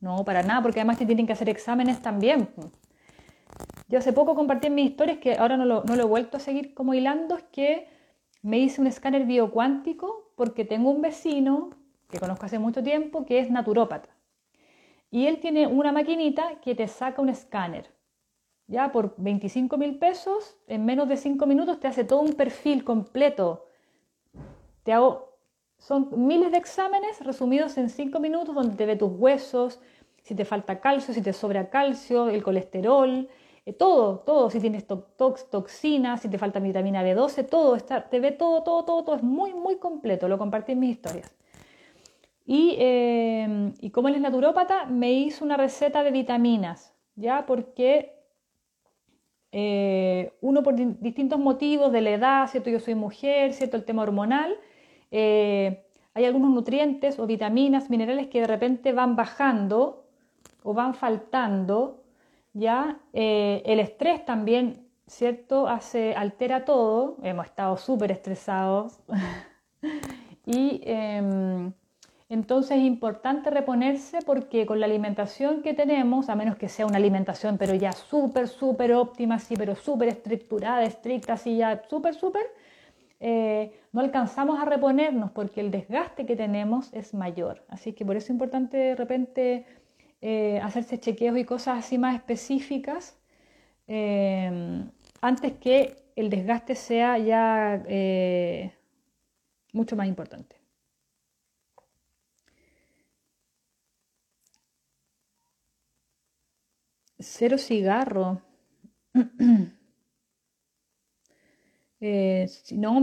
No, 0.02 0.26
para 0.26 0.44
nada, 0.44 0.62
porque 0.62 0.82
además 0.82 1.00
te 1.00 1.06
tienen 1.06 1.28
que 1.28 1.34
hacer 1.34 1.50
exámenes 1.50 2.02
también. 2.02 2.50
Yo 3.94 4.00
hace 4.00 4.12
poco 4.12 4.34
compartí 4.34 4.66
en 4.66 4.74
mis 4.74 4.90
historias, 4.90 5.20
que 5.20 5.36
ahora 5.36 5.56
no 5.56 5.66
lo, 5.66 5.84
no 5.84 5.96
lo 5.96 6.02
he 6.02 6.08
vuelto 6.08 6.38
a 6.38 6.40
seguir 6.40 6.74
como 6.74 6.96
hilando, 6.96 7.38
es 7.38 7.44
que 7.44 7.88
me 8.42 8.58
hice 8.58 8.82
un 8.82 8.88
escáner 8.88 9.28
biocuántico 9.28 10.32
porque 10.36 10.66
tengo 10.66 10.90
un 10.90 11.04
vecino 11.04 11.70
que 12.10 12.18
conozco 12.18 12.48
hace 12.48 12.58
mucho 12.58 12.82
tiempo 12.82 13.24
que 13.24 13.38
es 13.38 13.52
naturópata. 13.52 14.10
Y 15.12 15.28
él 15.28 15.40
tiene 15.40 15.68
una 15.68 15.92
maquinita 15.92 16.60
que 16.60 16.74
te 16.74 16.88
saca 16.88 17.22
un 17.22 17.30
escáner 17.30 17.92
ya 18.66 18.92
por 18.92 19.14
25 19.18 19.78
mil 19.78 20.00
pesos, 20.00 20.58
en 20.66 20.86
menos 20.86 21.08
de 21.08 21.16
5 21.16 21.46
minutos 21.46 21.80
te 21.80 21.88
hace 21.88 22.04
todo 22.04 22.22
un 22.22 22.34
perfil 22.34 22.84
completo. 22.84 23.68
Te 24.82 24.92
hago, 24.92 25.38
son 25.78 26.10
miles 26.26 26.52
de 26.52 26.58
exámenes 26.58 27.24
resumidos 27.24 27.78
en 27.78 27.92
5 27.92 28.20
minutos 28.20 28.56
donde 28.56 28.76
te 28.76 28.88
ve 28.88 28.96
tus 28.96 29.12
huesos, 29.12 29.80
si 30.24 30.34
te 30.34 30.46
falta 30.46 30.80
calcio, 30.80 31.14
si 31.14 31.22
te 31.22 31.32
sobra 31.32 31.70
calcio, 31.70 32.30
el 32.30 32.42
colesterol, 32.42 33.30
eh, 33.66 33.74
todo, 33.74 34.20
todo, 34.20 34.50
si 34.50 34.60
tienes 34.60 34.86
toxinas, 34.88 36.22
si 36.22 36.30
te 36.30 36.38
falta 36.38 36.60
vitamina 36.60 37.04
B12, 37.04 37.48
todo, 37.50 37.76
está, 37.76 38.10
te 38.10 38.20
ve 38.20 38.32
todo, 38.32 38.64
todo, 38.64 38.84
todo, 38.86 39.04
todo, 39.04 39.16
es 39.16 39.24
muy, 39.24 39.54
muy 39.54 39.78
completo, 39.78 40.28
lo 40.28 40.38
compartí 40.38 40.74
en 40.74 40.80
mis 40.80 40.92
historias. 40.92 41.34
Y, 42.46 42.76
eh, 42.78 43.74
y 43.80 43.90
como 43.92 44.10
él 44.10 44.16
es 44.16 44.22
naturópata, 44.22 44.86
me 44.86 45.14
hizo 45.14 45.46
una 45.46 45.56
receta 45.56 46.04
de 46.04 46.12
vitaminas, 46.12 46.94
¿ya? 47.16 47.46
Porque 47.46 48.14
eh, 49.56 50.34
uno 50.42 50.64
por 50.64 50.74
distintos 50.76 51.40
motivos 51.40 51.92
de 51.92 52.02
la 52.02 52.10
edad, 52.10 52.48
¿cierto? 52.48 52.72
Yo 52.72 52.80
soy 52.80 52.96
mujer, 52.96 53.54
¿cierto? 53.54 53.78
El 53.78 53.86
tema 53.86 54.02
hormonal. 54.02 54.58
Eh, 55.12 55.86
hay 56.16 56.26
algunos 56.26 56.50
nutrientes 56.50 57.20
o 57.20 57.28
vitaminas, 57.28 57.92
minerales 57.92 58.28
que 58.28 58.42
de 58.42 58.48
repente 58.48 58.94
van 58.94 59.16
bajando 59.16 60.06
o 60.64 60.74
van 60.74 60.96
faltando, 60.96 62.03
¿ya? 62.54 63.00
Eh, 63.14 63.62
el 63.66 63.80
estrés 63.80 64.26
también, 64.26 64.88
¿cierto? 65.08 65.68
Hace, 65.68 66.16
altera 66.16 66.66
todo. 66.66 67.18
Hemos 67.24 67.46
estado 67.48 67.78
súper 67.78 68.12
estresados. 68.12 69.00
y 70.46 70.82
em, 70.86 71.74
entonces 72.30 72.78
es 72.78 72.84
importante 72.84 73.50
reponerse 73.52 74.20
porque 74.26 74.66
con 74.66 74.80
la 74.80 74.86
alimentación 74.86 75.62
que 75.62 75.74
tenemos, 75.74 76.30
a 76.30 76.36
menos 76.36 76.56
que 76.56 76.70
sea 76.70 76.86
una 76.86 76.98
alimentación 76.98 77.58
pero 77.58 77.76
ya 77.76 77.92
súper, 77.92 78.48
súper 78.48 78.94
óptima, 78.94 79.40
sí, 79.40 79.56
pero 79.56 79.76
súper 79.76 80.08
estructurada, 80.10 80.84
estricta, 80.84 81.34
así 81.34 81.58
ya 81.58 81.84
súper, 81.88 82.16
súper, 82.16 82.44
eh, 83.20 83.72
no 83.92 84.02
alcanzamos 84.02 84.60
a 84.60 84.66
reponernos 84.66 85.32
porque 85.32 85.62
el 85.62 85.70
desgaste 85.72 86.26
que 86.26 86.36
tenemos 86.36 86.92
es 86.94 87.14
mayor. 87.14 87.64
Así 87.70 87.94
que 87.94 88.04
por 88.04 88.16
eso 88.18 88.26
es 88.26 88.32
importante 88.32 88.78
de 88.78 88.96
repente 88.96 89.66
eh, 90.24 90.60
hacerse 90.64 91.00
chequeos 91.00 91.38
y 91.40 91.46
cosas 91.46 91.80
así 91.80 92.00
más 92.00 92.16
específicas 92.16 93.18
eh, 93.88 94.52
antes 95.22 95.54
que 95.60 95.98
el 96.18 96.30
desgaste 96.32 96.76
sea 96.76 97.18
ya 97.20 97.84
mucho 99.74 99.96
más 99.98 100.08
importante. 100.08 100.56
Cero 107.36 107.58
cigarro. 107.58 108.28
Eh, 112.00 112.48
no, 112.74 113.02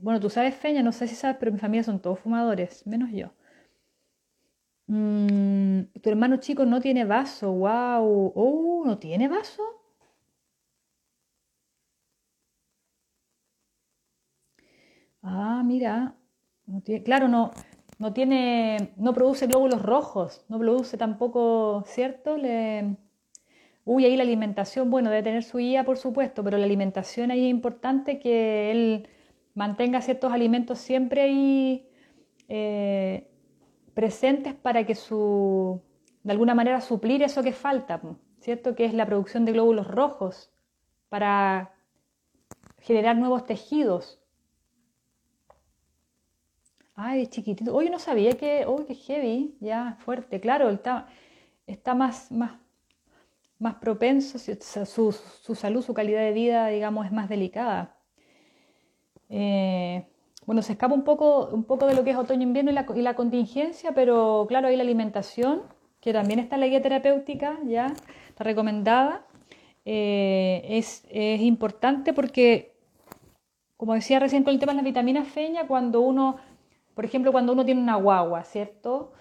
bueno, 0.00 0.20
tú 0.20 0.30
sabes, 0.30 0.54
Feña, 0.54 0.82
no 0.82 0.92
sé 0.92 1.08
si 1.08 1.14
sabes, 1.16 1.36
pero 1.40 1.52
mi 1.52 1.58
familia 1.58 1.82
son 1.84 2.00
todos 2.00 2.20
fumadores, 2.20 2.86
menos 2.86 3.10
yo. 3.12 3.32
Mm, 4.88 5.82
tu 6.02 6.08
hermano 6.10 6.38
chico 6.38 6.64
no 6.64 6.80
tiene 6.80 7.04
vaso, 7.04 7.52
wow. 7.52 8.32
Oh, 8.34 8.82
¿no 8.86 8.98
tiene 8.98 9.28
vaso? 9.28 9.62
Ah, 15.22 15.62
mira. 15.64 16.14
claro, 17.04 17.28
no, 17.28 17.50
no 17.98 18.12
tiene, 18.12 18.92
no 18.96 19.12
produce 19.14 19.46
glóbulos 19.46 19.82
rojos, 19.82 20.44
no 20.48 20.58
produce 20.58 20.96
tampoco, 20.96 21.84
¿cierto? 21.86 22.36
Le, 22.36 22.96
Uy, 23.84 24.04
ahí 24.06 24.16
la 24.16 24.24
alimentación, 24.24 24.90
bueno, 24.90 25.10
debe 25.10 25.22
tener 25.24 25.44
su 25.44 25.58
guía, 25.58 25.84
por 25.84 25.98
supuesto, 25.98 26.44
pero 26.44 26.58
la 26.58 26.66
alimentación 26.66 27.30
ahí 27.32 27.46
es 27.46 27.50
importante 27.50 28.18
que 28.20 28.70
él 28.72 29.08
mantenga 29.54 30.02
ciertos 30.02 30.32
alimentos 30.32 30.78
siempre 30.78 31.22
ahí 31.22 31.88
eh, 32.48 33.28
presentes 33.98 34.54
para 34.54 34.86
que 34.86 34.94
su, 34.94 35.82
de 36.22 36.30
alguna 36.30 36.54
manera 36.54 36.80
suplir 36.80 37.20
eso 37.24 37.42
que 37.42 37.52
falta, 37.52 38.00
¿cierto? 38.38 38.76
Que 38.76 38.84
es 38.84 38.94
la 38.94 39.06
producción 39.06 39.44
de 39.44 39.50
glóbulos 39.50 39.88
rojos 39.88 40.52
para 41.08 41.74
generar 42.78 43.16
nuevos 43.16 43.44
tejidos. 43.44 44.20
Ay, 46.94 47.26
chiquitito. 47.26 47.74
Oye, 47.74 47.90
no 47.90 47.98
sabía 47.98 48.34
que, 48.34 48.64
uy, 48.68 48.84
qué 48.84 48.94
heavy, 48.94 49.56
ya, 49.58 49.96
fuerte, 49.98 50.38
claro, 50.38 50.70
está, 50.70 51.08
está 51.66 51.96
más, 51.96 52.30
más 52.30 52.52
más 53.58 53.74
propenso, 53.74 54.38
su, 54.38 55.12
su, 55.12 55.54
salud, 55.56 55.82
su 55.82 55.92
calidad 55.92 56.20
de 56.20 56.32
vida, 56.32 56.68
digamos, 56.68 57.04
es 57.04 57.10
más 57.10 57.28
delicada. 57.28 57.96
Eh, 59.28 60.06
bueno, 60.48 60.62
se 60.62 60.72
escapa 60.72 60.94
un 60.94 61.04
poco, 61.04 61.50
un 61.52 61.64
poco 61.64 61.84
de 61.84 61.94
lo 61.94 62.04
que 62.04 62.12
es 62.12 62.16
otoño-invierno 62.16 62.70
y 62.70 63.02
la, 63.02 63.14
contingencia, 63.14 63.92
pero 63.92 64.46
claro, 64.48 64.68
hay 64.68 64.76
la 64.76 64.82
alimentación, 64.82 65.60
que 66.00 66.14
también 66.14 66.38
está 66.38 66.56
en 66.56 66.60
la 66.60 66.68
guía 66.68 66.80
terapéutica, 66.80 67.58
ya 67.66 67.92
está 68.30 68.44
recomendada. 68.44 69.26
Eh, 69.84 70.62
es, 70.70 71.04
es, 71.10 71.42
importante 71.42 72.14
porque, 72.14 72.72
como 73.76 73.92
decía 73.92 74.20
recién 74.20 74.42
con 74.42 74.54
el 74.54 74.58
tema 74.58 74.72
de 74.72 74.76
las 74.76 74.86
vitaminas 74.86 75.28
feña, 75.28 75.66
cuando 75.66 76.00
uno, 76.00 76.36
por 76.94 77.04
ejemplo, 77.04 77.30
cuando 77.30 77.52
uno 77.52 77.66
tiene 77.66 77.82
una 77.82 77.96
guagua, 77.96 78.42
¿cierto? 78.44 79.12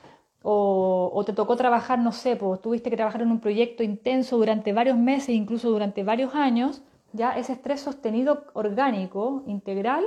o, 0.44 1.24
te 1.26 1.34
tocó 1.34 1.58
trabajar, 1.58 2.00
no 2.00 2.14
sé, 2.14 2.38
pues 2.38 2.62
tuviste 2.62 2.90
que 2.90 2.96
trabajar 2.96 3.22
en 3.22 3.32
un 3.32 3.42
proyecto 3.42 3.84
intenso 3.84 4.38
durante 4.38 4.72
varios 4.72 4.98
meses, 4.98 5.36
incluso 5.36 5.70
durante 5.70 6.04
varios 6.04 6.36
años, 6.36 6.84
ya 7.12 7.38
ese 7.38 7.52
estrés 7.52 7.82
sostenido 7.82 8.46
orgánico, 8.54 9.44
integral, 9.46 10.06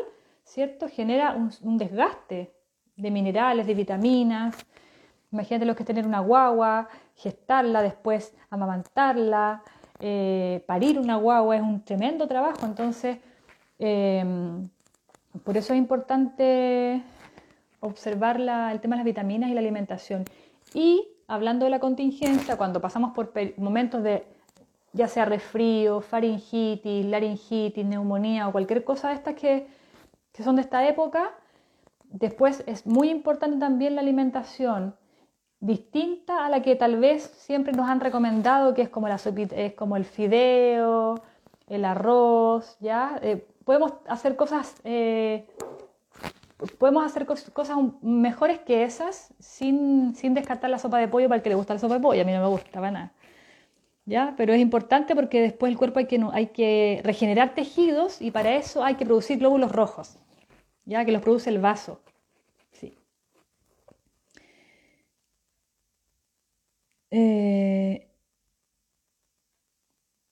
¿cierto? 0.51 0.89
Genera 0.89 1.37
un, 1.63 1.79
desgaste 1.79 2.53
de 2.97 3.11
minerales, 3.11 3.67
de 3.67 3.75
vitaminas. 3.75 4.57
Imagínate 5.31 5.65
lo 5.65 5.77
que 5.77 5.85
es 5.85 5.87
tener 5.87 6.07
una 6.07 6.21
guagua, 6.21 6.89
gestarla, 7.15 7.83
después 7.83 8.35
amamantarla, 8.51 9.63
eh, 10.01 10.65
parir 10.67 10.99
una 10.99 11.17
guagua 11.17 11.57
es 11.57 11.63
un 11.63 11.85
tremendo 11.85 12.27
trabajo. 12.27 12.67
Entonces, 12.67 13.19
em, 13.79 14.69
por 15.45 15.57
eso 15.57 15.73
es 15.73 15.79
importante 15.79 17.01
observar 17.79 18.41
el 18.41 18.81
tema 18.81 18.97
de 18.97 18.99
las 18.99 19.05
vitaminas 19.05 19.51
y 19.51 19.55
la 19.55 19.61
alimentación. 19.61 20.25
Y 20.75 21.07
hablando 21.29 21.65
de 21.65 21.71
la 21.71 21.79
contingencia, 21.79 22.57
cuando 22.57 22.81
pasamos 22.81 23.13
por 23.15 23.33
momentos 23.57 24.03
de 24.03 24.27
ya 24.93 25.07
sea 25.07 25.25
resfrío, 25.25 26.01
faringitis, 26.01 27.07
laringitis, 27.07 27.87
neumonía 27.87 28.49
o 28.49 28.53
cualquier 28.53 28.83
cosa 28.83 29.11
de 29.11 29.15
estas 29.15 29.35
que, 29.37 29.69
que 30.33 30.43
son 30.43 30.57
de 30.57 30.63
esta 30.63 30.87
época, 30.87 31.31
después 32.05 32.63
es 32.67 32.87
muy 32.87 33.11
importante 33.11 33.59
también 33.59 33.95
la 33.95 34.01
alimentación 34.01 34.95
distinta 35.61 36.47
a 36.47 36.49
la 36.49 36.63
que 36.63 36.75
tal 36.77 36.99
vez 36.99 37.23
siempre 37.23 37.73
nos 37.73 37.89
han 37.89 38.01
recomendado, 38.01 38.75
que 38.75 38.83
es 38.83 38.89
como, 38.89 39.09
la 39.09 39.17
es 39.17 39.75
como 39.75 39.97
el 39.97 40.05
fideo, 40.05 41.17
el 41.67 41.85
arroz, 41.85 42.77
¿ya? 42.81 43.19
Eh, 43.23 43.47
podemos 43.65 43.93
hacer 44.09 44.37
cosas 44.37 44.81
eh, 44.85 45.47
podemos 46.79 47.05
hacer 47.05 47.27
cosas 47.27 47.77
mejores 48.03 48.59
que 48.61 48.85
esas 48.85 49.33
sin, 49.39 50.13
descartar 50.35 50.71
la 50.71 50.79
sopa 50.79 50.99
de 50.99 51.09
pollo 51.09 51.29
para 51.29 51.37
el 51.37 51.43
que 51.43 51.49
le 51.49 51.55
gusta 51.55 51.75
la 51.75 51.81
sopa 51.81 51.95
de 51.95 52.01
pollo. 52.01 52.23
A 52.23 52.25
mí 52.25 52.33
no 52.33 52.41
me 52.41 52.49
gusta 52.49 52.71
para 52.73 52.91
nada. 52.91 53.13
¿Ya? 54.11 54.35
Pero 54.37 54.53
es 54.53 54.61
importante 54.61 55.15
porque 55.15 55.41
después 55.41 55.71
el 55.71 55.79
cuerpo 55.79 56.01
hay 56.01 56.47
que, 56.49 57.01
regenerar 57.05 57.55
tejidos 57.55 58.21
y 58.21 58.33
para 58.33 58.57
eso 58.57 58.83
hay 58.83 58.97
que 58.97 59.05
producir 59.07 59.39
glóbulos 59.39 59.71
rojos, 59.71 60.19
ya 60.85 61.05
que 61.05 61.13
los 61.13 61.23
produce 61.23 61.49
el 61.51 61.61
vaso. 61.61 62.01
Sí. 62.73 62.93
Eh, 67.13 68.09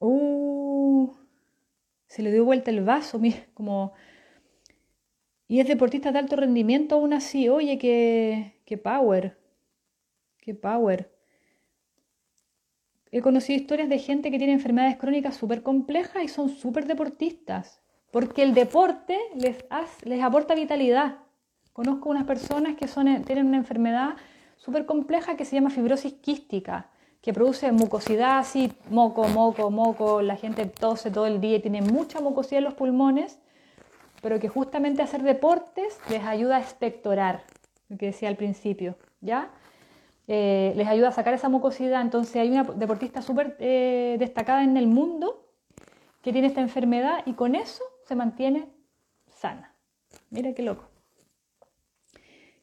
uh, 0.00 1.12
se 2.08 2.22
le 2.22 2.32
dio 2.32 2.44
vuelta 2.44 2.72
el 2.72 2.82
vaso, 2.84 3.18
mira, 3.20 3.46
como 3.54 3.92
y 5.46 5.60
es 5.60 5.68
deportista 5.68 6.10
de 6.10 6.18
alto 6.18 6.34
rendimiento 6.34 6.96
aún 6.96 7.12
así. 7.12 7.48
Oye, 7.48 7.78
qué 7.78 8.78
power. 8.78 9.38
Qué 10.40 10.54
power. 10.54 11.17
He 13.11 13.22
conocido 13.22 13.59
historias 13.59 13.88
de 13.88 13.98
gente 13.98 14.30
que 14.30 14.38
tiene 14.38 14.52
enfermedades 14.52 14.96
crónicas 14.96 15.36
súper 15.36 15.62
complejas 15.62 16.22
y 16.22 16.28
son 16.28 16.48
súper 16.50 16.86
deportistas. 16.86 17.80
Porque 18.11 18.42
el 18.42 18.54
deporte 18.54 19.18
les, 19.34 19.64
les 20.04 20.22
aporta 20.22 20.54
vitalidad. 20.54 21.16
Conozco 21.72 22.11
unas 22.11 22.24
personas 22.24 22.76
que 22.76 22.86
tienen 23.24 23.46
una 23.46 23.56
enfermedad 23.56 24.16
súper 24.56 24.86
compleja 24.86 25.36
que 25.36 25.44
se 25.44 25.56
llama 25.56 25.70
fibrosis 25.70 26.14
quística, 26.14 26.90
que 27.20 27.32
produce 27.32 27.70
mucosidad 27.72 28.38
así, 28.38 28.72
moco, 28.90 29.28
moco, 29.28 29.70
moco. 29.70 30.22
La 30.22 30.36
gente 30.36 30.66
tose 30.66 31.11
todo 31.11 31.26
el 31.26 31.40
día 31.40 31.56
y 31.56 31.61
tiene 31.61 31.82
mucha 31.82 32.20
mucosidad 32.20 32.59
en 32.59 32.64
los 32.64 32.74
pulmones 32.74 33.38
pero 34.20 34.38
que 34.40 34.48
justamente 34.48 35.02
hacer 35.02 35.22
deportes 35.22 35.98
les 36.09 36.24
ayuda 36.24 36.56
a 36.56 36.61
expectorar, 36.61 37.42
lo 37.88 37.96
que 37.96 38.06
decía 38.06 38.28
al 38.28 38.36
principio, 38.36 38.96
¿ya? 39.20 39.50
Eh, 40.28 40.74
les 40.76 40.86
ayuda 40.86 41.08
a 41.08 41.12
sacar 41.12 41.34
esa 41.34 41.48
mucosidad. 41.48 42.02
Entonces 42.02 42.36
hay 42.36 42.50
una 42.50 42.64
deportista 42.64 43.22
súper 43.22 43.56
eh, 43.58 44.16
destacada 44.18 44.62
en 44.62 44.76
el 44.76 44.86
mundo 44.86 45.46
que 46.22 46.32
tiene 46.32 46.48
esta 46.48 46.60
enfermedad 46.60 47.22
y 47.24 47.32
con 47.32 47.54
eso 47.54 47.82
se 48.04 48.14
mantiene 48.14 48.68
sana. 49.26 49.74
Mira 50.30 50.52
qué 50.52 50.62
loco. 50.62 50.84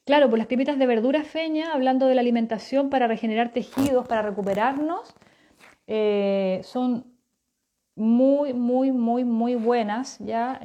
Claro, 0.06 0.30
pues 0.30 0.38
las 0.38 0.48
pipitas 0.48 0.78
de 0.78 0.86
verdura 0.86 1.24
feña, 1.24 1.74
hablando 1.74 2.06
de 2.06 2.14
la 2.14 2.22
alimentación 2.22 2.92
para 2.92 3.08
regenerar 3.08 3.52
tejidos, 3.52 4.08
para 4.08 4.22
recuperarnos, 4.22 5.16
eh, 5.88 6.62
son 6.64 7.08
muy, 7.96 8.54
muy, 8.54 8.92
muy, 8.92 9.24
muy 9.24 9.56
buenas, 9.56 10.20
¿ya? 10.20 10.60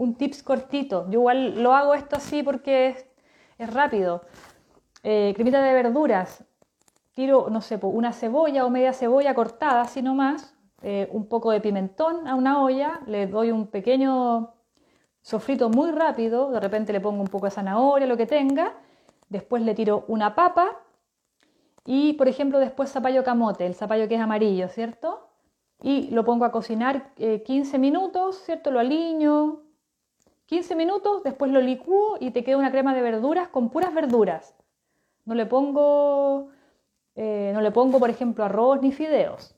un 0.00 0.14
tips 0.14 0.42
cortito. 0.42 1.04
Yo 1.10 1.20
igual 1.20 1.62
lo 1.62 1.74
hago 1.74 1.94
esto 1.94 2.16
así 2.16 2.42
porque 2.42 2.96
es, 3.58 3.70
rápido. 3.70 4.22
Eh, 5.02 5.32
cremita 5.34 5.62
de 5.62 5.72
verduras. 5.72 6.44
Tiro, 7.12 7.48
no 7.50 7.60
sé, 7.60 7.78
una 7.82 8.12
cebolla 8.12 8.64
o 8.64 8.70
media 8.70 8.92
cebolla 8.92 9.34
cortada, 9.34 9.82
así 9.82 10.02
nomás. 10.02 10.54
Eh, 10.82 11.08
un 11.12 11.26
poco 11.26 11.50
de 11.50 11.60
pimentón 11.60 12.26
a 12.28 12.34
una 12.34 12.62
olla. 12.62 13.00
Le 13.06 13.26
doy 13.26 13.50
un 13.50 13.66
pequeño 13.66 14.54
sofrito 15.22 15.70
muy 15.70 15.90
rápido. 15.90 16.50
De 16.50 16.60
repente 16.60 16.92
le 16.92 17.00
pongo 17.00 17.22
un 17.22 17.28
poco 17.28 17.46
de 17.46 17.52
zanahoria, 17.52 18.06
lo 18.06 18.16
que 18.16 18.26
tenga. 18.26 18.74
Después 19.28 19.62
le 19.62 19.74
tiro 19.74 20.04
una 20.08 20.34
papa. 20.34 20.76
Y, 21.84 22.12
por 22.14 22.28
ejemplo, 22.28 22.58
después 22.58 22.90
zapallo 22.90 23.24
camote, 23.24 23.66
el 23.66 23.74
zapallo 23.74 24.06
que 24.08 24.14
es 24.16 24.20
amarillo, 24.20 24.68
¿cierto? 24.68 25.28
Y 25.82 26.10
lo 26.10 26.24
pongo 26.24 26.44
a 26.44 26.52
cocinar 26.52 27.14
15 27.14 27.76
eh, 27.76 27.78
minutos, 27.78 28.42
¿cierto? 28.44 28.70
Lo 28.70 28.80
aliño, 28.80 29.62
15 30.46 30.76
minutos, 30.76 31.22
después 31.22 31.50
lo 31.50 31.60
licúo 31.60 32.18
y 32.20 32.32
te 32.32 32.44
queda 32.44 32.58
una 32.58 32.70
crema 32.70 32.94
de 32.94 33.00
verduras 33.00 33.48
con 33.48 33.70
puras 33.70 33.94
verduras. 33.94 34.54
No 35.24 35.34
le 35.34 35.46
pongo, 35.46 36.48
eh, 37.14 37.50
no 37.54 37.60
le 37.60 37.70
pongo 37.70 37.98
por 37.98 38.10
ejemplo, 38.10 38.44
arroz 38.44 38.80
ni 38.82 38.92
fideos. 38.92 39.54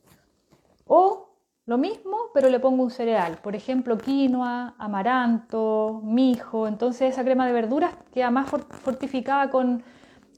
O 0.87 1.33
lo 1.65 1.79
mismo, 1.79 2.17
pero 2.35 2.49
le 2.49 2.59
pongo 2.61 2.83
un 2.83 2.91
cereal. 2.91 3.39
Por 3.43 3.55
ejemplo, 3.55 3.97
quinoa, 3.97 4.75
amaranto, 4.79 6.01
mijo. 6.05 6.67
Entonces 6.67 7.13
esa 7.13 7.25
crema 7.25 7.47
de 7.47 7.53
verduras 7.53 7.95
queda 8.13 8.31
más 8.31 8.49
fortificada 8.49 9.51
con, 9.51 9.83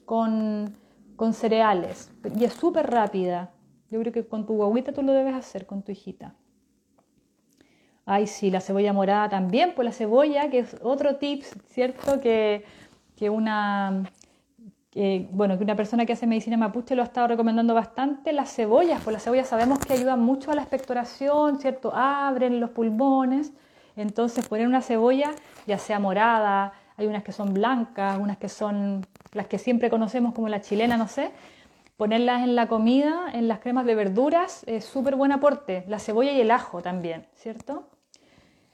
con, 0.04 0.76
con 1.16 1.32
cereales. 1.32 2.12
Y 2.38 2.44
es 2.44 2.52
súper 2.52 2.90
rápida. 2.90 3.52
Yo 3.90 4.00
creo 4.00 4.12
que 4.12 4.26
con 4.26 4.46
tu 4.46 4.54
guaguita 4.54 4.92
tú 4.92 5.02
lo 5.02 5.12
debes 5.12 5.34
hacer, 5.34 5.66
con 5.66 5.82
tu 5.82 5.92
hijita. 5.92 6.34
Ay, 8.06 8.26
sí, 8.26 8.50
la 8.50 8.60
cebolla 8.60 8.92
morada 8.92 9.30
también, 9.30 9.72
pues 9.74 9.86
la 9.86 9.92
cebolla, 9.92 10.50
que 10.50 10.58
es 10.58 10.76
otro 10.82 11.16
tip, 11.16 11.42
¿cierto? 11.68 12.20
Que, 12.20 12.64
que 13.16 13.30
una, 13.30 14.04
bueno, 15.32 15.58
que 15.58 15.64
una 15.64 15.74
persona 15.74 16.06
que 16.06 16.12
hace 16.12 16.26
medicina 16.26 16.56
mapuche 16.56 16.94
lo 16.94 17.02
ha 17.02 17.06
estado 17.06 17.26
recomendando 17.26 17.74
bastante, 17.74 18.32
las 18.32 18.54
cebollas, 18.54 19.00
pues 19.02 19.12
las 19.12 19.24
cebollas 19.24 19.48
sabemos 19.48 19.78
que 19.80 19.92
ayudan 19.92 20.20
mucho 20.20 20.52
a 20.52 20.54
la 20.54 20.62
expectoración, 20.62 21.58
¿cierto? 21.58 21.92
Abren 21.94 22.60
los 22.60 22.70
pulmones, 22.70 23.52
entonces 23.96 24.46
poner 24.48 24.68
una 24.68 24.82
cebolla, 24.82 25.32
ya 25.66 25.78
sea 25.78 25.98
morada, 25.98 26.74
hay 26.96 27.06
unas 27.06 27.24
que 27.24 27.32
son 27.32 27.52
blancas, 27.52 28.18
unas 28.18 28.36
que 28.36 28.48
son 28.48 29.04
las 29.32 29.46
que 29.48 29.58
siempre 29.58 29.90
conocemos 29.90 30.32
como 30.32 30.48
la 30.48 30.60
chilena, 30.60 30.96
no 30.96 31.08
sé, 31.08 31.32
ponerlas 31.96 32.42
en 32.42 32.54
la 32.54 32.68
comida, 32.68 33.30
en 33.32 33.48
las 33.48 33.58
cremas 33.60 33.86
de 33.86 33.94
verduras, 33.94 34.64
es 34.66 34.84
súper 34.84 35.16
buen 35.16 35.32
aporte, 35.32 35.84
la 35.88 35.98
cebolla 35.98 36.32
y 36.32 36.40
el 36.40 36.50
ajo 36.50 36.82
también, 36.82 37.26
¿cierto? 37.34 37.88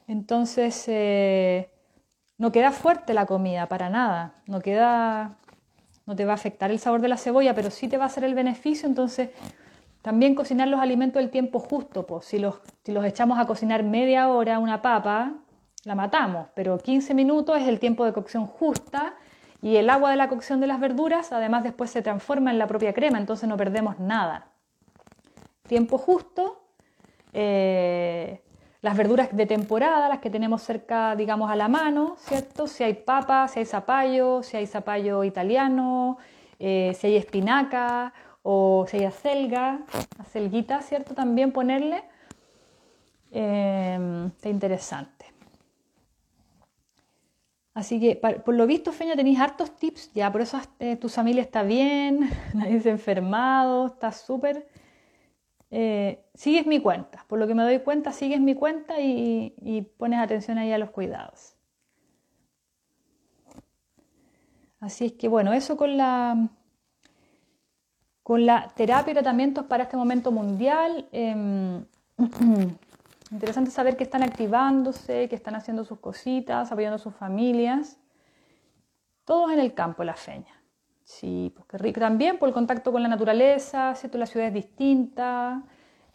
Entonces, 0.07 0.85
eh, 0.89 1.71
no 2.37 2.53
queda 2.53 2.73
fuerte 2.73 3.14
la 3.14 3.27
comida 3.27 3.66
para 3.68 3.89
nada, 3.91 4.35
no 4.47 4.61
queda, 4.61 5.37
no 6.11 6.17
te 6.17 6.25
va 6.25 6.33
a 6.33 6.35
afectar 6.35 6.73
el 6.73 6.81
sabor 6.81 7.01
de 7.01 7.07
la 7.07 7.17
cebolla, 7.17 7.55
pero 7.55 7.71
sí 7.71 7.87
te 7.87 7.97
va 7.97 8.03
a 8.03 8.07
hacer 8.09 8.25
el 8.25 8.35
beneficio. 8.35 8.89
Entonces, 8.89 9.31
también 10.03 10.35
cocinar 10.35 10.67
los 10.67 10.81
alimentos 10.81 11.23
del 11.23 11.31
tiempo 11.31 11.61
justo. 11.61 12.05
Pues, 12.05 12.25
si, 12.25 12.41
los, 12.41 12.57
si 12.83 12.91
los 12.91 13.05
echamos 13.05 13.39
a 13.39 13.47
cocinar 13.47 13.85
media 13.85 14.29
hora 14.29 14.59
una 14.59 14.83
papa, 14.83 15.35
la 15.85 15.95
matamos, 15.95 16.49
pero 16.57 16.79
15 16.79 17.15
minutos 17.15 17.61
es 17.61 17.69
el 17.69 17.79
tiempo 17.79 18.05
de 18.05 18.13
cocción 18.13 18.47
justa 18.47 19.15
y 19.63 19.77
el 19.77 19.89
agua 19.89 20.11
de 20.11 20.17
la 20.17 20.29
cocción 20.29 20.59
de 20.59 20.67
las 20.67 20.81
verduras 20.81 21.31
además 21.31 21.63
después 21.63 21.91
se 21.91 22.03
transforma 22.03 22.51
en 22.51 22.59
la 22.59 22.67
propia 22.67 22.93
crema, 22.93 23.19
entonces 23.19 23.49
no 23.49 23.57
perdemos 23.57 24.01
nada. 24.01 24.49
Tiempo 25.69 25.97
justo. 25.97 26.61
Eh, 27.33 28.43
las 28.83 28.97
verduras 28.97 29.35
de 29.37 29.47
temporada, 29.47 30.09
las 30.09 30.20
que 30.20 30.31
tenemos 30.31 30.62
cerca, 30.62 31.14
digamos, 31.14 31.51
a 31.51 31.57
la 31.57 31.68
mano, 31.68 32.16
¿cierto? 32.18 32.66
Si 32.66 32.83
hay 32.83 32.95
papa, 32.95 33.47
si 33.49 33.59
hay 33.59 33.66
zapallo, 33.66 34.43
si 34.43 34.57
hay 34.57 34.66
zapallo 34.66 35.22
italiano, 35.24 36.18
eh, 36.59 36.97
si 36.99 37.09
hay 37.09 37.16
espinaca 37.16 38.12
o 38.43 38.87
si 38.89 38.99
hay 38.99 39.05
acelga, 39.05 39.81
acelguita, 40.18 40.81
¿cierto? 40.81 41.14
También 41.14 41.53
ponerle. 41.53 42.03
Eh, 43.33 44.28
está 44.35 44.49
interesante. 44.49 45.26
Así 47.74 48.01
que, 48.01 48.16
por 48.16 48.55
lo 48.55 48.66
visto, 48.66 48.93
Feña, 48.93 49.14
tenéis 49.14 49.39
hartos 49.39 49.76
tips, 49.76 50.12
ya, 50.12 50.33
por 50.33 50.41
eso 50.41 50.59
eh, 50.81 50.97
tu 50.97 51.09
familia 51.09 51.43
está 51.43 51.62
bien, 51.62 52.28
nadie 52.55 52.81
se 52.81 52.89
ha 52.89 52.93
enfermado, 52.93 53.87
está 53.87 54.11
súper 54.11 54.66
eh, 55.71 56.25
sigues 56.35 56.66
mi 56.66 56.81
cuenta. 56.81 57.25
Por 57.29 57.39
lo 57.39 57.47
que 57.47 57.55
me 57.55 57.62
doy 57.62 57.81
cuenta, 57.81 58.12
sigues 58.12 58.41
mi 58.41 58.55
cuenta 58.55 59.01
y, 59.01 59.87
pones 59.99 60.18
atención 60.18 60.59
ahí 60.59 60.73
a 60.73 60.79
los 60.79 60.91
cuidados. 60.91 61.57
Así 64.81 65.07
es 65.07 65.12
que 65.12 65.29
bueno, 65.29 65.53
eso 65.53 65.77
con 65.77 65.97
la, 65.97 66.49
con 68.23 68.47
la 68.47 68.68
terapia 68.75 69.11
y 69.12 69.14
tratamientos 69.14 69.66
para 69.66 69.85
este 69.85 69.97
momento 69.97 70.33
mundial. 70.33 71.09
Em, 71.12 71.85
interesante 73.31 73.71
saber 73.71 73.97
que 73.97 74.05
están 74.05 74.23
activándose, 74.23 75.29
que 75.29 75.37
están 75.37 75.55
haciendo 75.55 75.85
sus 75.85 76.01
cositas, 76.01 76.73
apoyando 76.73 76.99
sus 76.99 77.14
familias. 77.14 77.99
Todos 79.25 79.53
en 79.53 79.61
el 79.61 79.75
campo, 79.75 80.03
la 80.03 80.14
feña. 80.14 80.60
Sí, 81.11 81.53
porque 81.57 81.77
rico 81.77 81.99
también 81.99 82.39
por 82.39 82.49
el 82.49 82.55
contacto 82.55 82.93
con 82.93 83.03
la 83.03 83.09
naturaleza, 83.09 83.95
¿cierto? 83.97 84.17
La 84.17 84.27
ciudad 84.27 84.47
es 84.47 84.55
distinta. 84.55 85.65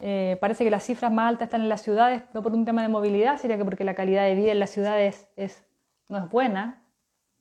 Eh, 0.00 0.38
parece 0.40 0.64
que 0.64 0.70
las 0.70 0.84
cifras 0.84 1.12
más 1.12 1.28
altas 1.28 1.46
están 1.48 1.60
en 1.60 1.68
las 1.68 1.82
ciudades, 1.82 2.22
no 2.32 2.42
por 2.42 2.52
un 2.54 2.64
tema 2.64 2.80
de 2.82 2.88
movilidad, 2.88 3.38
sino 3.38 3.58
que 3.58 3.64
porque 3.64 3.84
la 3.84 3.94
calidad 3.94 4.24
de 4.24 4.34
vida 4.34 4.52
en 4.52 4.58
las 4.58 4.70
ciudades 4.70 5.28
es, 5.36 5.64
no 6.08 6.16
es 6.18 6.30
buena. 6.30 6.82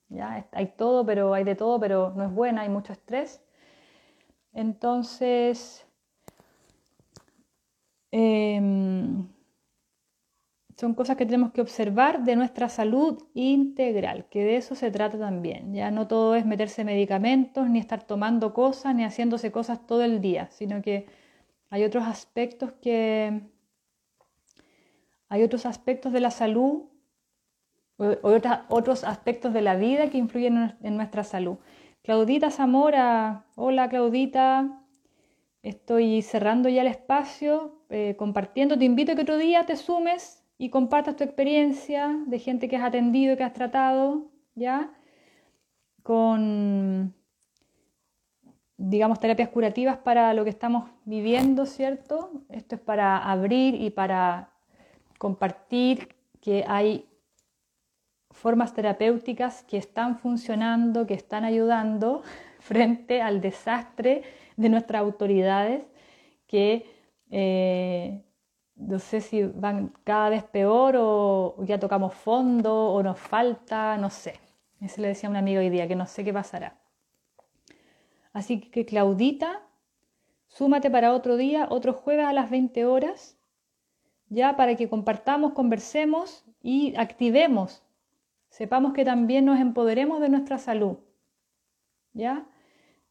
¿ya? 0.09 0.47
Hay 0.51 0.67
todo, 0.77 1.05
pero 1.05 1.33
hay 1.33 1.45
de 1.45 1.55
todo, 1.55 1.79
pero 1.79 2.13
no 2.15 2.25
es 2.25 2.31
buena, 2.33 2.63
hay 2.63 2.69
mucho 2.69 2.91
estrés. 2.91 3.41
Entonces, 4.53 5.87
em, 8.11 9.27
son 10.77 10.93
cosas 10.93 11.15
que 11.15 11.25
tenemos 11.25 11.51
que 11.51 11.61
observar 11.61 12.23
de 12.23 12.35
nuestra 12.35 12.67
salud 12.67 13.23
integral, 13.33 14.25
que 14.29 14.43
de 14.43 14.57
eso 14.57 14.75
se 14.75 14.91
trata 14.91 15.17
también. 15.17 15.73
Ya 15.73 15.89
no 15.89 16.07
todo 16.07 16.35
es 16.35 16.45
meterse 16.45 16.83
medicamentos, 16.83 17.69
ni 17.69 17.79
estar 17.79 18.03
tomando 18.03 18.53
cosas, 18.53 18.93
ni 18.93 19.05
haciéndose 19.05 19.51
cosas 19.51 19.87
todo 19.87 20.03
el 20.03 20.19
día, 20.19 20.49
sino 20.51 20.81
que 20.81 21.07
hay 21.69 21.83
otros 21.83 22.03
aspectos 22.05 22.73
que 22.81 23.41
hay 25.29 25.43
otros 25.43 25.65
aspectos 25.65 26.13
de 26.13 26.19
la 26.19 26.31
salud 26.31 26.83
o, 27.97 28.39
otros 28.69 29.03
aspectos 29.03 29.53
de 29.53 29.61
la 29.61 29.75
vida 29.75 30.09
que 30.09 30.17
influyen 30.17 30.75
en 30.81 30.97
nuestra 30.97 31.23
salud. 31.23 31.57
Claudita 32.03 32.51
Zamora, 32.51 33.45
hola 33.55 33.89
Claudita, 33.89 34.83
estoy 35.63 36.21
cerrando 36.21 36.69
ya 36.69 36.81
el 36.81 36.87
espacio, 36.87 37.81
eh, 37.89 38.15
compartiendo, 38.17 38.77
te 38.77 38.85
invito 38.85 39.13
a 39.13 39.15
que 39.15 39.21
otro 39.21 39.37
día 39.37 39.65
te 39.65 39.77
sumes 39.77 40.44
y 40.57 40.69
compartas 40.69 41.15
tu 41.15 41.23
experiencia 41.23 42.17
de 42.27 42.39
gente 42.39 42.69
que 42.69 42.77
has 42.77 42.83
atendido 42.83 43.35
que 43.35 43.43
has 43.43 43.53
tratado, 43.53 44.31
¿ya? 44.55 44.93
Con, 46.03 47.13
digamos, 48.77 49.19
terapias 49.19 49.49
curativas 49.49 49.97
para 49.97 50.33
lo 50.33 50.43
que 50.43 50.49
estamos 50.49 50.89
viviendo, 51.03 51.65
¿cierto? 51.65 52.31
Esto 52.49 52.75
es 52.75 52.81
para 52.81 53.17
abrir 53.17 53.75
y 53.75 53.89
para 53.89 54.51
compartir 55.17 56.15
que 56.41 56.63
hay 56.67 57.09
formas 58.31 58.73
terapéuticas 58.73 59.63
que 59.63 59.77
están 59.77 60.17
funcionando, 60.19 61.07
que 61.07 61.13
están 61.13 61.43
ayudando 61.43 62.21
frente 62.59 63.21
al 63.21 63.41
desastre 63.41 64.23
de 64.55 64.69
nuestras 64.69 65.01
autoridades 65.01 65.83
que 66.47 66.85
eh, 67.31 68.24
no 68.75 68.99
sé 68.99 69.21
si 69.21 69.43
van 69.43 69.93
cada 70.03 70.29
vez 70.29 70.43
peor 70.43 70.95
o 70.97 71.55
ya 71.63 71.79
tocamos 71.79 72.13
fondo 72.13 72.93
o 72.93 73.01
nos 73.03 73.19
falta, 73.19 73.97
no 73.97 74.09
sé. 74.09 74.39
Eso 74.81 75.01
le 75.01 75.09
decía 75.09 75.29
a 75.29 75.31
un 75.31 75.37
amigo 75.37 75.59
hoy 75.59 75.69
día, 75.69 75.87
que 75.87 75.95
no 75.95 76.05
sé 76.05 76.23
qué 76.23 76.33
pasará. 76.33 76.77
Así 78.33 78.59
que 78.59 78.85
Claudita, 78.85 79.61
súmate 80.47 80.91
para 80.91 81.13
otro 81.13 81.37
día, 81.37 81.67
otro 81.69 81.93
jueves 81.93 82.25
a 82.25 82.33
las 82.33 82.49
20 82.49 82.85
horas, 82.85 83.37
ya 84.29 84.57
para 84.57 84.75
que 84.75 84.89
compartamos, 84.89 85.53
conversemos 85.53 86.43
y 86.61 86.95
activemos. 86.97 87.83
Sepamos 88.49 88.93
que 88.93 89.05
también 89.05 89.45
nos 89.45 89.59
empoderemos 89.59 90.19
de 90.19 90.29
nuestra 90.29 90.57
salud. 90.57 90.97
¿Ya? 92.13 92.45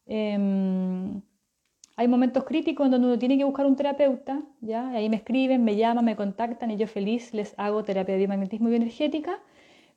Em, 0.05 1.21
hay 1.97 2.07
momentos 2.07 2.43
críticos 2.43 2.85
en 2.85 2.91
donde 2.91 3.07
uno 3.07 3.19
tiene 3.19 3.37
que 3.37 3.43
buscar 3.43 3.65
un 3.65 3.75
terapeuta, 3.75 4.41
¿ya? 4.61 4.89
ahí 4.89 5.09
me 5.09 5.15
escriben, 5.15 5.63
me 5.63 5.75
llaman, 5.75 6.03
me 6.03 6.15
contactan 6.15 6.71
y 6.71 6.77
yo 6.77 6.87
feliz 6.87 7.33
les 7.33 7.53
hago 7.57 7.83
terapia 7.83 8.13
de 8.13 8.19
biomagnetismo 8.19 8.67
y 8.67 8.71
bioenergética. 8.71 9.39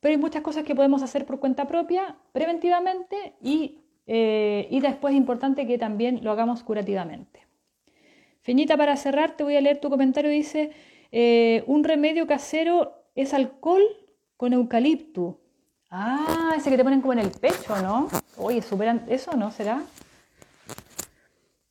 Pero 0.00 0.12
hay 0.12 0.18
muchas 0.18 0.42
cosas 0.42 0.62
que 0.62 0.76
podemos 0.76 1.02
hacer 1.02 1.26
por 1.26 1.40
cuenta 1.40 1.66
propia, 1.66 2.16
preventivamente, 2.32 3.34
y, 3.42 3.80
eh, 4.06 4.68
y 4.70 4.78
después 4.80 5.12
es 5.12 5.18
importante 5.18 5.66
que 5.66 5.76
también 5.76 6.20
lo 6.22 6.30
hagamos 6.30 6.62
curativamente. 6.62 7.46
Feñita, 8.42 8.76
para 8.76 8.96
cerrar, 8.96 9.36
te 9.36 9.42
voy 9.42 9.56
a 9.56 9.60
leer 9.60 9.80
tu 9.80 9.90
comentario. 9.90 10.30
Dice, 10.30 10.70
eh, 11.10 11.64
un 11.66 11.82
remedio 11.82 12.28
casero 12.28 12.92
es 13.16 13.34
alcohol 13.34 13.82
con 14.36 14.52
eucalipto. 14.52 15.40
Ah, 15.90 16.54
ese 16.56 16.70
que 16.70 16.76
te 16.76 16.84
ponen 16.84 17.00
como 17.00 17.14
en 17.14 17.18
el 17.18 17.30
pecho, 17.30 17.76
¿no? 17.82 18.08
Oye, 18.36 18.62
superan 18.62 19.04
eso, 19.08 19.32
¿no? 19.36 19.50
¿Será? 19.50 19.82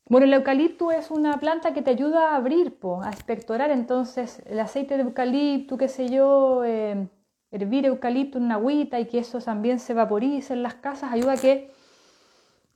Bueno, 0.09 0.25
el 0.25 0.33
eucalipto 0.33 0.91
es 0.91 1.11
una 1.11 1.37
planta 1.37 1.73
que 1.73 1.81
te 1.81 1.91
ayuda 1.91 2.31
a 2.31 2.37
abrir, 2.37 2.77
a 3.03 3.09
expectorar. 3.09 3.71
Entonces, 3.71 4.41
el 4.45 4.59
aceite 4.59 4.95
de 4.95 5.03
eucalipto, 5.03 5.77
qué 5.77 5.89
sé 5.89 6.07
yo, 6.07 6.63
eh, 6.63 7.07
hervir 7.51 7.85
eucalipto 7.85 8.37
en 8.37 8.45
una 8.45 8.55
agüita 8.55 8.99
y 9.01 9.07
que 9.07 9.19
eso 9.19 9.39
también 9.41 9.79
se 9.79 9.93
vaporice 9.93 10.53
en 10.53 10.63
las 10.63 10.75
casas, 10.75 11.11
ayuda 11.11 11.33
a 11.33 11.37
que 11.37 11.71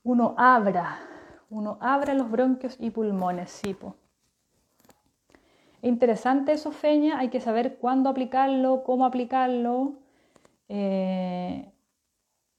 uno 0.03 0.35
abra, 0.37 0.99
uno 1.49 1.77
abra 1.79 2.13
los 2.13 2.29
bronquios 2.29 2.75
y 2.79 2.89
pulmones, 2.89 3.49
sí, 3.49 3.75
Interesante 5.83 6.51
eso, 6.51 6.71
Feña, 6.71 7.17
hay 7.19 7.29
que 7.29 7.39
saber 7.39 7.77
cuándo 7.77 8.09
aplicarlo, 8.09 8.83
cómo 8.83 9.05
aplicarlo. 9.05 9.93
Eh, 10.69 11.71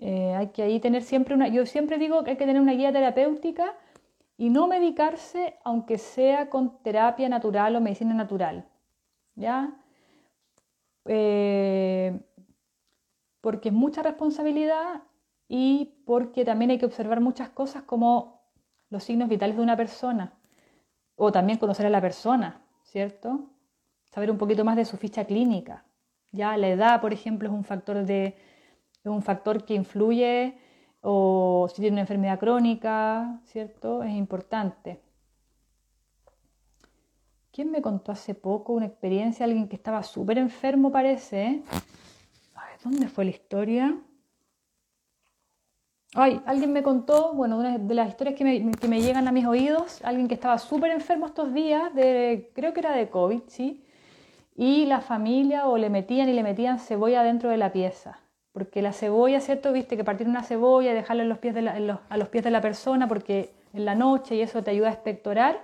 eh, 0.00 0.34
hay 0.34 0.48
que 0.48 0.62
ahí 0.62 0.80
tener 0.80 1.02
siempre 1.02 1.34
una, 1.34 1.48
yo 1.48 1.64
siempre 1.66 1.98
digo 1.98 2.24
que 2.24 2.32
hay 2.32 2.36
que 2.36 2.46
tener 2.46 2.60
una 2.60 2.72
guía 2.72 2.92
terapéutica 2.92 3.74
y 4.42 4.50
no 4.50 4.66
medicarse 4.66 5.54
aunque 5.62 5.98
sea 5.98 6.50
con 6.50 6.82
terapia 6.82 7.28
natural 7.28 7.76
o 7.76 7.80
medicina 7.80 8.12
natural. 8.12 8.68
¿ya? 9.36 9.72
Eh, 11.04 12.20
porque 13.40 13.68
es 13.68 13.72
mucha 13.72 14.02
responsabilidad 14.02 15.04
y 15.46 16.02
porque 16.04 16.44
también 16.44 16.72
hay 16.72 16.78
que 16.78 16.86
observar 16.86 17.20
muchas 17.20 17.50
cosas 17.50 17.84
como 17.84 18.42
los 18.90 19.04
signos 19.04 19.28
vitales 19.28 19.56
de 19.56 19.62
una 19.62 19.76
persona 19.76 20.32
o 21.14 21.30
también 21.30 21.60
conocer 21.60 21.86
a 21.86 21.90
la 21.90 22.00
persona, 22.00 22.62
¿cierto? 22.82 23.48
Saber 24.06 24.28
un 24.28 24.38
poquito 24.38 24.64
más 24.64 24.74
de 24.74 24.86
su 24.86 24.96
ficha 24.96 25.24
clínica. 25.24 25.84
Ya 26.32 26.56
la 26.56 26.66
edad, 26.66 27.00
por 27.00 27.12
ejemplo, 27.12 27.48
es 27.48 27.54
un 27.54 27.62
factor 27.62 28.04
de 28.04 28.34
es 29.04 29.06
un 29.06 29.22
factor 29.22 29.64
que 29.64 29.74
influye 29.74 30.58
o 31.02 31.68
si 31.68 31.82
tiene 31.82 31.96
una 31.96 32.00
enfermedad 32.02 32.38
crónica, 32.38 33.40
¿cierto? 33.44 34.02
Es 34.02 34.12
importante. 34.12 35.00
¿Quién 37.52 37.70
me 37.70 37.82
contó 37.82 38.12
hace 38.12 38.34
poco 38.34 38.72
una 38.72 38.86
experiencia? 38.86 39.44
Alguien 39.44 39.68
que 39.68 39.76
estaba 39.76 40.02
súper 40.02 40.38
enfermo, 40.38 40.90
parece. 40.90 41.44
¿eh? 41.44 41.62
¿dónde 42.82 43.08
fue 43.08 43.24
la 43.24 43.30
historia? 43.30 43.96
Ay, 46.14 46.42
alguien 46.44 46.72
me 46.72 46.82
contó, 46.82 47.32
bueno, 47.32 47.56
una 47.58 47.78
de 47.78 47.94
las 47.94 48.08
historias 48.08 48.36
que 48.36 48.44
me, 48.44 49.00
llegan 49.00 49.28
a 49.28 49.32
mis 49.32 49.46
oídos, 49.46 50.00
alguien 50.04 50.28
que 50.28 50.34
estaba 50.34 50.58
súper 50.58 50.90
enfermo 50.90 51.26
estos 51.26 51.54
días, 51.54 51.94
de, 51.94 52.50
creo 52.54 52.74
que 52.74 52.80
era 52.80 52.92
de 52.92 53.08
COVID, 53.08 53.42
¿sí? 53.46 53.82
Y 54.54 54.84
la 54.84 55.00
familia 55.00 55.66
o 55.66 55.78
le 55.78 55.88
metían 55.88 56.28
y 56.28 56.34
le 56.34 56.42
metían 56.42 56.78
cebolla 56.78 57.22
dentro 57.22 57.48
de 57.48 57.56
la 57.56 57.72
pieza. 57.72 58.21
Porque 58.52 58.82
la 58.82 58.92
cebolla, 58.92 59.40
¿cierto? 59.40 59.72
Viste 59.72 59.96
que 59.96 60.04
partir 60.04 60.28
una 60.28 60.42
cebolla 60.42 60.92
y 60.92 60.94
dejarla 60.94 61.22
a 61.22 61.26
los 61.26 62.28
pies 62.28 62.44
de 62.44 62.50
la 62.50 62.60
persona 62.60 63.08
porque 63.08 63.52
en 63.72 63.84
la 63.84 63.94
noche 63.94 64.34
y 64.34 64.42
eso 64.42 64.62
te 64.62 64.70
ayuda 64.70 64.88
a 64.88 64.92
expectorar. 64.92 65.60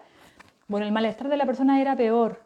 Bueno, 0.67 0.87
el 0.87 0.93
malestar 0.93 1.29
de 1.29 1.37
la 1.37 1.47
persona 1.47 1.81
era 1.81 1.97
peor, 1.97 2.41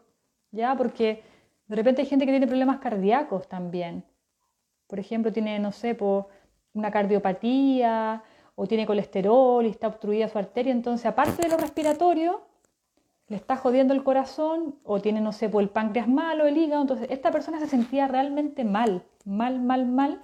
¿ya? 0.51 0.75
Porque 0.75 1.23
de 1.67 1.75
repente 1.75 2.01
hay 2.01 2.07
gente 2.07 2.25
que 2.25 2.31
tiene 2.31 2.47
problemas 2.47 2.79
cardíacos 2.79 3.47
también. 3.47 4.03
Por 4.87 4.99
ejemplo, 4.99 5.31
tiene, 5.31 5.59
no 5.59 5.71
sé, 5.71 5.95
por 5.95 6.27
una 6.73 6.91
cardiopatía 6.91 8.23
o 8.55 8.67
tiene 8.67 8.85
colesterol 8.85 9.65
y 9.65 9.69
está 9.69 9.87
obstruida 9.87 10.27
su 10.27 10.37
arteria, 10.37 10.71
entonces 10.71 11.05
aparte 11.05 11.41
de 11.41 11.49
lo 11.49 11.57
respiratorio, 11.57 12.41
le 13.27 13.37
está 13.37 13.55
jodiendo 13.55 13.93
el 13.93 14.03
corazón 14.03 14.75
o 14.83 14.99
tiene, 14.99 15.21
no 15.21 15.31
sé, 15.31 15.49
por 15.49 15.63
el 15.63 15.69
páncreas 15.69 16.07
malo, 16.07 16.45
el 16.45 16.57
hígado, 16.57 16.81
entonces 16.81 17.07
esta 17.09 17.31
persona 17.31 17.59
se 17.59 17.67
sentía 17.67 18.07
realmente 18.07 18.63
mal, 18.63 19.03
mal, 19.25 19.59
mal, 19.59 19.85
mal, 19.85 20.19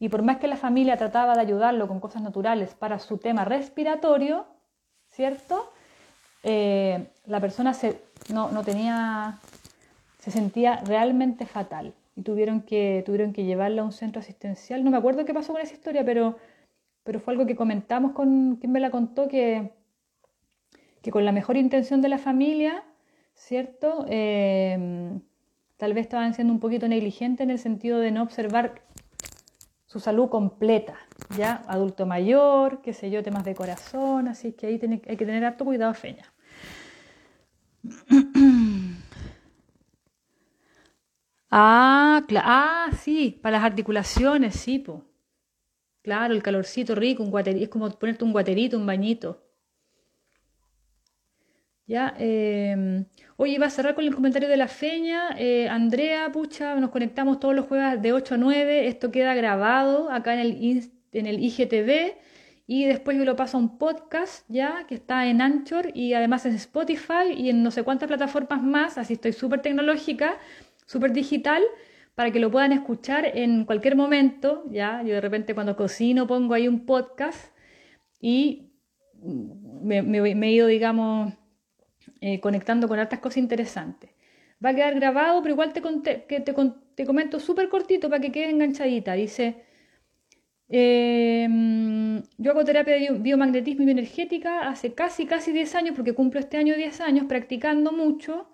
y 0.00 0.08
por 0.08 0.22
más 0.22 0.38
que 0.38 0.48
la 0.48 0.56
familia 0.56 0.96
trataba 0.96 1.34
de 1.34 1.42
ayudarlo 1.42 1.86
con 1.86 2.00
cosas 2.00 2.22
naturales 2.22 2.74
para 2.74 2.98
su 2.98 3.18
tema 3.18 3.44
respiratorio, 3.44 4.46
¿cierto? 5.08 5.70
Eh, 6.42 7.06
la 7.26 7.38
persona 7.38 7.74
se, 7.74 8.00
no, 8.32 8.50
no 8.50 8.64
tenía, 8.64 9.38
se 10.18 10.30
sentía 10.30 10.76
realmente 10.86 11.44
fatal 11.44 11.92
y 12.16 12.22
tuvieron 12.22 12.62
que, 12.62 13.02
tuvieron 13.04 13.34
que 13.34 13.44
llevarla 13.44 13.82
a 13.82 13.84
un 13.84 13.92
centro 13.92 14.20
asistencial. 14.20 14.82
No 14.82 14.90
me 14.90 14.96
acuerdo 14.96 15.26
qué 15.26 15.34
pasó 15.34 15.52
con 15.52 15.60
esa 15.60 15.74
historia, 15.74 16.02
pero, 16.02 16.38
pero 17.04 17.20
fue 17.20 17.34
algo 17.34 17.44
que 17.44 17.54
comentamos 17.54 18.12
con 18.12 18.56
quien 18.56 18.72
me 18.72 18.80
la 18.80 18.90
contó, 18.90 19.28
que, 19.28 19.70
que 21.02 21.10
con 21.10 21.26
la 21.26 21.32
mejor 21.32 21.58
intención 21.58 22.00
de 22.00 22.08
la 22.08 22.18
familia, 22.18 22.84
¿cierto? 23.34 24.06
Em, 24.08 25.20
tal 25.76 25.92
vez 25.92 26.04
estaban 26.04 26.32
siendo 26.32 26.54
un 26.54 26.60
poquito 26.60 26.88
negligentes 26.88 27.44
en 27.44 27.50
el 27.50 27.58
sentido 27.58 27.98
de 27.98 28.12
no 28.12 28.22
observar 28.22 28.80
su 29.90 29.98
salud 29.98 30.28
completa, 30.28 30.94
¿ya? 31.36 31.64
Adulto 31.66 32.06
mayor, 32.06 32.80
qué 32.80 32.92
sé 32.92 33.10
yo, 33.10 33.24
temas 33.24 33.44
de 33.44 33.56
corazón, 33.56 34.28
así 34.28 34.52
que 34.52 34.68
ahí 34.68 34.80
hay 35.08 35.16
que 35.16 35.26
tener 35.26 35.44
harto 35.44 35.64
cuidado, 35.64 35.92
Feña. 35.94 36.32
Ah, 41.52 42.22
ah, 42.36 42.90
sí, 42.96 43.36
para 43.42 43.56
las 43.56 43.64
articulaciones, 43.64 44.54
sí, 44.54 44.78
po. 44.78 45.02
Claro, 46.00 46.32
el 46.32 46.44
calorcito 46.44 46.94
rico, 46.94 47.24
un 47.24 47.36
es 47.44 47.68
como 47.68 47.90
ponerte 47.90 48.22
un 48.22 48.30
guaterito, 48.30 48.76
un 48.76 48.86
bañito. 48.86 49.42
Ya, 51.90 52.14
eh, 52.20 53.04
oye, 53.36 53.58
va 53.58 53.66
a 53.66 53.70
cerrar 53.70 53.96
con 53.96 54.04
el 54.04 54.14
comentario 54.14 54.48
de 54.48 54.56
la 54.56 54.68
feña. 54.68 55.30
Eh, 55.36 55.68
Andrea, 55.68 56.30
pucha, 56.30 56.76
nos 56.76 56.90
conectamos 56.90 57.40
todos 57.40 57.52
los 57.52 57.66
jueves 57.66 58.00
de 58.00 58.12
8 58.12 58.36
a 58.36 58.38
9. 58.38 58.86
Esto 58.86 59.10
queda 59.10 59.34
grabado 59.34 60.08
acá 60.08 60.34
en 60.34 60.38
el, 60.38 60.90
en 61.10 61.26
el 61.26 61.40
IGTV 61.40 62.14
y 62.68 62.84
después 62.84 63.18
yo 63.18 63.24
lo 63.24 63.34
paso 63.34 63.56
a 63.56 63.60
un 63.60 63.76
podcast 63.76 64.44
ya 64.48 64.86
que 64.86 64.94
está 64.94 65.26
en 65.26 65.40
Anchor 65.40 65.90
y 65.92 66.14
además 66.14 66.46
en 66.46 66.54
Spotify 66.54 67.32
y 67.36 67.50
en 67.50 67.64
no 67.64 67.72
sé 67.72 67.82
cuántas 67.82 68.06
plataformas 68.06 68.62
más, 68.62 68.96
así 68.96 69.14
estoy 69.14 69.32
súper 69.32 69.60
tecnológica 69.60 70.38
súper 70.86 71.12
digital 71.12 71.60
para 72.14 72.30
que 72.30 72.38
lo 72.38 72.52
puedan 72.52 72.70
escuchar 72.70 73.26
en 73.36 73.64
cualquier 73.64 73.96
momento, 73.96 74.62
¿ya? 74.70 75.02
Yo 75.02 75.14
de 75.14 75.20
repente 75.20 75.54
cuando 75.54 75.74
cocino 75.74 76.28
pongo 76.28 76.54
ahí 76.54 76.68
un 76.68 76.86
podcast 76.86 77.52
y 78.20 78.70
me, 79.82 79.98
he 80.20 80.52
ido, 80.52 80.68
digamos, 80.68 81.34
eh, 82.20 82.40
conectando 82.40 82.86
con 82.88 82.98
otras 82.98 83.20
cosas 83.20 83.38
interesantes. 83.38 84.10
Va 84.64 84.70
a 84.70 84.74
quedar 84.74 84.94
grabado, 84.94 85.40
pero 85.42 85.54
igual 85.54 85.72
te, 85.72 85.80
que 86.26 86.40
te, 86.40 87.06
comento 87.06 87.40
súper 87.40 87.68
cortito 87.70 88.10
para 88.10 88.20
que 88.20 88.30
quede 88.30 88.50
enganchadita. 88.50 89.14
Dice, 89.14 89.64
em, 90.68 92.22
yo 92.36 92.50
hago 92.50 92.64
terapia 92.64 92.94
de 92.96 93.18
biomagnetismo 93.18 93.82
y 93.82 93.86
bioenergética 93.86 94.68
hace 94.68 94.92
casi, 94.94 95.24
casi 95.26 95.52
10 95.52 95.74
años, 95.76 95.94
porque 95.96 96.12
cumplo 96.12 96.40
este 96.40 96.58
año 96.58 96.76
10 96.76 97.00
años, 97.00 97.24
practicando 97.26 97.90
mucho 97.92 98.48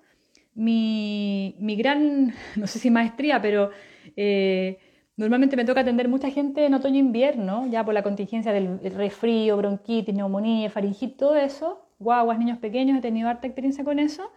mi, 0.54 1.56
mi 1.58 1.76
gran, 1.76 2.34
no 2.56 2.66
sé 2.68 2.78
si 2.78 2.90
maestría, 2.90 3.42
pero 3.42 3.70
eh, 4.16 4.78
normalmente 5.16 5.56
me 5.56 5.64
toca 5.64 5.80
atender 5.80 6.08
mucha 6.08 6.30
gente 6.30 6.66
en 6.66 6.74
otoño-invierno, 6.74 7.66
ya 7.68 7.84
por 7.84 7.94
la 7.94 8.02
contingencia 8.04 8.52
del 8.52 8.78
resfrío, 8.94 9.56
bronquitis, 9.56 10.14
neumonía, 10.14 10.70
faringitis, 10.70 11.16
todo 11.16 11.36
eso, 11.36 11.85
guaguas, 11.98 12.38
niños 12.38 12.58
pequeños, 12.58 12.98
he 12.98 13.00
tenido 13.00 13.28
harta 13.28 13.46
experiencia 13.46 13.84
con 13.84 13.98
eso. 13.98 14.30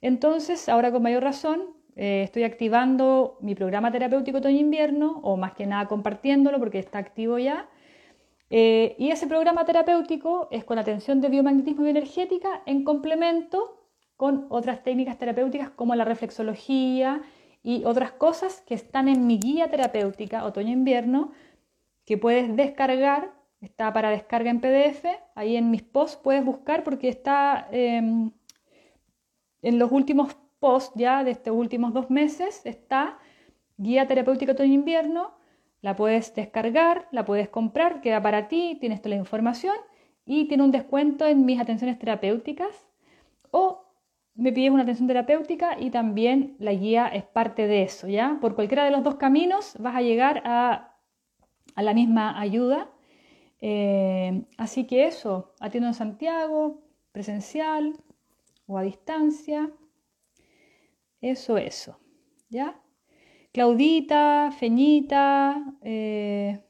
Entonces, 0.00 0.68
ahora 0.68 0.92
con 0.92 1.02
mayor 1.02 1.22
razón, 1.22 1.76
eh, 1.96 2.22
estoy 2.24 2.44
activando 2.44 3.38
mi 3.40 3.54
programa 3.54 3.90
terapéutico 3.90 4.38
otoño-invierno, 4.38 5.20
o 5.22 5.36
más 5.36 5.54
que 5.54 5.66
nada 5.66 5.86
compartiéndolo 5.86 6.58
porque 6.58 6.78
está 6.78 6.98
activo 6.98 7.38
ya. 7.38 7.68
Eh, 8.50 8.94
y 8.98 9.10
ese 9.10 9.26
programa 9.26 9.64
terapéutico 9.64 10.48
es 10.50 10.64
con 10.64 10.78
atención 10.78 11.20
de 11.20 11.28
biomagnetismo 11.28 11.82
y 11.82 11.84
bioenergética 11.84 12.62
en 12.66 12.84
complemento 12.84 13.82
con 14.16 14.46
otras 14.50 14.82
técnicas 14.82 15.18
terapéuticas 15.18 15.70
como 15.70 15.94
la 15.94 16.04
reflexología 16.04 17.22
y 17.62 17.84
otras 17.84 18.12
cosas 18.12 18.62
que 18.66 18.74
están 18.74 19.08
en 19.08 19.26
mi 19.26 19.38
guía 19.38 19.68
terapéutica 19.68 20.44
otoño-invierno 20.44 21.32
que 22.04 22.16
puedes 22.16 22.54
descargar, 22.54 23.32
está 23.60 23.92
para 23.92 24.10
descarga 24.10 24.50
en 24.50 24.60
PDF, 24.60 25.06
ahí 25.34 25.56
en 25.56 25.70
mis 25.70 25.82
posts 25.82 26.20
puedes 26.22 26.44
buscar 26.44 26.84
porque 26.84 27.08
está 27.08 27.68
em, 27.70 28.30
en 29.62 29.78
los 29.78 29.90
últimos 29.92 30.36
posts 30.58 30.92
ya 30.96 31.24
de 31.24 31.32
estos 31.32 31.54
últimos 31.54 31.92
dos 31.92 32.10
meses, 32.10 32.64
está 32.64 33.18
guía 33.76 34.06
terapéutica 34.06 34.52
otoño-invierno, 34.52 35.34
la 35.82 35.94
puedes 35.96 36.34
descargar, 36.34 37.08
la 37.12 37.24
puedes 37.24 37.48
comprar, 37.48 38.00
queda 38.00 38.20
para 38.22 38.48
ti, 38.48 38.76
tienes 38.80 39.00
toda 39.00 39.10
la 39.10 39.20
información 39.20 39.76
y 40.24 40.46
tiene 40.48 40.64
un 40.64 40.72
descuento 40.72 41.26
en 41.26 41.44
mis 41.44 41.60
atenciones 41.60 41.98
terapéuticas 41.98 42.88
o 43.50 43.86
me 44.36 44.52
pides 44.52 44.70
una 44.70 44.82
atención 44.82 45.08
terapéutica 45.08 45.80
y 45.80 45.90
también 45.90 46.56
la 46.58 46.72
guía 46.72 47.08
es 47.08 47.24
parte 47.24 47.66
de 47.66 47.82
eso, 47.82 48.06
¿ya? 48.06 48.38
Por 48.40 48.54
cualquiera 48.54 48.84
de 48.84 48.90
los 48.90 49.02
dos 49.02 49.14
caminos 49.14 49.76
vas 49.78 49.96
a 49.96 50.02
llegar 50.02 50.42
a, 50.44 50.92
la 51.76 51.94
misma 51.94 52.38
ayuda. 52.38 52.90
Eh, 53.60 54.44
así 54.56 54.86
que 54.86 55.06
eso, 55.06 55.54
atiendo 55.60 55.88
en 55.88 55.94
Santiago, 55.94 56.82
presencial 57.12 57.96
o 58.66 58.78
a 58.78 58.82
distancia. 58.82 59.70
Eso, 61.20 61.56
eso, 61.56 61.98
¿ya? 62.50 62.80
Claudita, 63.52 64.52
Feñita, 64.58 65.64
eh, 65.82 66.60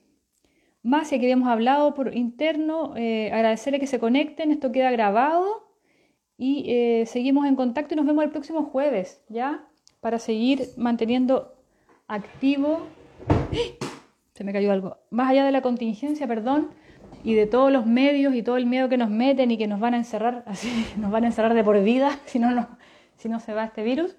ya 0.84 1.18
que 1.18 1.26
habíamos 1.26 1.48
hablado 1.48 1.94
por 1.94 2.14
interno, 2.14 2.94
eh, 2.96 3.32
agradecerle 3.32 3.80
que 3.80 3.88
se 3.88 3.98
conecten, 3.98 4.52
esto 4.52 4.70
queda 4.70 4.92
grabado 4.92 5.66
y 6.38 6.64
eh, 6.68 7.06
seguimos 7.06 7.46
en 7.46 7.56
contacto 7.56 7.94
y 7.94 7.96
nos 7.96 8.06
vemos 8.06 8.22
el 8.24 8.30
próximo 8.30 8.62
jueves, 8.62 9.20
¿ya? 9.28 9.66
Para 10.00 10.20
seguir 10.20 10.68
manteniendo 10.76 11.56
activo. 12.06 12.86
Se 14.36 14.44
me 14.44 14.52
cayó 14.52 14.70
algo. 14.70 14.98
Más 15.08 15.30
allá 15.30 15.46
de 15.46 15.50
la 15.50 15.62
contingencia, 15.62 16.26
perdón, 16.26 16.68
y 17.24 17.32
de 17.32 17.46
todos 17.46 17.72
los 17.72 17.86
medios 17.86 18.34
y 18.34 18.42
todo 18.42 18.58
el 18.58 18.66
miedo 18.66 18.90
que 18.90 18.98
nos 18.98 19.08
meten 19.08 19.50
y 19.50 19.56
que 19.56 19.66
nos 19.66 19.80
van 19.80 19.94
a 19.94 19.96
encerrar, 19.96 20.44
así, 20.46 20.86
nos 20.98 21.10
van 21.10 21.24
a 21.24 21.28
encerrar 21.28 21.54
de 21.54 21.64
por 21.64 21.82
vida 21.82 22.20
si 22.26 22.38
no, 22.38 22.68
si 23.16 23.30
no 23.30 23.40
se 23.40 23.54
va 23.54 23.64
este 23.64 23.82
virus, 23.82 24.14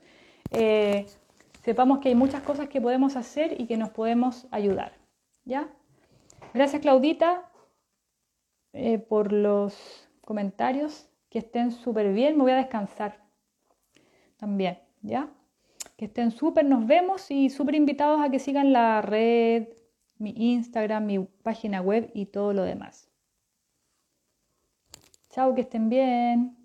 eh, 0.49 1.05
sepamos 1.63 1.99
que 1.99 2.09
hay 2.09 2.15
muchas 2.15 2.41
cosas 2.41 2.67
que 2.67 2.81
podemos 2.81 3.15
hacer 3.15 3.61
y 3.61 3.67
que 3.67 3.77
nos 3.77 3.89
podemos 3.89 4.47
ayudar, 4.49 4.93
¿ya? 5.45 5.69
Gracias, 6.51 6.81
Claudita, 6.81 7.51
eh, 8.73 8.97
por 8.97 9.31
los 9.31 10.09
comentarios 10.25 11.07
que 11.29 11.37
estén 11.37 11.71
súper 11.71 12.11
bien, 12.11 12.37
me 12.37 12.41
voy 12.41 12.53
a 12.53 12.55
descansar 12.55 13.21
también, 14.37 14.79
¿ya? 15.03 15.29
Que 15.95 16.05
estén 16.05 16.31
súper, 16.31 16.65
nos 16.65 16.87
vemos 16.87 17.29
y 17.29 17.51
súper 17.51 17.75
invitados 17.75 18.19
a 18.19 18.31
que 18.31 18.39
sigan 18.39 18.73
la 18.73 19.03
red, 19.03 19.67
mi 20.19 20.33
Instagram, 20.35 21.05
mi 21.05 21.19
página 21.19 21.81
web 21.81 22.11
y 22.13 22.25
todo 22.25 22.53
lo 22.53 22.63
demás. 22.63 23.09
Chao, 25.29 25.53
que 25.53 25.61
estén 25.61 25.89
bien. 25.89 26.56